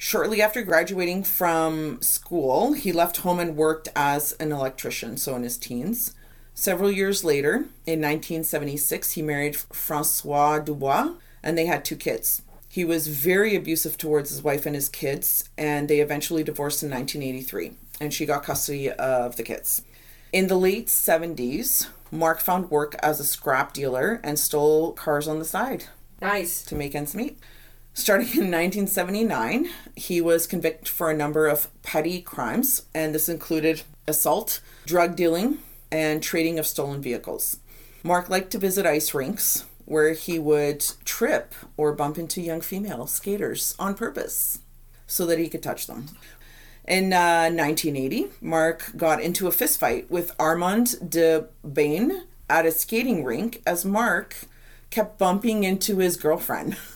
Shortly 0.00 0.40
after 0.40 0.62
graduating 0.62 1.24
from 1.24 2.00
school, 2.00 2.72
he 2.72 2.92
left 2.92 3.18
home 3.18 3.40
and 3.40 3.56
worked 3.56 3.88
as 3.96 4.32
an 4.32 4.52
electrician, 4.52 5.16
so 5.16 5.34
in 5.34 5.42
his 5.42 5.58
teens. 5.58 6.14
Several 6.54 6.90
years 6.90 7.24
later, 7.24 7.66
in 7.84 8.00
1976, 8.00 9.12
he 9.12 9.22
married 9.22 9.54
Françoise 9.54 10.64
Dubois 10.64 11.14
and 11.42 11.58
they 11.58 11.66
had 11.66 11.84
two 11.84 11.96
kids. 11.96 12.42
He 12.68 12.84
was 12.84 13.08
very 13.08 13.56
abusive 13.56 13.98
towards 13.98 14.30
his 14.30 14.42
wife 14.42 14.66
and 14.66 14.74
his 14.74 14.88
kids, 14.88 15.48
and 15.56 15.88
they 15.88 16.00
eventually 16.00 16.44
divorced 16.44 16.82
in 16.82 16.90
1983, 16.90 17.72
and 18.00 18.12
she 18.12 18.26
got 18.26 18.44
custody 18.44 18.90
of 18.90 19.36
the 19.36 19.42
kids. 19.42 19.82
In 20.32 20.48
the 20.48 20.56
late 20.58 20.86
70s, 20.88 21.88
Marc 22.10 22.40
found 22.40 22.70
work 22.70 22.94
as 23.02 23.18
a 23.18 23.24
scrap 23.24 23.72
dealer 23.72 24.20
and 24.22 24.38
stole 24.38 24.92
cars 24.92 25.26
on 25.26 25.38
the 25.38 25.44
side 25.44 25.84
Nice. 26.20 26.62
to 26.64 26.74
make 26.74 26.94
ends 26.94 27.14
meet. 27.14 27.38
Starting 27.98 28.28
in 28.28 28.50
1979, 28.52 29.68
he 29.96 30.20
was 30.20 30.46
convicted 30.46 30.86
for 30.86 31.10
a 31.10 31.16
number 31.16 31.48
of 31.48 31.68
petty 31.82 32.22
crimes, 32.22 32.82
and 32.94 33.12
this 33.12 33.28
included 33.28 33.82
assault, 34.06 34.60
drug 34.86 35.16
dealing, 35.16 35.58
and 35.90 36.22
trading 36.22 36.60
of 36.60 36.66
stolen 36.66 37.02
vehicles. 37.02 37.58
Marc 38.04 38.30
liked 38.30 38.52
to 38.52 38.58
visit 38.58 38.86
ice 38.86 39.12
rinks 39.14 39.64
where 39.84 40.12
he 40.12 40.38
would 40.38 40.86
trip 41.04 41.52
or 41.76 41.92
bump 41.92 42.18
into 42.18 42.40
young 42.40 42.60
female 42.60 43.08
skaters 43.08 43.74
on 43.80 43.96
purpose 43.96 44.60
so 45.08 45.26
that 45.26 45.40
he 45.40 45.48
could 45.48 45.62
touch 45.62 45.88
them. 45.88 46.06
In 46.86 47.12
uh, 47.12 47.50
1980, 47.50 48.28
Marc 48.40 48.96
got 48.96 49.20
into 49.20 49.48
a 49.48 49.52
fistfight 49.52 50.08
with 50.08 50.36
Armand 50.38 51.10
de 51.10 51.48
Bain 51.64 52.22
at 52.48 52.64
a 52.64 52.70
skating 52.70 53.24
rink 53.24 53.60
as 53.66 53.84
Marc 53.84 54.36
kept 54.88 55.18
bumping 55.18 55.64
into 55.64 55.98
his 55.98 56.16
girlfriend. 56.16 56.76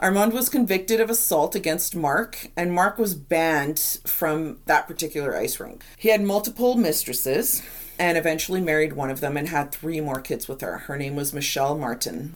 Armand 0.00 0.32
was 0.32 0.48
convicted 0.48 0.98
of 0.98 1.10
assault 1.10 1.54
against 1.54 1.94
Marc, 1.94 2.48
and 2.56 2.72
Marc 2.72 2.98
was 2.98 3.14
banned 3.14 3.98
from 4.06 4.58
that 4.64 4.88
particular 4.88 5.36
ice 5.36 5.60
rink. 5.60 5.82
He 5.98 6.08
had 6.08 6.22
multiple 6.22 6.74
mistresses 6.74 7.62
and 7.98 8.16
eventually 8.16 8.62
married 8.62 8.94
one 8.94 9.10
of 9.10 9.20
them 9.20 9.36
and 9.36 9.48
had 9.50 9.70
three 9.72 10.00
more 10.00 10.20
kids 10.22 10.48
with 10.48 10.62
her. 10.62 10.78
Her 10.78 10.96
name 10.96 11.16
was 11.16 11.34
Michelle 11.34 11.76
Martin. 11.76 12.34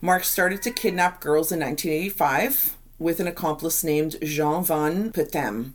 Marc 0.00 0.24
started 0.24 0.62
to 0.62 0.70
kidnap 0.70 1.20
girls 1.20 1.52
in 1.52 1.60
1985 1.60 2.76
with 2.98 3.20
an 3.20 3.26
accomplice 3.26 3.84
named 3.84 4.16
Jean 4.22 4.64
Van 4.64 5.12
Peteghem, 5.12 5.72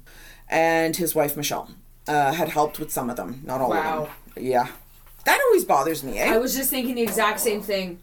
and 0.49 0.95
his 0.95 1.13
wife 1.13 1.37
Michelle 1.37 1.69
uh, 2.07 2.33
had 2.33 2.49
helped 2.49 2.79
with 2.79 2.91
some 2.91 3.11
of 3.11 3.15
them, 3.15 3.41
not 3.45 3.61
all 3.61 3.69
Wow. 3.69 4.09
of 4.27 4.33
them. 4.35 4.43
Yeah. 4.43 4.67
That 5.25 5.39
always 5.47 5.65
bothers 5.65 6.03
me, 6.03 6.17
eh? 6.17 6.33
I 6.33 6.37
was 6.39 6.55
just 6.55 6.71
thinking 6.71 6.95
the 6.95 7.01
exact 7.03 7.39
same 7.41 7.61
thing. 7.61 7.99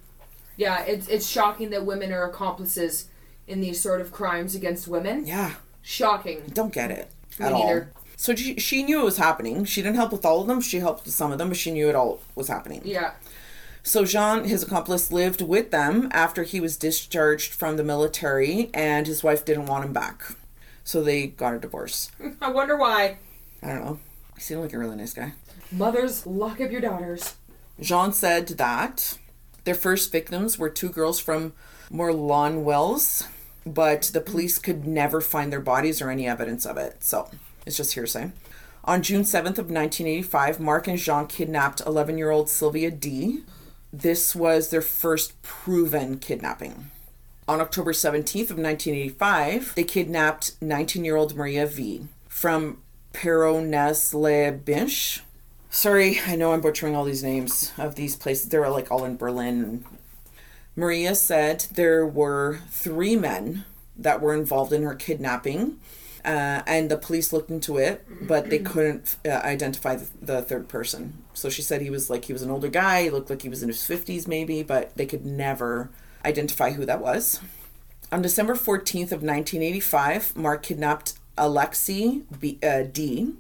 Yeah, 0.56 0.82
it's 0.84 1.08
it's 1.08 1.26
shocking 1.26 1.70
that 1.70 1.84
women 1.84 2.12
are 2.12 2.28
accomplices 2.28 3.06
in 3.46 3.60
these 3.60 3.80
sort 3.80 4.00
of 4.00 4.12
crimes 4.12 4.54
against 4.54 4.88
women. 4.88 5.26
yeah. 5.26 5.54
Shocking. 5.86 6.42
Don't 6.54 6.72
get 6.72 6.90
it 6.90 7.10
Me 7.38 7.44
at 7.44 7.52
all. 7.52 7.82
So 8.16 8.34
she, 8.34 8.58
she 8.58 8.82
knew 8.82 9.02
it 9.02 9.04
was 9.04 9.18
happening. 9.18 9.66
She 9.66 9.82
didn't 9.82 9.96
help 9.96 10.12
with 10.12 10.24
all 10.24 10.40
of 10.40 10.46
them. 10.46 10.62
She 10.62 10.78
helped 10.78 11.04
with 11.04 11.12
some 11.12 11.30
of 11.30 11.36
them, 11.36 11.48
but 11.48 11.58
she 11.58 11.70
knew 11.70 11.90
it 11.90 11.94
all 11.94 12.20
was 12.34 12.48
happening. 12.48 12.80
Yeah. 12.86 13.12
So 13.82 14.06
Jean, 14.06 14.44
his 14.44 14.62
accomplice, 14.62 15.12
lived 15.12 15.42
with 15.42 15.70
them 15.70 16.08
after 16.10 16.42
he 16.42 16.58
was 16.58 16.78
discharged 16.78 17.52
from 17.52 17.76
the 17.76 17.84
military, 17.84 18.70
and 18.72 19.06
his 19.06 19.22
wife 19.22 19.44
didn't 19.44 19.66
want 19.66 19.84
him 19.84 19.92
back. 19.92 20.22
So 20.84 21.02
they 21.02 21.26
got 21.26 21.52
a 21.52 21.58
divorce. 21.58 22.10
I 22.40 22.50
wonder 22.50 22.78
why. 22.78 23.18
I 23.62 23.68
don't 23.68 23.84
know. 23.84 23.98
He 24.36 24.40
seemed 24.40 24.62
like 24.62 24.72
a 24.72 24.78
really 24.78 24.96
nice 24.96 25.12
guy. 25.12 25.34
Mothers, 25.70 26.26
lock 26.26 26.62
up 26.62 26.70
your 26.70 26.80
daughters. 26.80 27.34
Jean 27.78 28.12
said 28.14 28.48
that 28.48 29.18
their 29.64 29.74
first 29.74 30.10
victims 30.10 30.58
were 30.58 30.70
two 30.70 30.88
girls 30.88 31.20
from 31.20 31.52
Morlanwelz, 31.92 33.26
but 33.66 34.10
the 34.12 34.20
police 34.20 34.58
could 34.58 34.86
never 34.86 35.20
find 35.20 35.52
their 35.52 35.60
bodies 35.60 36.02
or 36.02 36.10
any 36.10 36.26
evidence 36.26 36.66
of 36.66 36.76
it. 36.76 37.02
So 37.02 37.30
it's 37.66 37.76
just 37.76 37.94
hearsay. 37.94 38.32
On 38.84 39.02
June 39.02 39.22
7th 39.22 39.58
of 39.58 39.70
1985, 39.70 40.60
Marc 40.60 40.88
and 40.88 40.98
Jean 40.98 41.26
kidnapped 41.26 41.84
11-year-old 41.84 42.50
Sylvia 42.50 42.90
D. 42.90 43.40
This 43.92 44.36
was 44.36 44.68
their 44.68 44.82
first 44.82 45.40
proven 45.42 46.18
kidnapping. 46.18 46.90
On 47.48 47.60
October 47.60 47.92
17th 47.92 48.50
of 48.50 48.58
1985, 48.58 49.74
they 49.74 49.84
kidnapped 49.84 50.60
19-year-old 50.60 51.34
Maria 51.34 51.66
V. 51.66 52.06
from 52.28 52.82
Peronnes-les-Binches. 53.12 55.20
Sorry, 55.70 56.20
I 56.26 56.36
know 56.36 56.52
I'm 56.52 56.60
butchering 56.60 56.94
all 56.94 57.04
these 57.04 57.22
names 57.22 57.72
of 57.78 57.94
these 57.94 58.16
places. 58.16 58.48
They're 58.48 58.68
like 58.68 58.90
all 58.90 59.04
in 59.04 59.16
Berlin. 59.16 59.84
Maria 60.76 61.14
said 61.14 61.66
there 61.72 62.06
were 62.06 62.60
three 62.68 63.16
men 63.16 63.64
that 63.96 64.20
were 64.20 64.34
involved 64.34 64.72
in 64.72 64.82
her 64.82 64.94
kidnapping, 64.94 65.78
uh, 66.24 66.62
and 66.66 66.90
the 66.90 66.96
police 66.96 67.32
looked 67.32 67.50
into 67.50 67.76
it, 67.76 68.04
but 68.26 68.50
they 68.50 68.58
couldn't 68.72 69.16
uh, 69.24 69.30
identify 69.44 69.94
the, 69.94 70.08
the 70.20 70.42
third 70.42 70.68
person. 70.68 71.22
So 71.32 71.48
she 71.48 71.62
said 71.62 71.80
he 71.80 71.90
was 71.90 72.10
like 72.10 72.24
he 72.24 72.32
was 72.32 72.42
an 72.42 72.50
older 72.50 72.68
guy. 72.68 73.04
He 73.04 73.10
looked 73.10 73.30
like 73.30 73.42
he 73.42 73.48
was 73.48 73.62
in 73.62 73.68
his 73.68 73.84
fifties, 73.84 74.26
maybe, 74.26 74.62
but 74.62 74.96
they 74.96 75.06
could 75.06 75.24
never 75.24 75.90
identify 76.24 76.72
who 76.72 76.84
that 76.86 77.00
was. 77.00 77.40
On 78.10 78.22
December 78.22 78.54
14th 78.54 79.12
of 79.12 79.22
1985, 79.22 80.36
Marc 80.36 80.62
kidnapped 80.62 81.14
Alexi 81.36 82.22
B, 82.38 82.58
uh, 82.62 82.82
D. 82.82 83.32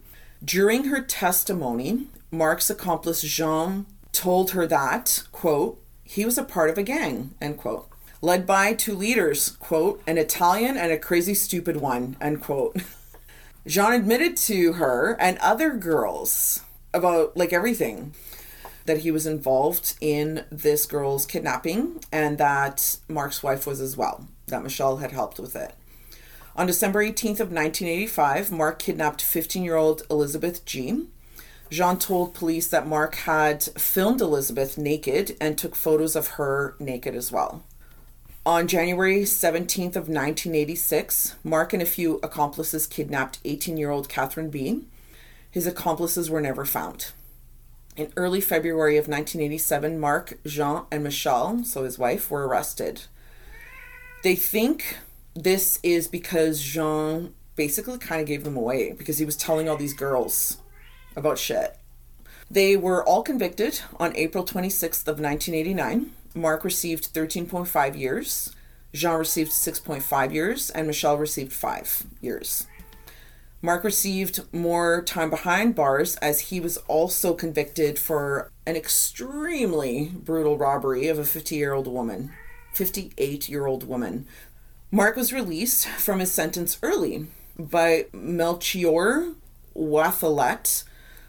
During 0.44 0.84
her 0.84 1.00
testimony, 1.00 2.08
Marc's 2.30 2.70
accomplice 2.70 3.22
Jean 3.22 3.86
told 4.12 4.50
her 4.50 4.66
that, 4.66 5.24
quote, 5.32 5.80
he 6.14 6.24
was 6.24 6.38
a 6.38 6.44
part 6.44 6.70
of 6.70 6.78
a 6.78 6.84
gang, 6.84 7.34
end 7.40 7.58
quote, 7.58 7.88
led 8.22 8.46
by 8.46 8.72
two 8.72 8.94
leaders, 8.94 9.50
quote, 9.50 10.00
an 10.06 10.16
Italian 10.16 10.76
and 10.76 10.92
a 10.92 10.98
crazy 10.98 11.34
stupid 11.34 11.76
one, 11.78 12.16
end 12.20 12.40
quote. 12.40 12.76
Jean 13.66 13.92
admitted 13.92 14.36
to 14.36 14.74
her 14.74 15.16
and 15.18 15.38
other 15.38 15.72
girls 15.74 16.60
about 16.92 17.36
like 17.36 17.52
everything 17.52 18.14
that 18.86 18.98
he 18.98 19.10
was 19.10 19.26
involved 19.26 19.96
in 20.00 20.44
this 20.52 20.86
girl's 20.86 21.26
kidnapping 21.26 21.98
and 22.12 22.38
that 22.38 22.98
Marc's 23.08 23.42
wife 23.42 23.66
was 23.66 23.80
as 23.80 23.96
well, 23.96 24.28
that 24.46 24.62
Michelle 24.62 24.98
had 24.98 25.10
helped 25.10 25.40
with 25.40 25.56
it. 25.56 25.74
On 26.54 26.68
December 26.68 27.02
18th 27.04 27.40
of 27.40 27.50
1985, 27.50 28.52
Marc 28.52 28.78
kidnapped 28.78 29.24
15-year-old 29.24 30.02
Elizabeth 30.08 30.64
G. 30.64 31.08
Jean 31.74 31.98
told 31.98 32.34
police 32.34 32.68
that 32.68 32.86
Marc 32.86 33.16
had 33.16 33.64
filmed 33.76 34.20
Elizabeth 34.20 34.78
naked 34.78 35.36
and 35.40 35.58
took 35.58 35.74
photos 35.74 36.14
of 36.14 36.28
her 36.38 36.76
naked 36.78 37.16
as 37.16 37.32
well. 37.32 37.64
On 38.46 38.68
January 38.68 39.22
17th 39.22 39.96
of 39.96 40.08
1986, 40.08 41.34
Marc 41.42 41.72
and 41.72 41.82
a 41.82 41.86
few 41.86 42.20
accomplices 42.22 42.86
kidnapped 42.86 43.42
18-year-old 43.42 44.08
Catherine 44.08 44.50
Bean. 44.50 44.86
His 45.50 45.66
accomplices 45.66 46.30
were 46.30 46.40
never 46.40 46.64
found. 46.64 47.10
In 47.96 48.12
early 48.16 48.40
February 48.40 48.96
of 48.96 49.08
1987, 49.08 49.98
Marc, 49.98 50.38
Jean, 50.46 50.84
and 50.92 51.02
Michelle, 51.02 51.64
so 51.64 51.82
his 51.82 51.98
wife, 51.98 52.30
were 52.30 52.46
arrested. 52.46 53.02
They 54.22 54.36
think 54.36 54.98
this 55.34 55.80
is 55.82 56.06
because 56.06 56.62
Jean 56.62 57.34
basically 57.56 57.98
kind 57.98 58.20
of 58.20 58.28
gave 58.28 58.44
them 58.44 58.56
away 58.56 58.92
because 58.92 59.18
he 59.18 59.24
was 59.24 59.36
telling 59.36 59.68
all 59.68 59.76
these 59.76 59.92
girls 59.94 60.58
about 61.16 61.38
shit. 61.38 61.76
They 62.50 62.76
were 62.76 63.04
all 63.04 63.22
convicted 63.22 63.80
on 63.98 64.16
April 64.16 64.44
26th 64.44 65.08
of 65.08 65.20
1989. 65.20 66.12
Marc 66.34 66.64
received 66.64 67.12
13.5 67.14 67.98
years, 67.98 68.54
Jean 68.92 69.18
received 69.18 69.50
6.5 69.50 70.32
years, 70.32 70.70
and 70.70 70.86
Michelle 70.86 71.16
received 71.16 71.52
5 71.52 72.04
years. 72.20 72.66
Marc 73.62 73.82
received 73.82 74.42
more 74.52 75.02
time 75.02 75.30
behind 75.30 75.74
bars 75.74 76.16
as 76.16 76.40
he 76.40 76.60
was 76.60 76.76
also 76.86 77.32
convicted 77.32 77.98
for 77.98 78.50
an 78.66 78.76
extremely 78.76 80.12
brutal 80.14 80.58
robbery 80.58 81.08
of 81.08 81.18
a 81.18 81.24
50 81.24 81.56
year 81.56 81.72
old 81.72 81.86
woman. 81.86 82.30
58 82.74 83.48
year 83.48 83.66
old 83.66 83.88
woman. 83.88 84.26
Marc 84.90 85.16
was 85.16 85.32
released 85.32 85.88
from 85.88 86.20
his 86.20 86.30
sentence 86.30 86.78
early 86.82 87.26
by 87.58 88.06
Melchior 88.12 89.32
Wathelet, 89.74 90.84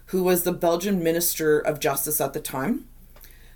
who 0.06 0.22
was 0.22 0.42
the 0.42 0.52
Belgian 0.52 1.02
Minister 1.02 1.58
of 1.58 1.80
Justice 1.80 2.20
at 2.20 2.32
the 2.32 2.40
time. 2.40 2.86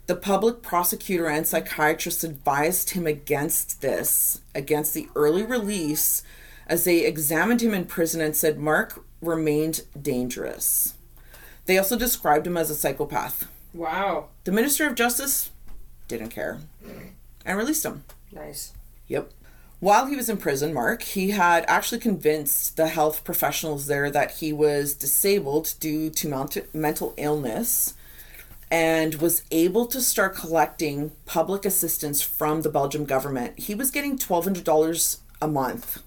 The 0.06 0.16
public 0.16 0.62
prosecutor 0.62 1.26
and 1.28 1.46
psychiatrist 1.46 2.24
advised 2.24 2.90
him 2.90 3.06
against 3.06 3.80
this, 3.80 4.40
against 4.54 4.92
the 4.92 5.08
early 5.14 5.44
release, 5.44 6.24
as 6.66 6.84
they 6.84 7.04
examined 7.04 7.62
him 7.62 7.74
in 7.74 7.84
prison 7.84 8.20
and 8.20 8.34
said 8.34 8.58
Marc 8.58 9.04
remained 9.20 9.82
dangerous. 10.00 10.94
They 11.66 11.78
also 11.78 11.96
described 11.96 12.46
him 12.46 12.56
as 12.56 12.70
a 12.70 12.74
psychopath. 12.74 13.46
Wow. 13.72 14.28
The 14.44 14.52
Minister 14.52 14.88
of 14.88 14.96
Justice 14.96 15.50
didn't 16.08 16.30
care 16.30 16.58
and 17.44 17.56
released 17.56 17.84
him. 17.84 18.02
Nice. 18.32 18.72
Yep. 19.06 19.30
While 19.80 20.06
he 20.06 20.16
was 20.16 20.28
in 20.28 20.36
prison, 20.36 20.74
Marc, 20.74 21.02
he 21.02 21.30
had 21.30 21.64
actually 21.66 22.00
convinced 22.00 22.76
the 22.76 22.88
health 22.88 23.24
professionals 23.24 23.86
there 23.86 24.10
that 24.10 24.32
he 24.32 24.52
was 24.52 24.92
disabled 24.92 25.72
due 25.80 26.10
to 26.10 26.66
mental 26.74 27.14
illness 27.16 27.94
and 28.70 29.14
was 29.16 29.42
able 29.50 29.86
to 29.86 30.00
start 30.02 30.36
collecting 30.36 31.12
public 31.24 31.64
assistance 31.64 32.20
from 32.20 32.60
the 32.62 32.68
Belgium 32.68 33.04
government. 33.06 33.58
He 33.58 33.74
was 33.74 33.90
getting 33.90 34.18
$1,200 34.18 35.16
a 35.42 35.48
month. 35.48 36.02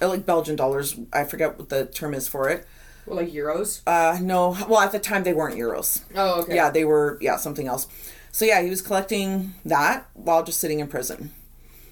Uh, 0.00 0.08
Like 0.08 0.26
Belgian 0.26 0.54
dollars. 0.56 0.96
I 1.12 1.24
forget 1.24 1.58
what 1.58 1.70
the 1.70 1.86
term 1.86 2.12
is 2.12 2.28
for 2.28 2.50
it. 2.50 2.66
Well, 3.06 3.16
like 3.16 3.32
euros. 3.32 3.80
Uh, 3.86 4.18
no, 4.20 4.50
well, 4.68 4.80
at 4.80 4.92
the 4.92 4.98
time 4.98 5.22
they 5.24 5.32
weren't 5.32 5.56
euros. 5.56 6.02
Oh, 6.14 6.42
okay. 6.42 6.54
Yeah, 6.54 6.68
they 6.70 6.84
were, 6.84 7.16
yeah, 7.22 7.36
something 7.38 7.66
else. 7.66 7.86
So, 8.30 8.44
yeah, 8.44 8.60
he 8.60 8.68
was 8.68 8.82
collecting 8.82 9.54
that 9.64 10.06
while 10.12 10.44
just 10.44 10.60
sitting 10.60 10.80
in 10.80 10.88
prison. 10.88 11.32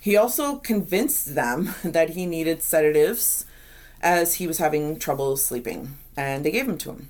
He 0.04 0.18
also 0.18 0.56
convinced 0.56 1.34
them 1.34 1.74
that 1.82 2.10
he 2.10 2.26
needed 2.26 2.62
sedatives 2.62 3.46
as 4.02 4.34
he 4.34 4.46
was 4.46 4.58
having 4.58 4.98
trouble 4.98 5.38
sleeping, 5.38 5.96
and 6.14 6.44
they 6.44 6.50
gave 6.50 6.66
them 6.66 6.76
to 6.76 6.90
him. 6.90 7.08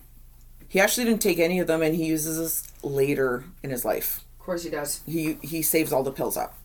He 0.68 0.78
actually 0.78 1.06
didn't 1.06 1.20
take 1.20 1.40
any 1.40 1.58
of 1.58 1.66
them, 1.66 1.82
and 1.82 1.96
he 1.96 2.04
uses 2.04 2.38
this 2.38 2.72
later 2.84 3.46
in 3.64 3.70
his 3.70 3.84
life. 3.84 4.24
Of 4.38 4.46
course 4.46 4.62
he 4.62 4.70
does. 4.70 5.00
He, 5.06 5.38
he 5.42 5.60
saves 5.60 5.92
all 5.92 6.04
the 6.04 6.12
pills 6.12 6.36
up. 6.36 6.56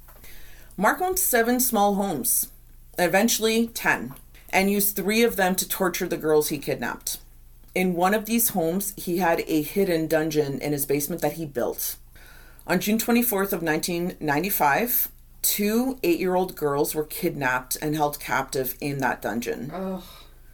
Marc 0.78 1.02
owned 1.02 1.18
seven 1.18 1.60
small 1.60 1.96
homes, 1.96 2.52
eventually 3.00 3.66
10, 3.66 4.14
and 4.52 4.70
used 4.70 4.96
three 4.96 5.24
of 5.24 5.36
them 5.36 5.56
to 5.56 5.68
torture 5.68 6.08
the 6.08 6.16
girls 6.16 6.50
he 6.50 6.60
kidnapped. 6.60 7.18
In 7.74 7.96
one 7.96 8.14
of 8.14 8.28
these 8.28 8.50
homes, 8.50 8.94
he 8.98 9.18
had 9.18 9.44
a 9.48 9.64
hidden 9.64 10.06
dungeon 10.06 10.60
in 10.62 10.74
his 10.74 10.86
basement 10.86 11.24
that 11.24 11.34
he 11.34 11.48
built. 11.48 11.96
On 12.68 12.80
June 12.80 13.00
24th 13.00 13.52
of 13.52 13.64
1995, 13.64 15.10
two 15.42 15.98
8-year-old 16.04 16.56
girls 16.56 16.96
were 16.96 17.06
kidnapped 17.06 17.78
and 17.82 17.96
held 17.96 18.20
captive 18.20 18.76
in 18.82 19.00
that 19.00 19.22
dungeon. 19.22 19.72
Ugh. 19.74 20.04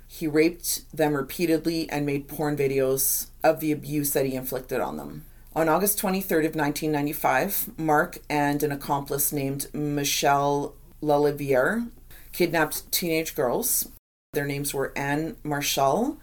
He 0.07 0.27
raped 0.27 0.95
them 0.95 1.13
repeatedly 1.13 1.89
and 1.89 2.05
made 2.05 2.27
porn 2.27 2.55
videos 2.55 3.27
of 3.43 3.59
the 3.59 3.71
abuse 3.71 4.11
that 4.11 4.25
he 4.25 4.35
inflicted 4.35 4.79
on 4.79 4.97
them. 4.97 5.25
On 5.55 5.67
August 5.69 5.99
23rd 6.01 6.45
of 6.45 6.55
1995, 6.55 7.77
Marc 7.77 8.19
and 8.29 8.61
an 8.63 8.71
accomplice 8.71 9.31
named 9.31 9.67
Michelle 9.73 10.75
Laliviere 11.01 11.89
kidnapped 12.31 12.91
teenage 12.91 13.35
girls. 13.35 13.89
Their 14.33 14.45
names 14.45 14.73
were 14.73 14.91
Anne 14.97 15.37
Marshall 15.43 16.17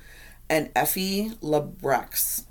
and 0.50 0.70
Effie 0.76 1.30
Labrex 1.42 2.44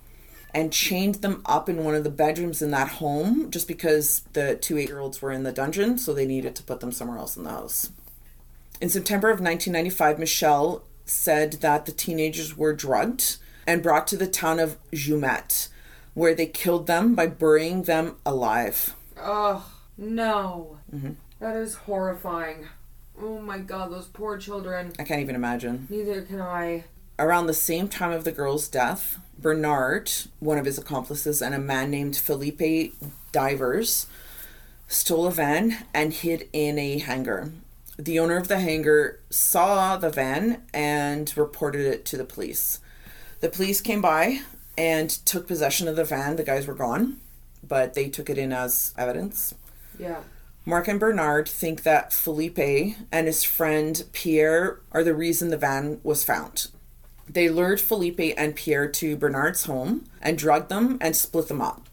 and 0.54 0.72
chained 0.74 1.16
them 1.16 1.42
up 1.46 1.70
in 1.70 1.84
one 1.84 1.96
of 1.96 2.04
the 2.04 2.10
bedrooms 2.10 2.62
in 2.62 2.72
that 2.72 2.88
home 2.90 3.50
just 3.50 3.68
because 3.68 4.22
the 4.34 4.56
two 4.56 4.78
eight 4.78 4.90
year 4.90 5.00
olds 5.00 5.22
were 5.22 5.32
in 5.32 5.44
the 5.44 5.52
dungeon, 5.52 5.98
so 5.98 6.14
they 6.14 6.26
needed 6.26 6.56
to 6.56 6.64
put 6.64 6.80
them 6.80 6.92
somewhere 6.92 7.18
else 7.18 7.38
in 7.38 7.44
the 7.44 7.50
house. 7.50 7.92
In 8.80 8.90
September 8.90 9.30
of 9.30 9.40
1995, 9.40 10.20
Michelle 10.20 10.84
said 11.06 11.54
that 11.54 11.86
the 11.86 11.92
teenagers 11.92 12.58
were 12.58 12.74
drugged 12.74 13.38
and 13.68 13.84
brought 13.84 14.08
to 14.08 14.18
the 14.18 14.28
town 14.28 14.60
of 14.60 14.78
Jumet, 14.92 15.68
where 16.14 16.34
they 16.34 16.48
killed 16.48 16.88
them 16.88 17.14
by 17.16 17.28
burying 17.28 17.84
them 17.84 18.18
alive. 18.26 18.96
Oh, 19.18 19.72
No. 19.98 20.80
Mm-hmm. 20.94 21.12
That 21.40 21.56
is 21.56 21.76
horrifying. 21.76 22.68
Oh 23.20 23.40
my 23.40 23.60
god, 23.60 23.92
those 23.92 24.08
poor 24.08 24.38
children. 24.38 24.94
I 24.98 25.04
can't 25.04 25.22
even 25.22 25.36
imagine. 25.36 25.88
Neither 25.90 26.24
can 26.24 26.42
I. 26.42 26.86
Around 27.20 27.48
the 27.48 27.54
same 27.54 27.88
time 27.88 28.12
of 28.12 28.24
the 28.24 28.32
girl's 28.32 28.68
death, 28.68 29.20
Bernard, 29.42 30.12
one 30.40 30.58
of 30.58 30.66
his 30.66 30.78
accomplices, 30.78 31.42
and 31.42 31.56
a 31.56 31.60
man 31.60 31.90
named 31.90 32.16
Felipe 32.16 32.94
Divers 33.32 34.08
stole 34.88 35.26
a 35.26 35.32
van 35.32 35.86
and 35.94 36.14
hid 36.14 36.48
in 36.54 36.78
a 36.78 37.00
hangar. 37.00 37.52
The 37.98 38.20
owner 38.20 38.38
of 38.38 38.48
the 38.48 38.60
hangar 38.60 39.20
saw 39.30 39.98
the 39.98 40.10
van 40.10 40.64
and 40.74 41.36
reported 41.38 41.86
it 41.86 42.06
to 42.06 42.18
the 42.18 42.26
police. 42.26 42.80
The 43.40 43.50
police 43.50 43.82
came 43.82 44.02
by 44.02 44.42
and 44.78 45.10
took 45.10 45.48
possession 45.48 45.88
of 45.88 45.96
the 45.96 46.04
van. 46.04 46.36
The 46.36 46.44
guys 46.44 46.68
were 46.68 46.74
gone, 46.74 47.20
but 47.68 47.94
they 47.94 48.10
took 48.10 48.30
it 48.30 48.38
in 48.38 48.54
as 48.54 48.94
evidence. 48.98 49.54
Yeah. 50.00 50.22
Marc 50.66 50.88
and 50.88 51.00
Bernard 51.00 51.50
think 51.50 51.84
that 51.84 52.14
Felipe 52.14 52.60
and 53.12 53.28
his 53.28 53.44
friend 53.44 54.04
Pierre 54.14 54.80
are 54.92 55.04
the 55.04 55.16
reason 55.16 55.50
the 55.50 55.58
van 55.58 56.00
was 56.04 56.24
found. 56.24 56.68
They 57.34 57.48
lured 57.48 57.80
Felipe 57.80 58.34
and 58.36 58.56
Pierre 58.56 58.90
to 58.90 59.16
Bernard's 59.16 59.64
home 59.64 60.06
and 60.22 60.38
drugged 60.38 60.68
them 60.68 60.98
and 61.00 61.16
split 61.16 61.48
them 61.48 61.62
up. 61.62 61.88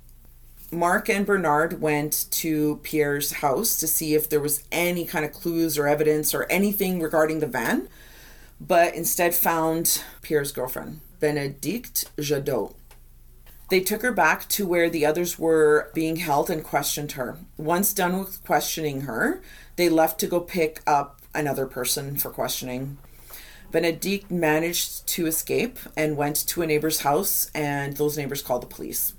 Marc 0.73 1.09
and 1.09 1.25
Bernard 1.25 1.81
went 1.81 2.27
to 2.33 2.81
Pierre's 2.83 3.35
house 3.35 3.77
to 3.79 3.87
see 3.87 4.15
if 4.15 4.29
there 4.29 4.41
was 4.41 4.65
any 4.73 5.05
kind 5.05 5.25
of 5.25 5.33
clues 5.33 5.79
or 5.79 5.87
evidence 5.87 6.35
or 6.35 6.45
anything 6.51 7.01
regarding 7.01 7.39
the 7.39 7.47
van, 7.47 7.89
but 8.61 8.95
instead 8.97 9.33
found 9.33 10.03
Pierre's 10.23 10.51
girlfriend, 10.51 11.01
Benedict 11.21 12.11
Jadot. 12.17 12.75
They 13.71 13.81
took 13.81 14.03
her 14.03 14.13
back 14.13 14.49
to 14.49 14.67
where 14.67 14.91
the 14.91 15.07
others 15.07 15.39
were 15.39 15.91
being 15.95 16.17
held 16.17 16.51
and 16.51 16.65
questioned 16.65 17.13
her. 17.13 17.39
Once 17.57 17.93
done 17.93 18.19
with 18.19 18.43
questioning 18.45 19.03
her, 19.03 19.41
they 19.77 19.89
left 19.89 20.19
to 20.21 20.27
go 20.27 20.41
pick 20.41 20.81
up 20.85 21.23
another 21.33 21.67
person 21.67 22.17
for 22.17 22.31
questioning. 22.31 22.99
Benedict 23.71 24.31
managed 24.31 25.07
to 25.09 25.27
escape 25.27 25.79
and 25.97 26.17
went 26.17 26.37
to 26.49 26.63
a 26.63 26.67
neighbor's 26.67 27.01
house, 27.01 27.51
and 27.55 27.97
those 27.97 28.17
neighbors 28.17 28.43
called 28.43 28.63
the 28.63 28.67
police. 28.67 29.15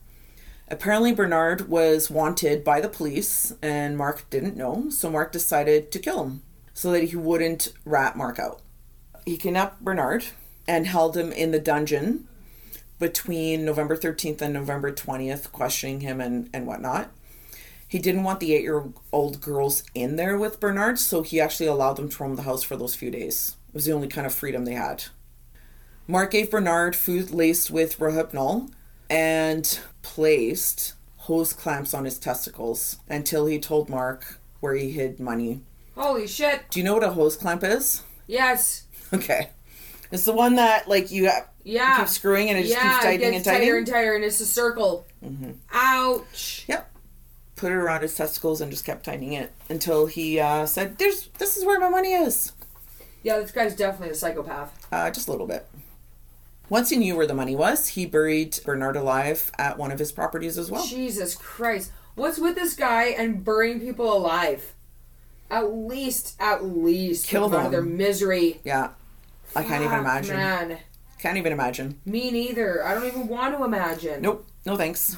Apparently, 0.68 1.14
Bernard 1.14 1.70
was 1.70 2.10
wanted 2.10 2.64
by 2.64 2.80
the 2.82 2.90
police, 2.90 3.54
and 3.62 3.98
Marc 3.98 4.30
didn't 4.30 4.58
know, 4.58 4.90
so 4.90 5.10
Marc 5.10 5.32
decided 5.32 5.92
to 5.92 6.00
kill 6.00 6.24
him 6.24 6.44
so 6.74 6.92
that 6.92 7.06
he 7.06 7.16
wouldn't 7.16 7.74
rat 7.86 8.16
Marc 8.16 8.40
out. 8.40 8.62
He 9.26 9.38
kidnapped 9.38 9.82
Bernard 9.82 10.26
and 10.68 10.88
held 10.88 11.18
him 11.18 11.32
in 11.32 11.52
the 11.52 11.60
dungeon 11.60 12.28
between 13.00 13.66
November 13.66 13.98
13th 13.98 14.42
and 14.42 14.54
November 14.54 14.92
20th, 14.92 15.52
questioning 15.52 16.02
him 16.02 16.22
and, 16.22 16.50
and 16.54 16.68
whatnot. 16.68 17.12
He 17.88 17.98
didn't 17.98 18.24
want 18.24 18.40
the 18.40 18.54
eight 18.54 18.62
year 18.62 18.86
old 19.12 19.42
girls 19.42 19.84
in 19.96 20.16
there 20.16 20.38
with 20.38 20.60
Bernard, 20.60 21.00
so 21.00 21.24
he 21.24 21.40
actually 21.40 21.66
allowed 21.66 21.96
them 21.96 22.10
to 22.10 22.24
roam 22.24 22.36
the 22.36 22.44
house 22.44 22.62
for 22.62 22.78
those 22.78 22.94
few 22.94 23.10
days. 23.10 23.56
It 23.69 23.73
was 23.73 23.86
the 23.86 23.91
only 23.93 24.08
kind 24.08 24.25
of 24.27 24.34
freedom 24.34 24.65
they 24.65 24.73
had. 24.73 25.05
Marc 26.08 26.32
gave 26.32 26.49
Bernard 26.51 26.95
food 26.95 27.32
laced 27.32 27.69
with 27.69 27.99
rohypnol 27.99 28.71
and 29.10 29.79
placed 30.01 30.93
hose 31.17 31.53
clamps 31.53 31.93
on 31.93 32.05
his 32.05 32.17
testicles 32.17 32.97
until 33.08 33.45
he 33.45 33.60
told 33.60 33.89
Marc 33.89 34.39
where 34.60 34.73
he 34.73 34.91
hid 34.91 35.19
money. 35.19 35.62
Holy 35.95 36.25
shit. 36.27 36.62
Do 36.71 36.79
you 36.79 36.86
know 36.86 36.95
what 36.95 37.03
a 37.03 37.12
hose 37.12 37.36
clamp 37.36 37.63
is? 37.63 38.01
Yes. 38.27 38.84
Okay. 39.13 39.49
It's 40.11 40.26
the 40.26 40.34
one 40.34 40.55
that, 40.55 40.88
like, 40.89 41.11
you 41.11 41.26
got, 41.26 41.49
Yeah. 41.63 41.97
keep 41.99 42.07
screwing 42.07 42.49
and 42.49 42.57
it 42.57 42.63
just 42.63 42.74
yeah, 42.74 42.93
keeps 42.93 43.03
tightening 43.03 43.26
and 43.28 43.34
gets 43.36 43.45
tighter 43.45 43.59
tightening. 43.59 43.78
and 43.78 43.88
tighter, 43.88 44.15
and 44.15 44.24
it's 44.24 44.39
a 44.39 44.45
circle. 44.45 45.05
Ouch. 45.72 46.65
Yep. 46.67 46.91
Put 47.55 47.72
it 47.72 47.76
around 47.76 48.01
his 48.01 48.15
testicles 48.15 48.61
and 48.61 48.72
just 48.72 48.86
kept 48.86 49.05
tightening 49.05 49.34
it 49.34 49.51
until 49.70 50.05
he 50.07 50.39
uh, 50.39 50.65
said, 50.65 50.97
"There's 50.97 51.28
this 51.38 51.57
is 51.57 51.65
where 51.65 51.80
my 51.80 51.89
money 51.89 52.13
is." 52.13 52.53
Yeah, 53.24 53.39
this 53.39 53.51
guy's 53.51 53.76
definitely 53.76 54.11
a 54.11 54.15
psychopath. 54.15 54.88
Uh, 54.91 55.09
just 55.11 55.28
a 55.28 55.32
little 55.32 55.47
bit. 55.47 55.67
Once 56.70 56.91
he 56.91 56.97
knew 56.97 57.15
where 57.15 57.26
the 57.26 57.34
money 57.34 57.55
was, 57.55 57.89
he 57.89 58.05
buried 58.05 58.59
Bernard 58.63 58.95
alive 58.95 59.51
at 59.57 59.78
one 59.78 59.91
of 59.91 59.99
his 59.99 60.11
properties 60.11 60.57
as 60.57 60.70
well. 60.70 60.86
Jesus 60.86 61.36
Christ. 61.36 61.91
What's 62.15 62.38
with 62.38 62.55
this 62.55 62.76
guy 62.76 63.05
and 63.05 63.43
burying 63.43 63.80
people 63.80 64.15
alive? 64.15 64.74
At 65.49 65.74
least, 65.74 66.36
at 66.39 66.63
least 66.63 67.28
Kill 67.28 67.49
them 67.49 67.72
their 67.72 67.82
misery. 67.82 68.61
Yeah, 68.63 68.89
I 69.55 69.63
can't 69.63 69.84
even 69.84 69.99
imagine. 69.99 70.36
Man. 70.36 70.78
Can't 71.17 71.38
even 71.38 71.51
imagine. 71.51 71.99
Me 72.05 72.30
neither. 72.30 72.86
I 72.86 72.93
don't 72.93 73.07
even 73.07 73.28
want 73.28 73.57
to 73.57 73.63
imagine. 73.63 74.22
Nope, 74.22 74.45
no 74.65 74.78
thanks. 74.78 75.17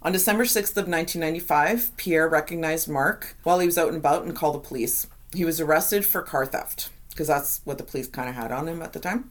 On 0.00 0.12
December 0.12 0.44
6th 0.44 0.76
of 0.76 0.88
1995, 0.88 1.96
Pierre 1.96 2.28
recognized 2.28 2.88
Marc 2.88 3.36
while 3.42 3.58
he 3.58 3.66
was 3.66 3.76
out 3.76 3.88
and 3.88 3.96
about 3.96 4.24
and 4.24 4.34
called 4.34 4.54
the 4.54 4.60
police. 4.60 5.06
He 5.34 5.44
was 5.44 5.60
arrested 5.60 6.06
for 6.06 6.22
car 6.22 6.46
theft 6.46 6.90
because 7.12 7.28
that's 7.28 7.60
what 7.64 7.78
the 7.78 7.84
police 7.84 8.08
kind 8.08 8.28
of 8.28 8.34
had 8.34 8.52
on 8.52 8.68
him 8.68 8.82
at 8.82 8.92
the 8.92 9.00
time. 9.00 9.30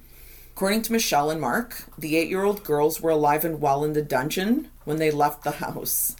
According 0.53 0.81
to 0.83 0.91
Michelle 0.91 1.29
and 1.31 1.41
Marc, 1.41 1.83
the 1.97 2.17
eight 2.17 2.29
year 2.29 2.43
old 2.43 2.63
girls 2.63 3.01
were 3.01 3.11
alive 3.11 3.43
and 3.45 3.61
well 3.61 3.83
in 3.83 3.93
the 3.93 4.01
dungeon 4.01 4.69
when 4.85 4.97
they 4.97 5.11
left 5.11 5.43
the 5.43 5.51
house. 5.51 6.15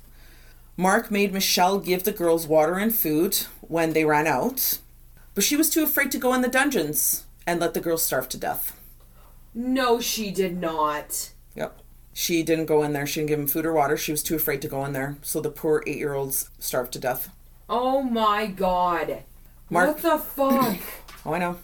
Marc 0.78 1.12
made 1.12 1.34
Michelle 1.34 1.80
give 1.80 2.04
the 2.04 2.12
girls 2.12 2.48
water 2.48 2.76
and 2.78 2.96
food 2.96 3.36
when 3.62 3.94
they 3.94 4.06
ran 4.06 4.26
out, 4.28 4.80
but 5.36 5.44
she 5.44 5.56
was 5.56 5.70
too 5.70 5.84
afraid 5.84 6.12
to 6.12 6.18
go 6.18 6.34
in 6.34 6.42
the 6.42 6.48
dungeons 6.48 7.26
and 7.46 7.60
let 7.60 7.74
the 7.74 7.82
girls 7.82 8.04
starve 8.04 8.30
to 8.30 8.38
death. 8.38 8.78
No, 9.54 10.00
she 10.00 10.32
did 10.32 10.58
not. 10.60 11.32
Yep. 11.56 11.78
She 12.14 12.42
didn't 12.42 12.66
go 12.68 12.84
in 12.84 12.94
there. 12.94 13.06
She 13.06 13.20
didn't 13.20 13.30
give 13.30 13.40
them 13.40 13.48
food 13.48 13.66
or 13.66 13.74
water. 13.74 13.98
She 13.98 14.12
was 14.12 14.24
too 14.24 14.36
afraid 14.36 14.62
to 14.62 14.68
go 14.68 14.84
in 14.86 14.94
there. 14.94 15.18
So 15.22 15.42
the 15.42 15.50
poor 15.50 15.84
eight 15.86 15.98
year 15.98 16.14
olds 16.14 16.50
starved 16.60 16.94
to 16.94 17.00
death. 17.00 17.30
Oh 17.70 18.02
my 18.02 18.48
god. 18.48 19.24
Marc- 19.70 19.88
What 19.88 20.02
the 20.02 20.18
fuck? 20.20 20.78
Oh, 21.26 21.34
I 21.34 21.40
know. 21.40 21.58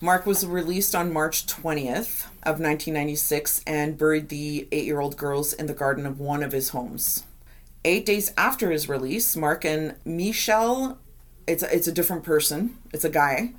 Marc 0.00 0.24
was 0.24 0.46
released 0.46 0.94
on 0.94 1.12
March 1.12 1.46
20th 1.46 2.26
of 2.44 2.60
1996 2.60 3.60
and 3.66 3.98
buried 3.98 4.28
the 4.28 4.68
eight 4.70 4.84
year 4.84 5.00
old 5.00 5.16
girls 5.16 5.52
in 5.52 5.66
the 5.66 5.74
garden 5.74 6.06
of 6.06 6.20
one 6.20 6.42
of 6.42 6.52
his 6.52 6.70
homes. 6.70 7.24
Eight 7.84 8.06
days 8.06 8.32
after 8.36 8.70
his 8.70 8.88
release, 8.88 9.36
Marc 9.36 9.64
and 9.64 9.96
Michelle, 10.04 10.98
it's 11.46 11.62
a, 11.62 11.74
it's 11.74 11.88
a 11.88 11.92
different 11.92 12.22
person, 12.22 12.78
it's 12.92 13.04
a 13.04 13.10
guy, 13.10 13.52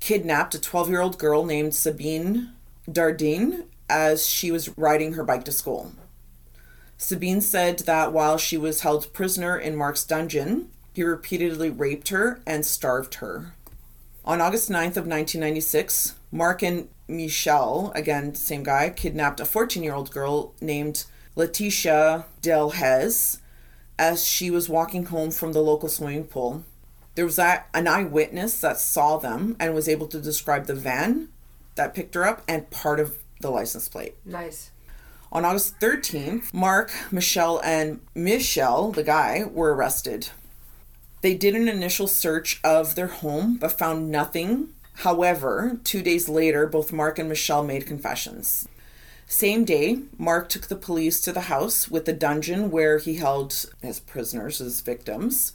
kidnapped 0.00 0.54
a 0.54 0.60
12 0.60 0.90
year 0.90 1.00
old 1.00 1.18
girl 1.18 1.44
named 1.44 1.74
Sabine 1.74 2.52
Dardenne 2.88 3.64
as 3.88 4.26
she 4.26 4.50
was 4.50 4.76
riding 4.76 5.14
her 5.14 5.24
bike 5.24 5.44
to 5.46 5.52
school. 5.52 5.92
Sabine 6.98 7.40
said 7.40 7.80
that 7.80 8.12
while 8.12 8.36
she 8.36 8.58
was 8.58 8.82
held 8.82 9.12
prisoner 9.14 9.56
in 9.56 9.74
Marc's 9.74 10.04
dungeon, 10.04 10.70
he 10.92 11.02
repeatedly 11.02 11.70
raped 11.70 12.10
her 12.10 12.40
and 12.46 12.66
starved 12.66 13.14
her. 13.16 13.54
On 14.24 14.40
August 14.40 14.70
9th 14.70 14.96
of 14.96 15.06
1996, 15.06 16.14
Marc 16.30 16.62
and 16.62 16.88
Michelle, 17.08 17.90
again, 17.94 18.34
same 18.34 18.62
guy, 18.62 18.90
kidnapped 18.90 19.40
a 19.40 19.44
14-year-old 19.44 20.10
girl 20.10 20.54
named 20.60 21.04
Letitia 21.36 22.26
Delhez 22.42 23.38
as 23.98 24.26
she 24.26 24.50
was 24.50 24.68
walking 24.68 25.06
home 25.06 25.30
from 25.30 25.52
the 25.52 25.62
local 25.62 25.88
swimming 25.88 26.24
pool. 26.24 26.64
There 27.14 27.24
was 27.24 27.38
an 27.38 27.88
eyewitness 27.88 28.60
that 28.60 28.78
saw 28.78 29.16
them 29.16 29.56
and 29.58 29.74
was 29.74 29.88
able 29.88 30.06
to 30.08 30.20
describe 30.20 30.66
the 30.66 30.74
van 30.74 31.28
that 31.74 31.94
picked 31.94 32.14
her 32.14 32.24
up 32.26 32.42
and 32.46 32.70
part 32.70 33.00
of 33.00 33.18
the 33.40 33.50
license 33.50 33.88
plate. 33.88 34.14
nice. 34.24 34.70
On 35.32 35.44
August 35.44 35.78
13th, 35.78 36.52
Marc, 36.52 36.92
Michelle, 37.12 37.60
and 37.62 38.00
Michelle, 38.16 38.90
the 38.90 39.04
guy, 39.04 39.44
were 39.44 39.72
arrested. 39.72 40.30
They 41.20 41.34
did 41.34 41.54
an 41.54 41.68
initial 41.68 42.06
search 42.06 42.60
of 42.64 42.94
their 42.94 43.08
home 43.08 43.56
but 43.56 43.72
found 43.72 44.10
nothing. 44.10 44.68
However, 44.94 45.78
two 45.84 46.02
days 46.02 46.28
later, 46.28 46.66
both 46.66 46.92
Marc 46.92 47.18
and 47.18 47.28
Michelle 47.28 47.62
made 47.62 47.86
confessions. 47.86 48.68
Same 49.26 49.64
day, 49.64 50.00
Marc 50.18 50.48
took 50.48 50.66
the 50.66 50.76
police 50.76 51.20
to 51.20 51.32
the 51.32 51.42
house 51.42 51.88
with 51.88 52.04
the 52.04 52.12
dungeon 52.12 52.70
where 52.70 52.98
he 52.98 53.16
held 53.16 53.66
his 53.80 54.00
prisoners 54.00 54.60
as 54.60 54.80
victims. 54.80 55.52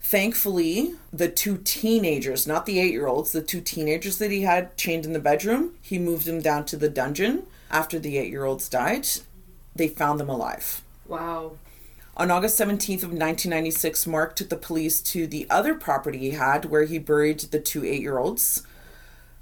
Thankfully, 0.00 0.94
the 1.12 1.28
two 1.28 1.58
teenagers, 1.58 2.46
not 2.46 2.66
the 2.66 2.80
eight 2.80 2.92
year 2.92 3.06
olds, 3.06 3.32
the 3.32 3.42
two 3.42 3.60
teenagers 3.60 4.18
that 4.18 4.30
he 4.30 4.42
had 4.42 4.76
chained 4.76 5.04
in 5.04 5.12
the 5.12 5.18
bedroom, 5.18 5.74
he 5.82 5.98
moved 5.98 6.26
them 6.26 6.40
down 6.40 6.64
to 6.66 6.76
the 6.76 6.88
dungeon 6.88 7.46
after 7.70 7.98
the 7.98 8.16
eight 8.18 8.30
year 8.30 8.44
olds 8.44 8.68
died. 8.68 9.06
They 9.76 9.88
found 9.88 10.18
them 10.18 10.28
alive. 10.28 10.82
Wow. 11.06 11.52
On 12.14 12.30
August 12.30 12.60
17th 12.60 13.04
of 13.04 13.10
1996, 13.10 14.06
Marc 14.06 14.36
took 14.36 14.50
the 14.50 14.56
police 14.56 15.00
to 15.00 15.26
the 15.26 15.46
other 15.48 15.74
property 15.74 16.18
he 16.18 16.30
had 16.32 16.66
where 16.66 16.84
he 16.84 16.98
buried 16.98 17.40
the 17.40 17.58
two 17.58 17.80
8-year-olds, 17.82 18.66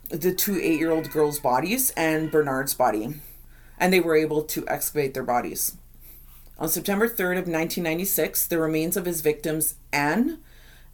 the 0.08 0.32
two 0.32 0.54
8-year-old 0.54 1.10
girls' 1.10 1.40
bodies 1.40 1.90
and 1.90 2.30
Bernard's 2.30 2.74
body, 2.74 3.14
and 3.76 3.92
they 3.92 3.98
were 3.98 4.14
able 4.14 4.42
to 4.42 4.66
excavate 4.68 5.14
their 5.14 5.24
bodies. 5.24 5.76
On 6.60 6.68
September 6.68 7.08
3rd 7.08 7.38
of 7.38 7.48
1996, 7.48 8.46
the 8.46 8.60
remains 8.60 8.96
of 8.96 9.04
his 9.04 9.20
victims 9.20 9.74
Anne, 9.92 10.38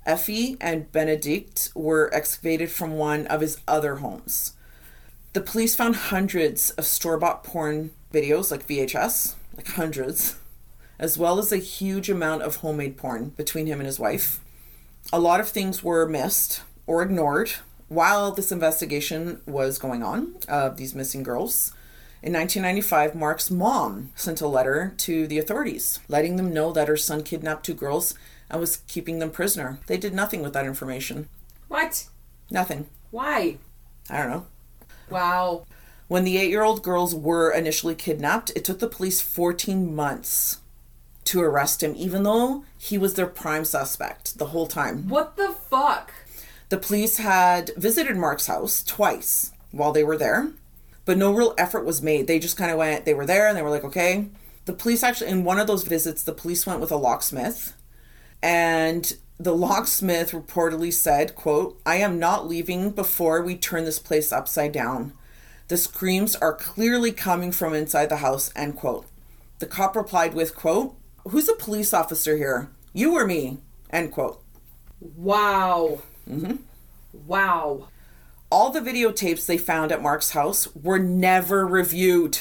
Effie, 0.06 0.56
and 0.62 0.90
Benedict 0.92 1.72
were 1.74 2.08
excavated 2.14 2.70
from 2.70 2.92
one 2.92 3.26
of 3.26 3.42
his 3.42 3.58
other 3.68 3.96
homes. 3.96 4.54
The 5.34 5.42
police 5.42 5.74
found 5.74 5.96
hundreds 5.96 6.70
of 6.70 6.86
store-bought 6.86 7.44
porn 7.44 7.90
videos 8.14 8.50
like 8.50 8.66
VHS, 8.66 9.34
like 9.58 9.68
hundreds 9.68 10.36
as 10.98 11.18
well 11.18 11.38
as 11.38 11.52
a 11.52 11.58
huge 11.58 12.08
amount 12.08 12.42
of 12.42 12.56
homemade 12.56 12.96
porn 12.96 13.30
between 13.30 13.66
him 13.66 13.80
and 13.80 13.86
his 13.86 13.98
wife. 13.98 14.40
A 15.12 15.20
lot 15.20 15.40
of 15.40 15.48
things 15.48 15.84
were 15.84 16.08
missed 16.08 16.62
or 16.86 17.02
ignored 17.02 17.52
while 17.88 18.32
this 18.32 18.50
investigation 18.50 19.40
was 19.46 19.78
going 19.78 20.02
on 20.02 20.34
of 20.48 20.76
these 20.76 20.94
missing 20.94 21.22
girls. 21.22 21.72
In 22.22 22.32
1995, 22.32 23.14
Marc's 23.14 23.50
mom 23.50 24.10
sent 24.16 24.40
a 24.40 24.48
letter 24.48 24.94
to 24.98 25.26
the 25.26 25.38
authorities 25.38 26.00
letting 26.08 26.36
them 26.36 26.52
know 26.52 26.72
that 26.72 26.88
her 26.88 26.96
son 26.96 27.22
kidnapped 27.22 27.64
two 27.64 27.74
girls 27.74 28.14
and 28.50 28.60
was 28.60 28.78
keeping 28.88 29.18
them 29.18 29.30
prisoner. 29.30 29.78
They 29.86 29.96
did 29.96 30.14
nothing 30.14 30.42
with 30.42 30.52
that 30.54 30.66
information. 30.66 31.28
What? 31.68 32.08
Nothing. 32.50 32.86
Why? 33.10 33.58
I 34.10 34.18
don't 34.18 34.30
know. 34.30 34.46
Wow. 35.10 35.66
When 36.08 36.24
the 36.24 36.38
eight 36.38 36.50
year 36.50 36.62
old 36.62 36.82
girls 36.82 37.14
were 37.14 37.50
initially 37.50 37.94
kidnapped, 37.94 38.50
it 38.56 38.64
took 38.64 38.78
the 38.78 38.88
police 38.88 39.20
14 39.20 39.94
months 39.94 40.60
to 41.26 41.42
arrest 41.42 41.82
him, 41.82 41.94
even 41.96 42.22
though 42.22 42.64
he 42.78 42.98
was 42.98 43.14
their 43.14 43.26
prime 43.26 43.64
suspect 43.64 44.38
the 44.38 44.46
whole 44.46 44.66
time. 44.66 45.08
What 45.08 45.36
the 45.36 45.52
fuck? 45.52 46.12
The 46.68 46.78
police 46.78 47.18
had 47.18 47.70
visited 47.76 48.16
Marc's 48.16 48.46
house 48.46 48.82
twice 48.82 49.52
while 49.70 49.92
they 49.92 50.02
were 50.02 50.16
there, 50.16 50.50
but 51.04 51.18
no 51.18 51.32
real 51.32 51.54
effort 51.56 51.84
was 51.84 52.02
made. 52.02 52.26
They 52.26 52.38
just 52.38 52.56
kind 52.56 52.70
of 52.70 52.78
went, 52.78 53.04
they 53.04 53.14
were 53.14 53.26
there 53.26 53.46
and 53.46 53.56
they 53.56 53.62
were 53.62 53.70
like, 53.70 53.84
okay. 53.84 54.26
The 54.64 54.72
police 54.72 55.02
actually, 55.02 55.30
in 55.30 55.44
one 55.44 55.60
of 55.60 55.68
those 55.68 55.84
visits, 55.84 56.22
the 56.22 56.32
police 56.32 56.66
went 56.66 56.80
with 56.80 56.90
a 56.90 56.96
locksmith, 56.96 57.74
and 58.42 59.16
the 59.38 59.54
locksmith 59.66 60.32
reportedly 60.32 60.92
said, 60.92 61.36
quote, 61.36 61.80
I 61.86 61.96
am 61.96 62.18
not 62.18 62.48
leaving 62.48 62.90
before 62.90 63.42
we 63.42 63.56
turn 63.56 63.84
this 63.84 64.00
place 64.00 64.32
upside 64.32 64.72
down. 64.72 65.12
The 65.68 65.76
screams 65.76 66.36
are 66.36 66.52
clearly 66.52 67.12
coming 67.12 67.52
from 67.52 67.74
inside 67.74 68.08
the 68.08 68.16
house, 68.16 68.52
end 68.56 68.76
quote. 68.76 69.06
The 69.58 69.66
cop 69.66 69.96
replied 69.96 70.34
with, 70.34 70.54
quote, 70.54 70.96
Who's 71.28 71.48
a 71.48 71.54
police 71.54 71.92
officer 71.92 72.36
here? 72.36 72.70
You 72.92 73.14
or 73.16 73.26
me? 73.26 73.58
End 73.90 74.12
quote. 74.12 74.42
Wow. 75.00 76.00
Mm-hmm. 76.28 76.56
Wow. 77.26 77.88
All 78.50 78.70
the 78.70 78.80
videotapes 78.80 79.46
they 79.46 79.58
found 79.58 79.90
at 79.90 80.02
Marc's 80.02 80.30
house 80.30 80.68
were 80.74 80.98
never 80.98 81.66
reviewed. 81.66 82.38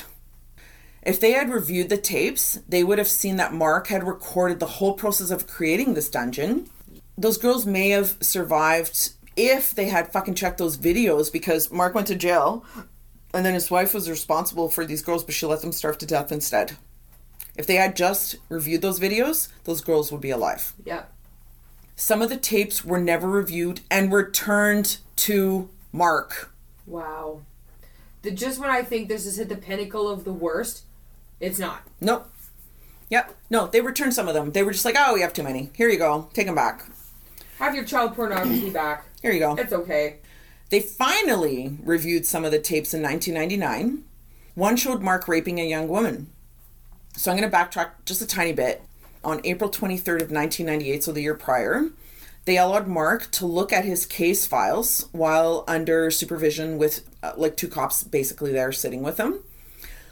If 1.01 1.19
they 1.19 1.31
had 1.31 1.49
reviewed 1.49 1.89
the 1.89 1.97
tapes, 1.97 2.59
they 2.67 2.83
would 2.83 2.97
have 2.97 3.07
seen 3.07 3.37
that 3.37 3.53
Marc 3.53 3.87
had 3.87 4.05
recorded 4.05 4.59
the 4.59 4.65
whole 4.65 4.93
process 4.93 5.31
of 5.31 5.47
creating 5.47 5.93
this 5.93 6.09
dungeon. 6.09 6.69
Those 7.17 7.37
girls 7.37 7.65
may 7.65 7.89
have 7.89 8.17
survived 8.21 9.13
if 9.35 9.73
they 9.73 9.89
had 9.89 10.11
fucking 10.11 10.35
checked 10.35 10.59
those 10.59 10.77
videos 10.77 11.31
because 11.31 11.71
Marc 11.71 11.95
went 11.95 12.07
to 12.07 12.15
jail 12.15 12.63
and 13.33 13.45
then 13.45 13.53
his 13.53 13.71
wife 13.71 13.93
was 13.93 14.09
responsible 14.09 14.69
for 14.69 14.85
these 14.85 15.01
girls, 15.01 15.23
but 15.23 15.33
she 15.33 15.45
let 15.45 15.61
them 15.61 15.71
starve 15.71 15.97
to 15.99 16.05
death 16.05 16.31
instead. 16.31 16.77
If 17.57 17.67
they 17.67 17.75
had 17.75 17.95
just 17.95 18.35
reviewed 18.49 18.81
those 18.81 18.99
videos, 18.99 19.49
those 19.63 19.81
girls 19.81 20.11
would 20.11 20.21
be 20.21 20.31
alive. 20.31 20.73
Yeah. 20.83 21.03
Some 21.95 22.21
of 22.21 22.29
the 22.29 22.37
tapes 22.37 22.83
were 22.83 22.99
never 22.99 23.29
reviewed 23.29 23.81
and 23.89 24.11
returned 24.11 24.97
to 25.17 25.69
Marc. 25.93 26.51
Wow. 26.85 27.41
The, 28.21 28.31
just 28.31 28.59
when 28.59 28.69
I 28.69 28.81
think 28.83 29.07
this 29.07 29.23
has 29.23 29.37
hit 29.37 29.49
the 29.49 29.55
pinnacle 29.55 30.09
of 30.09 30.25
the 30.25 30.33
worst, 30.33 30.83
it's 31.39 31.59
not. 31.59 31.83
Nope. 32.01 32.29
Yep. 33.09 33.35
No, 33.49 33.67
they 33.67 33.81
returned 33.81 34.13
some 34.13 34.27
of 34.27 34.33
them. 34.33 34.51
They 34.51 34.63
were 34.63 34.71
just 34.71 34.83
like, 34.83 34.95
oh, 34.97 35.13
we 35.13 35.21
have 35.21 35.33
too 35.33 35.43
many. 35.43 35.69
Here 35.75 35.89
you 35.89 35.97
go. 35.97 36.29
Take 36.33 36.47
them 36.47 36.55
back. 36.55 36.89
Have 37.59 37.75
your 37.75 37.85
child 37.85 38.15
pornography 38.15 38.69
back. 38.71 39.05
Here 39.21 39.31
you 39.31 39.39
go. 39.39 39.55
It's 39.55 39.71
okay. 39.71 40.17
They 40.69 40.79
finally 40.81 41.77
reviewed 41.83 42.25
some 42.25 42.43
of 42.43 42.51
the 42.51 42.59
tapes 42.59 42.93
in 42.93 43.01
1999. 43.01 44.03
One 44.55 44.75
showed 44.75 45.01
Marc 45.01 45.27
raping 45.27 45.59
a 45.59 45.63
young 45.63 45.87
woman. 45.87 46.31
So 47.17 47.31
I'm 47.31 47.37
going 47.37 47.49
to 47.49 47.55
backtrack 47.55 47.91
just 48.05 48.21
a 48.21 48.27
tiny 48.27 48.53
bit. 48.53 48.81
On 49.23 49.41
April 49.43 49.69
23rd 49.69 50.21
of 50.21 50.31
1998, 50.31 51.03
so 51.03 51.11
the 51.11 51.21
year 51.21 51.33
prior, 51.33 51.89
they 52.45 52.57
allowed 52.57 52.87
Marc 52.87 53.31
to 53.31 53.45
look 53.47 53.73
at 53.73 53.85
his 53.85 54.05
case 54.05 54.45
files 54.45 55.07
while 55.11 55.63
under 55.67 56.11
supervision 56.11 56.77
with 56.77 57.07
uh, 57.23 57.33
like 57.35 57.57
two 57.57 57.67
cops 57.67 58.03
basically 58.03 58.51
there 58.51 58.71
sitting 58.71 59.01
with 59.01 59.19
him. 59.19 59.39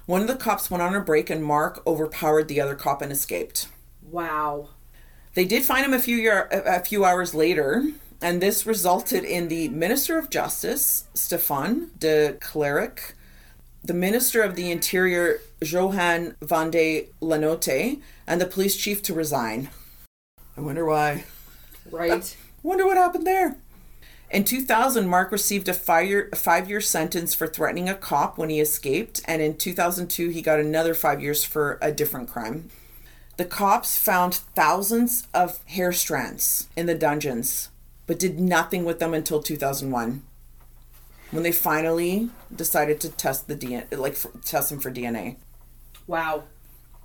One 0.05 0.21
of 0.21 0.27
the 0.27 0.35
cops 0.35 0.71
went 0.71 0.81
on 0.81 0.95
a 0.95 0.99
break 0.99 1.29
and 1.29 1.43
Marc 1.43 1.85
overpowered 1.85 2.47
the 2.47 2.59
other 2.59 2.75
cop 2.75 3.01
and 3.01 3.11
escaped. 3.11 3.67
Wow. 4.01 4.69
They 5.35 5.45
did 5.45 5.63
find 5.63 5.85
him 5.85 5.93
a 5.93 5.99
few 5.99 6.17
year, 6.17 6.47
a 6.51 6.77
a 6.77 6.79
few 6.79 7.05
hours 7.05 7.33
later, 7.33 7.83
and 8.21 8.41
this 8.41 8.65
resulted 8.65 9.23
in 9.23 9.47
the 9.47 9.69
Minister 9.69 10.17
of 10.17 10.29
Justice, 10.29 11.05
Stefaan 11.13 11.91
De 11.97 12.33
Clerck, 12.39 13.15
the 13.83 13.93
Minister 13.93 14.41
of 14.41 14.55
the 14.55 14.71
Interior, 14.71 15.41
Johan 15.61 16.35
van 16.41 16.71
de 16.71 17.09
Lanote, 17.21 17.99
and 18.25 18.39
the 18.39 18.45
police 18.45 18.77
chief 18.77 19.01
to 19.03 19.13
resign. 19.13 19.69
I 20.57 20.61
wonder 20.61 20.85
why. 20.85 21.25
Right? 21.91 22.35
Wonder 22.63 22.85
what 22.85 22.95
happened 22.95 23.27
there. 23.27 23.57
In 24.31 24.45
2000, 24.45 25.05
Marc 25.05 25.33
received 25.33 25.67
a 25.67 25.73
five-year 25.73 26.81
sentence 26.81 27.35
for 27.35 27.45
threatening 27.45 27.89
a 27.89 27.93
cop 27.93 28.37
when 28.37 28.49
he 28.49 28.61
escaped, 28.61 29.21
and 29.25 29.41
in 29.41 29.57
2002, 29.57 30.29
he 30.29 30.41
got 30.41 30.61
another 30.61 30.93
five 30.93 31.21
years 31.21 31.43
for 31.43 31.77
a 31.81 31.91
different 31.91 32.29
crime. 32.29 32.69
The 33.35 33.45
cops 33.45 33.97
found 33.97 34.35
thousands 34.55 35.27
of 35.33 35.59
hair 35.65 35.91
strands 35.91 36.69
in 36.77 36.85
the 36.85 36.95
dungeons, 36.95 37.69
but 38.07 38.17
did 38.17 38.39
nothing 38.39 38.85
with 38.85 38.99
them 38.99 39.13
until 39.13 39.43
2001, 39.43 40.23
when 41.33 41.43
they 41.43 41.51
finally 41.51 42.29
decided 42.55 43.01
to 43.01 43.09
test 43.09 43.47
the 43.47 43.55
DNA, 43.55 43.97
like 43.97 44.15
for, 44.15 44.31
test 44.45 44.69
them 44.69 44.79
for 44.79 44.91
DNA. 44.91 45.37
Wow. 46.05 46.43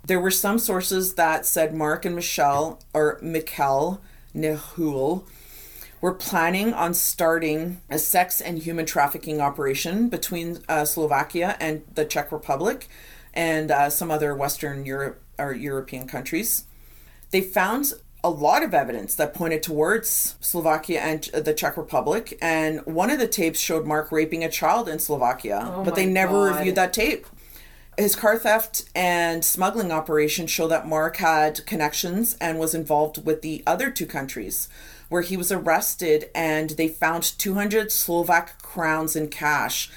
There 0.05 0.19
were 0.19 0.31
some 0.31 0.59
sources 0.59 1.15
that 1.15 1.45
said 1.45 1.73
Marc 1.73 2.05
and 2.05 2.15
Michelle 2.15 2.79
or 2.93 3.19
Michel 3.21 4.01
Nihoul 4.33 5.25
were 5.99 6.13
planning 6.13 6.73
on 6.73 6.93
starting 6.93 7.81
a 7.89 7.97
sex 7.97 8.39
and 8.39 8.59
human 8.59 8.85
trafficking 8.85 9.41
operation 9.41 10.09
between 10.09 10.59
uh, 10.69 10.85
Slovakia 10.85 11.57
and 11.59 11.81
the 11.93 12.05
Czech 12.05 12.31
Republic 12.31 12.87
and 13.33 13.71
uh, 13.71 13.89
some 13.89 14.11
other 14.11 14.35
Western 14.35 14.85
Europe 14.85 15.21
or 15.37 15.53
European 15.53 16.07
countries. 16.07 16.65
They 17.31 17.41
found 17.41 17.93
a 18.23 18.29
lot 18.29 18.63
of 18.63 18.73
evidence 18.73 19.15
that 19.15 19.33
pointed 19.33 19.63
towards 19.63 20.35
Slovakia 20.41 20.99
and 20.99 21.23
the 21.33 21.53
Czech 21.53 21.77
Republic, 21.77 22.37
and 22.41 22.81
one 22.85 23.09
of 23.09 23.19
the 23.19 23.27
tapes 23.27 23.59
showed 23.59 23.85
Marc 23.85 24.11
raping 24.11 24.43
a 24.43 24.49
child 24.49 24.89
in 24.89 24.99
Slovakia, 24.99 25.71
Oh 25.73 25.83
but 25.83 25.95
they 25.95 26.05
never 26.05 26.49
God. 26.49 26.57
reviewed 26.57 26.75
that 26.75 26.93
tape. 26.93 27.25
His 27.97 28.15
car 28.15 28.37
theft 28.37 28.89
and 28.95 29.43
smuggling 29.43 29.91
operation 29.91 30.47
show 30.47 30.67
that 30.69 30.87
Marc 30.87 31.17
had 31.17 31.65
connections 31.65 32.35
and 32.39 32.57
was 32.57 32.73
involved 32.73 33.25
with 33.25 33.41
the 33.41 33.63
other 33.67 33.89
two 33.91 34.05
countries, 34.05 34.69
where 35.09 35.21
he 35.21 35.35
was 35.35 35.51
arrested 35.51 36.29
and 36.35 36.71
they 36.71 36.87
found 36.87 37.23
200 37.23 37.91
Slovak 37.91 38.61
crowns 38.61 39.15
in 39.15 39.27
cash. 39.27 39.89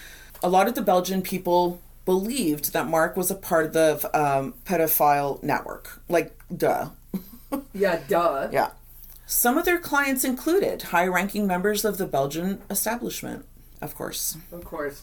A 0.43 0.49
lot 0.49 0.67
of 0.67 0.75
the 0.75 0.83
Belgian 0.83 1.23
people 1.23 1.81
believed 2.05 2.73
that 2.73 2.89
Marc 2.89 3.17
was 3.17 3.31
a 3.31 3.37
part 3.37 3.67
of 3.67 3.73
the 3.73 4.11
um, 4.21 4.55
pedophile 4.65 5.41
network. 5.43 6.01
Like, 6.09 6.37
duh. 6.55 6.91
Yeah, 7.75 8.01
duh. 8.09 8.49
Yeah. 8.53 8.71
Some 9.27 9.57
of 9.57 9.65
their 9.65 9.79
clients 9.79 10.25
included 10.25 10.83
high 10.83 11.07
ranking 11.07 11.47
members 11.47 11.85
of 11.85 11.99
the 11.99 12.07
Belgian 12.07 12.61
establishment, 12.69 13.47
of 13.81 13.95
course. 13.95 14.37
Of 14.51 14.65
course. 14.65 15.03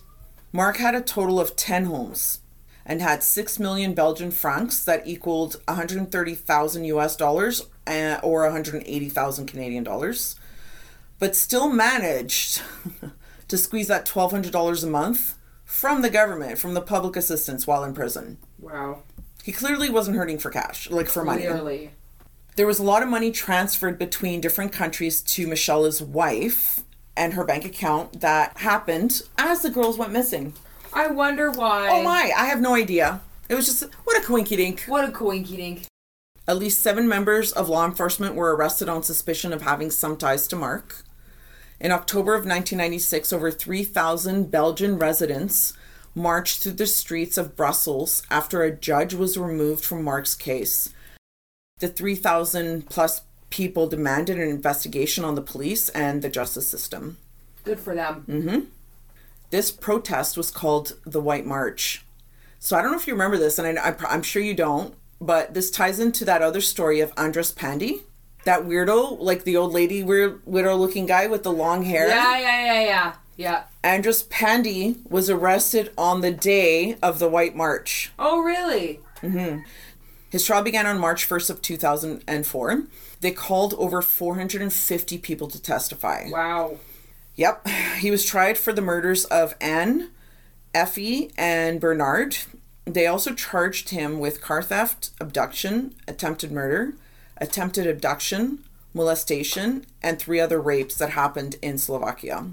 Marc 0.52 0.78
had 0.78 0.95
a 0.95 1.02
total 1.02 1.39
of 1.39 1.56
10 1.56 1.86
homes 1.86 2.41
and 2.86 3.02
had 3.02 3.24
6 3.24 3.60
million 3.60 3.93
Belgian 3.93 4.32
francs 4.32 4.84
that 4.84 5.08
equaled 5.08 5.62
130,000 5.68 6.84
US 6.86 7.16
dollars 7.16 7.68
uh, 7.88 8.20
or 8.24 8.43
180,000 8.43 9.45
Canadian 9.45 9.84
dollars, 9.84 10.36
but 11.20 11.36
still 11.36 11.70
managed 11.70 12.62
to 13.47 13.58
squeeze 13.58 13.88
that 13.88 14.06
$1,200 14.06 14.84
a 14.84 14.88
month 14.88 15.36
from 15.66 16.02
the 16.02 16.10
government, 16.10 16.58
from 16.58 16.74
the 16.74 16.82
public 16.82 17.16
assistance 17.16 17.68
while 17.68 17.84
in 17.84 17.93
prison. 17.93 18.38
Wow. 18.60 19.04
He 19.43 19.52
clearly 19.52 19.89
wasn't 19.89 20.18
hurting 20.18 20.39
for 20.39 20.50
cash, 20.50 20.89
like 20.89 21.08
for 21.08 21.24
money. 21.24 21.43
Clearly. 21.43 21.91
There 22.60 22.68
was 22.68 22.80
a 22.80 22.84
lot 22.84 23.01
of 23.01 23.07
money 23.07 23.32
transferred 23.32 23.97
between 23.97 24.41
different 24.41 24.74
countries 24.74 25.22
to 25.22 25.47
Michelle's 25.47 26.01
wife 26.01 26.82
and 27.16 27.34
her 27.34 27.45
bank 27.45 27.64
account 27.64 28.20
that 28.20 28.57
happened 28.57 29.22
as 29.38 29.62
the 29.62 29.70
girls 29.70 29.97
went 29.97 30.12
missing. 30.12 30.51
I 30.91 31.07
wonder 31.07 31.51
why. 31.51 31.88
Oh 31.89 32.03
my, 32.03 32.34
I 32.38 32.47
have 32.47 32.60
no 32.60 32.76
idea. 32.76 33.22
It 33.47 33.55
was 33.55 33.66
just, 33.66 33.86
what 34.03 34.18
a 34.18 34.28
coinky 34.28 34.57
dink. 34.57 34.84
What 34.88 35.07
a 35.07 35.12
coinky 35.14 35.55
dink. 35.55 35.86
At 36.49 36.57
least 36.57 36.82
seven 36.82 37.07
members 37.07 37.53
of 37.53 37.70
law 37.70 37.86
enforcement 37.86 38.36
were 38.36 38.53
arrested 38.53 38.89
on 38.89 39.03
suspicion 39.03 39.53
of 39.53 39.62
having 39.62 39.89
some 39.89 40.18
ties 40.18 40.45
to 40.49 40.57
Marc. 40.57 41.05
In 41.80 41.93
October 41.93 42.34
of 42.34 42.39
1996, 42.39 43.32
over 43.32 43.51
3,000 43.51 44.51
Belgian 44.51 44.99
residents 44.99 45.72
marched 46.14 46.62
through 46.62 46.74
the 46.74 46.88
streets 46.88 47.38
of 47.38 47.55
Brussels 47.55 48.22
after 48.30 48.64
a 48.64 48.76
judge 48.76 49.14
was 49.14 49.38
removed 49.38 49.86
from 49.86 50.03
Marc's 50.03 50.36
case. 50.36 50.93
The 51.80 51.88
3,000 51.88 52.89
plus 52.89 53.21
people 53.49 53.88
demanded 53.88 54.38
an 54.38 54.49
investigation 54.49 55.23
on 55.23 55.36
the 55.36 55.41
police 55.41 55.89
and 55.89 56.21
the 56.21 56.30
justice 56.30 56.67
system. 56.67 57.17
Good 57.63 57.80
for 57.80 57.95
them. 57.95 58.25
Mm. 58.27 58.65
This 59.49 59.71
protest 59.71 60.38
was 60.38 60.51
called 60.51 60.97
the 61.05 61.21
White 61.21 61.45
March. 61.45 62.05
So 62.59 62.77
I 62.77 62.82
don't 62.82 62.91
know 62.91 62.97
if 62.97 63.07
you 63.07 63.13
remember 63.13 63.38
this, 63.38 63.57
and 63.57 63.80
I, 63.80 63.95
I, 64.07 64.13
am 64.13 64.21
sure 64.21 64.41
you 64.41 64.53
don't, 64.53 64.93
but 65.21 65.53
this 65.53 65.71
ties 65.71 65.99
into 65.99 66.25
that 66.25 66.41
other 66.41 66.61
story 66.61 66.99
of 66.99 67.13
Andres 67.17 67.51
Pandy, 67.51 68.01
that 68.43 68.63
weirdo, 68.63 69.19
like 69.19 69.43
the 69.43 69.57
old 69.57 69.73
lady 69.73 70.03
weird 70.03 70.41
widow 70.45 70.75
looking 70.75 71.05
guy 71.05 71.27
with 71.27 71.43
the 71.43 71.51
long 71.51 71.84
hair. 71.84 72.07
Yeah, 72.07 72.38
yeah, 72.38 72.65
yeah, 72.65 72.84
yeah. 72.84 73.13
Yeah. 73.38 73.63
Andres 73.86 74.23
Pandy 74.23 74.97
was 75.09 75.30
arrested 75.30 75.93
on 75.97 76.19
the 76.19 76.32
day 76.32 76.97
of 77.01 77.19
the 77.19 77.30
White 77.30 77.55
March. 77.55 78.11
Oh, 78.19 78.41
really? 78.41 78.99
His 80.30 80.45
trial 80.45 80.61
began 80.61 80.86
on 80.86 80.99
March 80.99 81.27
1st 81.27 81.49
of 81.49 81.61
2004. 81.61 82.84
They 83.21 83.32
called 83.32 83.73
over 83.77 84.01
450 84.01 85.17
people 85.17 85.47
to 85.47 85.61
testify. 85.61 86.30
Wow. 86.30 86.77
Yep. 87.36 87.67
He 87.99 88.11
was 88.11 88.25
tried 88.25 88.57
for 88.57 88.73
the 88.73 88.82
murders 88.82 89.25
of 89.25 89.55
Anne, 89.59 90.09
Effie, 90.73 91.32
and 91.38 91.80
Bernard. 91.80 92.38
They 92.86 93.07
also 93.07 93.34
charged 93.34 93.89
him 93.89 94.19
with 94.19 94.41
car 94.41 94.61
theft, 94.61 95.11
abduction, 95.19 95.95
attempted 96.07 96.51
murder, 96.51 96.93
attempted 97.38 97.88
abduction, 97.88 98.59
molestation, 98.93 99.86
and 100.01 100.19
three 100.19 100.39
other 100.39 100.59
rapes 100.59 100.95
that 100.95 101.11
happened 101.11 101.55
in 101.61 101.77
Slovakia. 101.77 102.45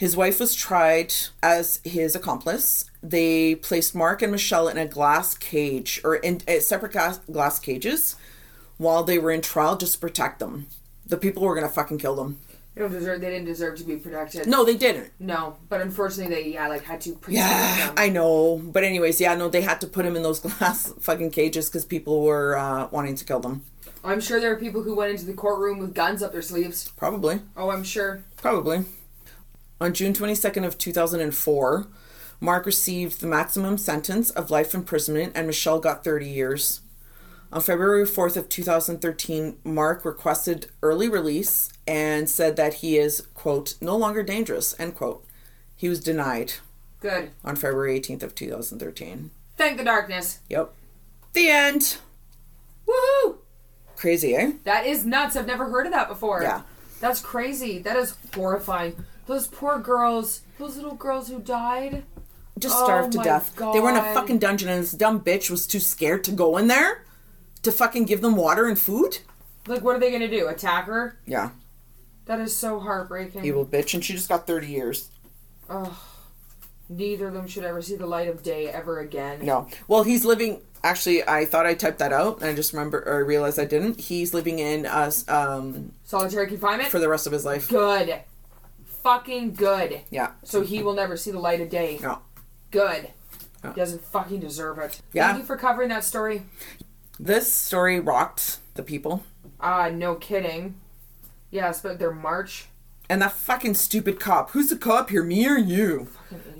His 0.00 0.16
wife 0.16 0.40
was 0.40 0.54
tried 0.54 1.12
as 1.42 1.78
his 1.84 2.14
accomplice. 2.16 2.90
They 3.02 3.54
placed 3.54 3.94
Marc 3.94 4.22
and 4.22 4.32
Michelle 4.32 4.66
in 4.66 4.78
a 4.78 4.86
glass 4.86 5.34
cage 5.36 6.00
or 6.02 6.16
in 6.16 6.40
uh, 6.48 6.60
separate 6.60 6.92
glass, 6.92 7.18
glass 7.30 7.58
cages 7.58 8.16
while 8.78 9.02
they 9.04 9.18
were 9.18 9.30
in 9.30 9.42
trial 9.42 9.76
just 9.76 9.92
to 9.92 9.98
protect 9.98 10.38
them. 10.38 10.68
The 11.06 11.18
people 11.18 11.42
were 11.42 11.54
going 11.54 11.66
to 11.66 11.72
fucking 11.72 11.98
kill 11.98 12.16
them. 12.16 12.38
They 12.74 12.80
don't 12.80 12.92
deserve. 12.92 13.20
They 13.20 13.28
didn't 13.28 13.44
deserve 13.44 13.76
to 13.76 13.84
be 13.84 13.96
protected. 13.96 14.46
No, 14.46 14.64
they 14.64 14.74
didn't. 14.78 15.10
No, 15.18 15.58
but 15.68 15.82
unfortunately, 15.82 16.34
they 16.34 16.48
yeah 16.54 16.66
like 16.68 16.84
had 16.84 17.02
to 17.02 17.12
protect 17.12 17.32
Yeah, 17.36 17.88
them. 17.88 17.94
I 17.98 18.08
know. 18.08 18.56
But 18.56 18.84
anyways, 18.84 19.20
yeah, 19.20 19.34
no, 19.34 19.50
they 19.50 19.60
had 19.60 19.82
to 19.82 19.86
put 19.86 20.06
him 20.06 20.16
in 20.16 20.22
those 20.22 20.40
glass 20.46 20.94
fucking 20.98 21.32
cages 21.32 21.68
because 21.68 21.84
people 21.84 22.22
were 22.22 22.56
uh, 22.56 22.88
wanting 22.90 23.16
to 23.16 23.24
kill 23.26 23.40
them. 23.40 23.64
I'm 24.02 24.20
sure 24.22 24.40
there 24.40 24.52
are 24.52 24.56
people 24.56 24.82
who 24.82 24.96
went 24.96 25.10
into 25.10 25.26
the 25.26 25.34
courtroom 25.34 25.78
with 25.78 25.94
guns 25.94 26.22
up 26.22 26.32
their 26.32 26.40
sleeves. 26.40 26.90
Probably, 26.96 27.40
Oh, 27.54 27.68
I'm 27.68 27.84
sure. 27.84 28.22
probably. 28.38 28.86
On 29.80 29.94
June 29.94 30.12
twenty 30.12 30.34
second 30.34 30.64
of 30.64 30.76
two 30.76 30.92
thousand 30.92 31.20
and 31.20 31.34
four, 31.34 31.86
Marc 32.38 32.66
received 32.66 33.20
the 33.20 33.26
maximum 33.26 33.78
sentence 33.78 34.30
of 34.30 34.50
life 34.50 34.74
imprisonment, 34.74 35.32
and 35.34 35.46
Michelle 35.46 35.80
got 35.80 36.04
thirty 36.04 36.28
years. 36.28 36.80
On 37.52 37.60
February 37.60 38.04
fourth 38.06 38.36
of 38.36 38.48
two 38.48 38.62
thousand 38.62 39.00
thirteen, 39.00 39.56
Marc 39.64 40.04
requested 40.04 40.66
early 40.82 41.08
release 41.08 41.72
and 41.86 42.28
said 42.28 42.56
that 42.56 42.74
he 42.74 42.98
is 42.98 43.26
quote 43.34 43.74
no 43.80 43.96
longer 43.96 44.22
dangerous 44.22 44.78
end 44.78 44.94
quote. 44.94 45.24
He 45.76 45.88
was 45.88 46.00
denied 46.00 46.54
Good. 47.00 47.30
on 47.42 47.56
February 47.56 47.94
eighteenth 47.94 48.22
of 48.22 48.34
two 48.34 48.50
thousand 48.50 48.78
thirteen. 48.80 49.30
Thank 49.56 49.78
the 49.78 49.84
darkness. 49.84 50.40
Yep. 50.50 50.72
The 51.32 51.48
end. 51.48 51.96
Woohoo! 52.86 53.38
Crazy, 53.96 54.34
eh? 54.34 54.52
That 54.64 54.86
is 54.86 55.04
nuts. 55.04 55.36
I've 55.36 55.46
never 55.46 55.68
heard 55.70 55.86
of 55.86 55.92
that 55.92 56.08
before. 56.08 56.42
Yeah. 56.42 56.62
That's 57.00 57.20
crazy. 57.20 57.78
That 57.78 57.96
is 57.96 58.16
horrifying. 58.34 59.04
Those 59.30 59.46
poor 59.46 59.78
girls. 59.78 60.40
Those 60.58 60.74
little 60.74 60.96
girls 60.96 61.28
who 61.28 61.38
died. 61.38 62.02
Just 62.58 62.74
Oh 62.76 62.82
starved 62.84 63.12
to 63.12 63.18
my 63.18 63.24
death. 63.24 63.54
They 63.54 63.78
were 63.78 63.90
in 63.90 63.96
a 63.96 64.12
fucking 64.12 64.40
dungeon 64.40 64.68
and 64.68 64.82
this 64.82 64.90
dumb 64.90 65.20
bitch 65.20 65.48
was 65.48 65.68
too 65.68 65.78
scared 65.78 66.24
to 66.24 66.32
go 66.32 66.56
in 66.56 66.66
there 66.66 67.04
to 67.62 67.70
fucking 67.70 68.06
give 68.06 68.22
them 68.22 68.34
water 68.34 68.66
and 68.66 68.76
food. 68.76 69.18
Like, 69.68 69.84
what 69.84 69.94
are 69.94 70.00
they 70.00 70.10
gonna 70.10 70.26
do? 70.26 70.48
Attack 70.48 70.86
her? 70.86 71.16
Yeah. 71.26 71.50
That 72.24 72.40
is 72.40 72.56
so 72.56 72.80
heartbreaking. 72.80 73.44
Evil 73.44 73.64
bitch. 73.64 73.94
And 73.94 74.04
she 74.04 74.14
just 74.14 74.28
got 74.28 74.48
30 74.48 74.66
years. 74.66 75.10
Ugh. 75.68 75.92
Neither 76.88 77.28
of 77.28 77.34
them 77.34 77.46
should 77.46 77.62
ever 77.62 77.80
see 77.82 77.94
the 77.94 78.06
light 78.08 78.26
of 78.26 78.42
day 78.42 78.66
ever 78.68 78.98
again. 78.98 79.46
No. 79.46 79.68
Well, 79.86 80.02
he's 80.02 80.24
living. 80.24 80.60
Actually, 80.82 81.22
I 81.28 81.44
thought 81.44 81.66
I 81.66 81.74
typed 81.74 82.00
that 82.00 82.12
out 82.12 82.40
and 82.40 82.46
I 82.50 82.54
just 82.56 82.72
remember, 82.72 82.98
or 83.06 83.14
I 83.14 83.18
realized 83.18 83.60
I 83.60 83.64
didn't. 83.64 84.00
He's 84.00 84.34
living 84.34 84.58
in 84.58 84.86
us 84.86 85.24
um, 85.28 85.92
Solitary 86.02 86.48
confinement? 86.48 86.88
for 86.88 86.98
the 86.98 87.08
rest 87.08 87.28
of 87.28 87.32
his 87.32 87.44
life. 87.44 87.68
good. 87.68 88.22
Fucking 89.02 89.54
good. 89.54 90.02
Yeah. 90.10 90.32
So 90.44 90.62
he 90.62 90.82
will 90.82 90.94
never 90.94 91.16
see 91.16 91.30
the 91.30 91.38
light 91.38 91.60
of 91.60 91.70
day. 91.70 91.98
No. 92.02 92.20
Good. 92.70 93.10
He 93.62 93.68
doesn't 93.74 94.02
fucking 94.02 94.40
deserve 94.40 94.78
it. 94.78 95.00
Yeah. 95.12 95.28
Thank 95.28 95.40
you 95.40 95.44
for 95.44 95.56
covering 95.56 95.90
that 95.90 96.04
story. 96.04 96.42
This 97.18 97.52
story 97.52 98.00
rocked 98.00 98.58
the 98.74 98.82
people. 98.82 99.22
Ah, 99.60 99.90
no 99.90 100.14
kidding. 100.14 100.76
Yes, 101.50 101.82
but 101.82 101.98
their 101.98 102.12
march. 102.12 102.66
And 103.10 103.20
that 103.20 103.32
fucking 103.32 103.74
stupid 103.74 104.20
cop. 104.20 104.50
Who's 104.50 104.70
the 104.70 104.76
cop 104.76 105.10
here, 105.10 105.22
me 105.22 105.46
or 105.46 105.58
you? 105.58 106.08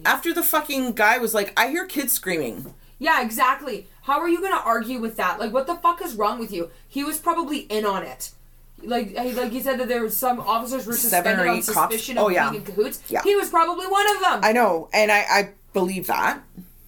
After 0.04 0.34
the 0.34 0.42
fucking 0.42 0.92
guy 0.92 1.16
was 1.18 1.32
like, 1.32 1.58
I 1.58 1.68
hear 1.68 1.86
kids 1.86 2.12
screaming. 2.12 2.74
Yeah, 2.98 3.22
exactly. 3.22 3.86
How 4.02 4.18
are 4.20 4.28
you 4.28 4.42
gonna 4.42 4.60
argue 4.62 4.98
with 4.98 5.16
that? 5.16 5.38
Like, 5.38 5.52
what 5.52 5.66
the 5.66 5.76
fuck 5.76 6.02
is 6.02 6.16
wrong 6.16 6.38
with 6.38 6.52
you? 6.52 6.70
He 6.86 7.04
was 7.04 7.18
probably 7.18 7.60
in 7.60 7.86
on 7.86 8.02
it. 8.02 8.32
Like, 8.82 9.16
he- 9.18 9.32
like 9.32 9.52
he 9.52 9.60
said 9.60 9.78
that 9.80 9.88
there 9.88 10.02
was 10.02 10.16
some 10.16 10.40
officers 10.40 10.86
were 10.86 10.92
Seven 10.94 11.32
or 11.38 11.44
suspended 11.44 11.46
on 11.48 11.56
eight 11.56 11.66
cops. 11.66 11.94
suspicion 11.94 12.18
Oh, 12.18 12.26
of 12.28 12.32
yeah. 12.32 12.50
being 12.50 12.62
in 12.64 12.66
cahoots. 12.66 13.00
Yeah. 13.08 13.22
He 13.22 13.36
was 13.36 13.48
probably 13.50 13.86
one 13.86 14.06
of 14.16 14.20
them. 14.20 14.40
I 14.42 14.52
know, 14.52 14.88
and 14.92 15.10
I, 15.12 15.18
I 15.28 15.50
believe 15.72 16.06
that. 16.08 16.40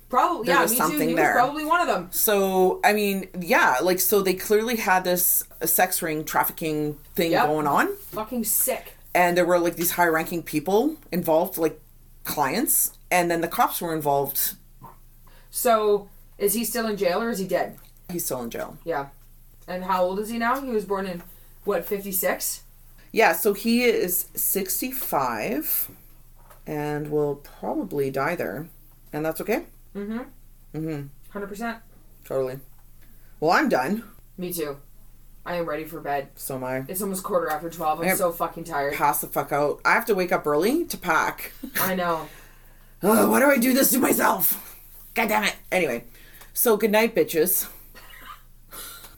probably, 0.09 0.47
there 0.47 0.57
yeah, 0.57 0.62
was 0.62 0.70
me 0.72 0.76
too. 0.76 0.82
something 0.82 1.09
He 1.11 1.14
there. 1.14 1.32
was 1.34 1.40
probably 1.43 1.64
one 1.64 1.80
of 1.80 1.86
them. 1.86 2.09
So, 2.11 2.80
I 2.84 2.93
mean, 2.93 3.28
yeah, 3.40 3.76
like, 3.82 3.99
so 4.01 4.20
they 4.22 4.34
clearly 4.34 4.76
had 4.76 5.05
this 5.05 5.45
sex 5.64 6.03
ring 6.03 6.24
trafficking 6.24 6.99
thing 7.14 7.30
Yep. 7.32 7.47
going 7.47 7.66
on. 7.66 7.97
Fucking 8.11 8.45
sick. 8.45 8.95
And 9.14 9.36
there 9.36 9.45
were, 9.47 9.59
like, 9.59 9.76
these 9.76 9.93
high 9.93 10.07
ranking 10.07 10.43
people 10.43 10.97
involved, 11.11 11.57
like, 11.59 11.80
clients. 12.24 12.93
And 13.11 13.30
then 13.30 13.40
the 13.43 13.49
cops 13.49 13.80
were 13.80 13.95
involved. 13.95 14.55
So, 15.51 16.09
is 16.38 16.55
he 16.55 16.64
still 16.64 16.86
in 16.86 16.97
jail 16.97 17.20
or 17.22 17.30
is 17.30 17.38
he 17.38 17.47
dead? 17.47 17.78
He's 18.11 18.24
still 18.24 18.43
in 18.43 18.51
jail. 18.51 18.76
Yeah. 18.84 19.07
And 19.68 19.84
how 19.84 20.03
old 20.05 20.18
is 20.18 20.28
he 20.30 20.38
now? 20.38 20.61
He 20.61 20.70
was 20.70 20.84
born 20.84 21.07
in 21.07 21.22
what, 21.64 21.84
56? 21.84 22.62
Yeah, 23.12 23.32
so 23.32 23.52
he 23.52 23.84
is 23.84 24.28
65 24.34 25.90
and 26.66 27.10
will 27.10 27.36
probably 27.36 28.10
die 28.10 28.34
there. 28.36 28.68
And 29.12 29.24
that's 29.24 29.40
okay. 29.40 29.66
Mm-hmm. 29.94 30.20
Mm-hmm. 30.74 31.38
100%. 31.38 31.80
Totally. 32.24 32.58
Well, 33.40 33.50
I'm 33.50 33.68
done. 33.68 34.04
Me 34.38 34.52
too. 34.52 34.78
I 35.44 35.56
am 35.56 35.68
ready 35.68 35.84
for 35.84 36.00
bed. 36.00 36.28
So 36.36 36.54
am 36.54 36.64
I. 36.64 36.84
It's 36.88 37.02
almost 37.02 37.24
quarter 37.24 37.48
after 37.48 37.68
12. 37.68 38.00
I'm 38.00 38.16
so 38.16 38.32
fucking 38.32 38.64
tired. 38.64 38.94
Pass 38.94 39.20
the 39.20 39.26
fuck 39.26 39.52
out. 39.52 39.80
I 39.84 39.92
have 39.92 40.06
to 40.06 40.14
wake 40.14 40.32
up 40.32 40.46
early 40.46 40.84
to 40.86 40.96
pack. 40.96 41.52
I 41.80 41.94
know. 41.96 42.28
Why 43.00 43.40
do 43.40 43.46
I 43.46 43.58
do 43.58 43.74
this 43.74 43.90
to 43.90 43.98
myself? 43.98 44.78
God 45.14 45.28
damn 45.28 45.42
it. 45.44 45.56
Anyway, 45.72 46.04
so 46.54 46.76
good 46.76 46.92
night, 46.92 47.16
bitches. 47.16 47.68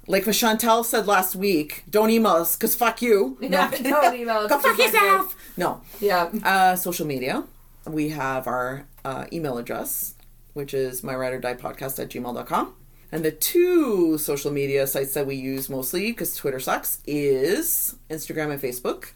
Like 0.07 0.27
what 0.27 0.35
Chantel 0.35 0.85
said 0.85 1.07
last 1.07 1.35
week, 1.35 1.85
don't 1.89 2.11
email 2.11 2.33
us 2.33 2.57
because 2.57 2.75
fuck 2.75 3.01
you. 3.01 3.39
Yeah, 3.41 3.71
don't 3.71 4.15
email 4.15 4.37
us 4.39 4.49
Go 4.51 4.59
fuck 4.59 4.79
yourself. 4.79 5.37
No. 5.57 5.81
Yeah. 6.01 6.31
Uh, 6.43 6.77
social 6.77 7.07
media. 7.07 7.45
We 7.87 8.11
have 8.11 8.47
our 8.47 8.87
uh, 9.05 9.27
email 9.33 9.57
address, 9.59 10.15
which 10.53 10.75
is 10.75 11.03
myrideordiepodcast 11.03 11.99
at 12.03 12.09
gmail.com. 12.11 12.75
And 13.13 13.25
the 13.25 13.31
two 13.31 14.19
social 14.19 14.51
media 14.51 14.87
sites 14.87 15.15
that 15.15 15.27
we 15.27 15.37
use 15.37 15.71
mostly, 15.71 16.11
because 16.11 16.35
Twitter 16.37 16.59
sucks, 16.59 16.99
is 17.07 17.97
Instagram 18.11 18.51
and 18.53 18.61
Facebook. 18.61 19.13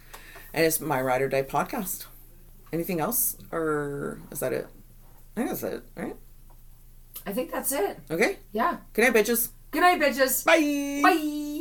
And 0.54 0.64
it's 0.64 0.80
My 0.80 1.00
Ride 1.00 1.22
or 1.22 1.28
Die 1.28 1.42
Podcast. 1.42 2.06
Anything 2.72 3.00
else? 3.00 3.36
Or 3.50 4.20
is 4.30 4.40
that 4.40 4.52
it? 4.52 4.68
I 5.36 5.40
think 5.40 5.50
that's 5.50 5.62
it, 5.62 5.82
right? 5.96 6.16
I 7.26 7.32
think 7.32 7.50
that's 7.50 7.72
it. 7.72 7.98
Okay. 8.10 8.38
Yeah. 8.52 8.78
Good 8.92 9.12
night, 9.12 9.24
bitches. 9.24 9.50
Good 9.70 9.80
night, 9.80 10.00
bitches. 10.00 10.44
Bye. 10.44 11.00
Bye. 11.02 11.58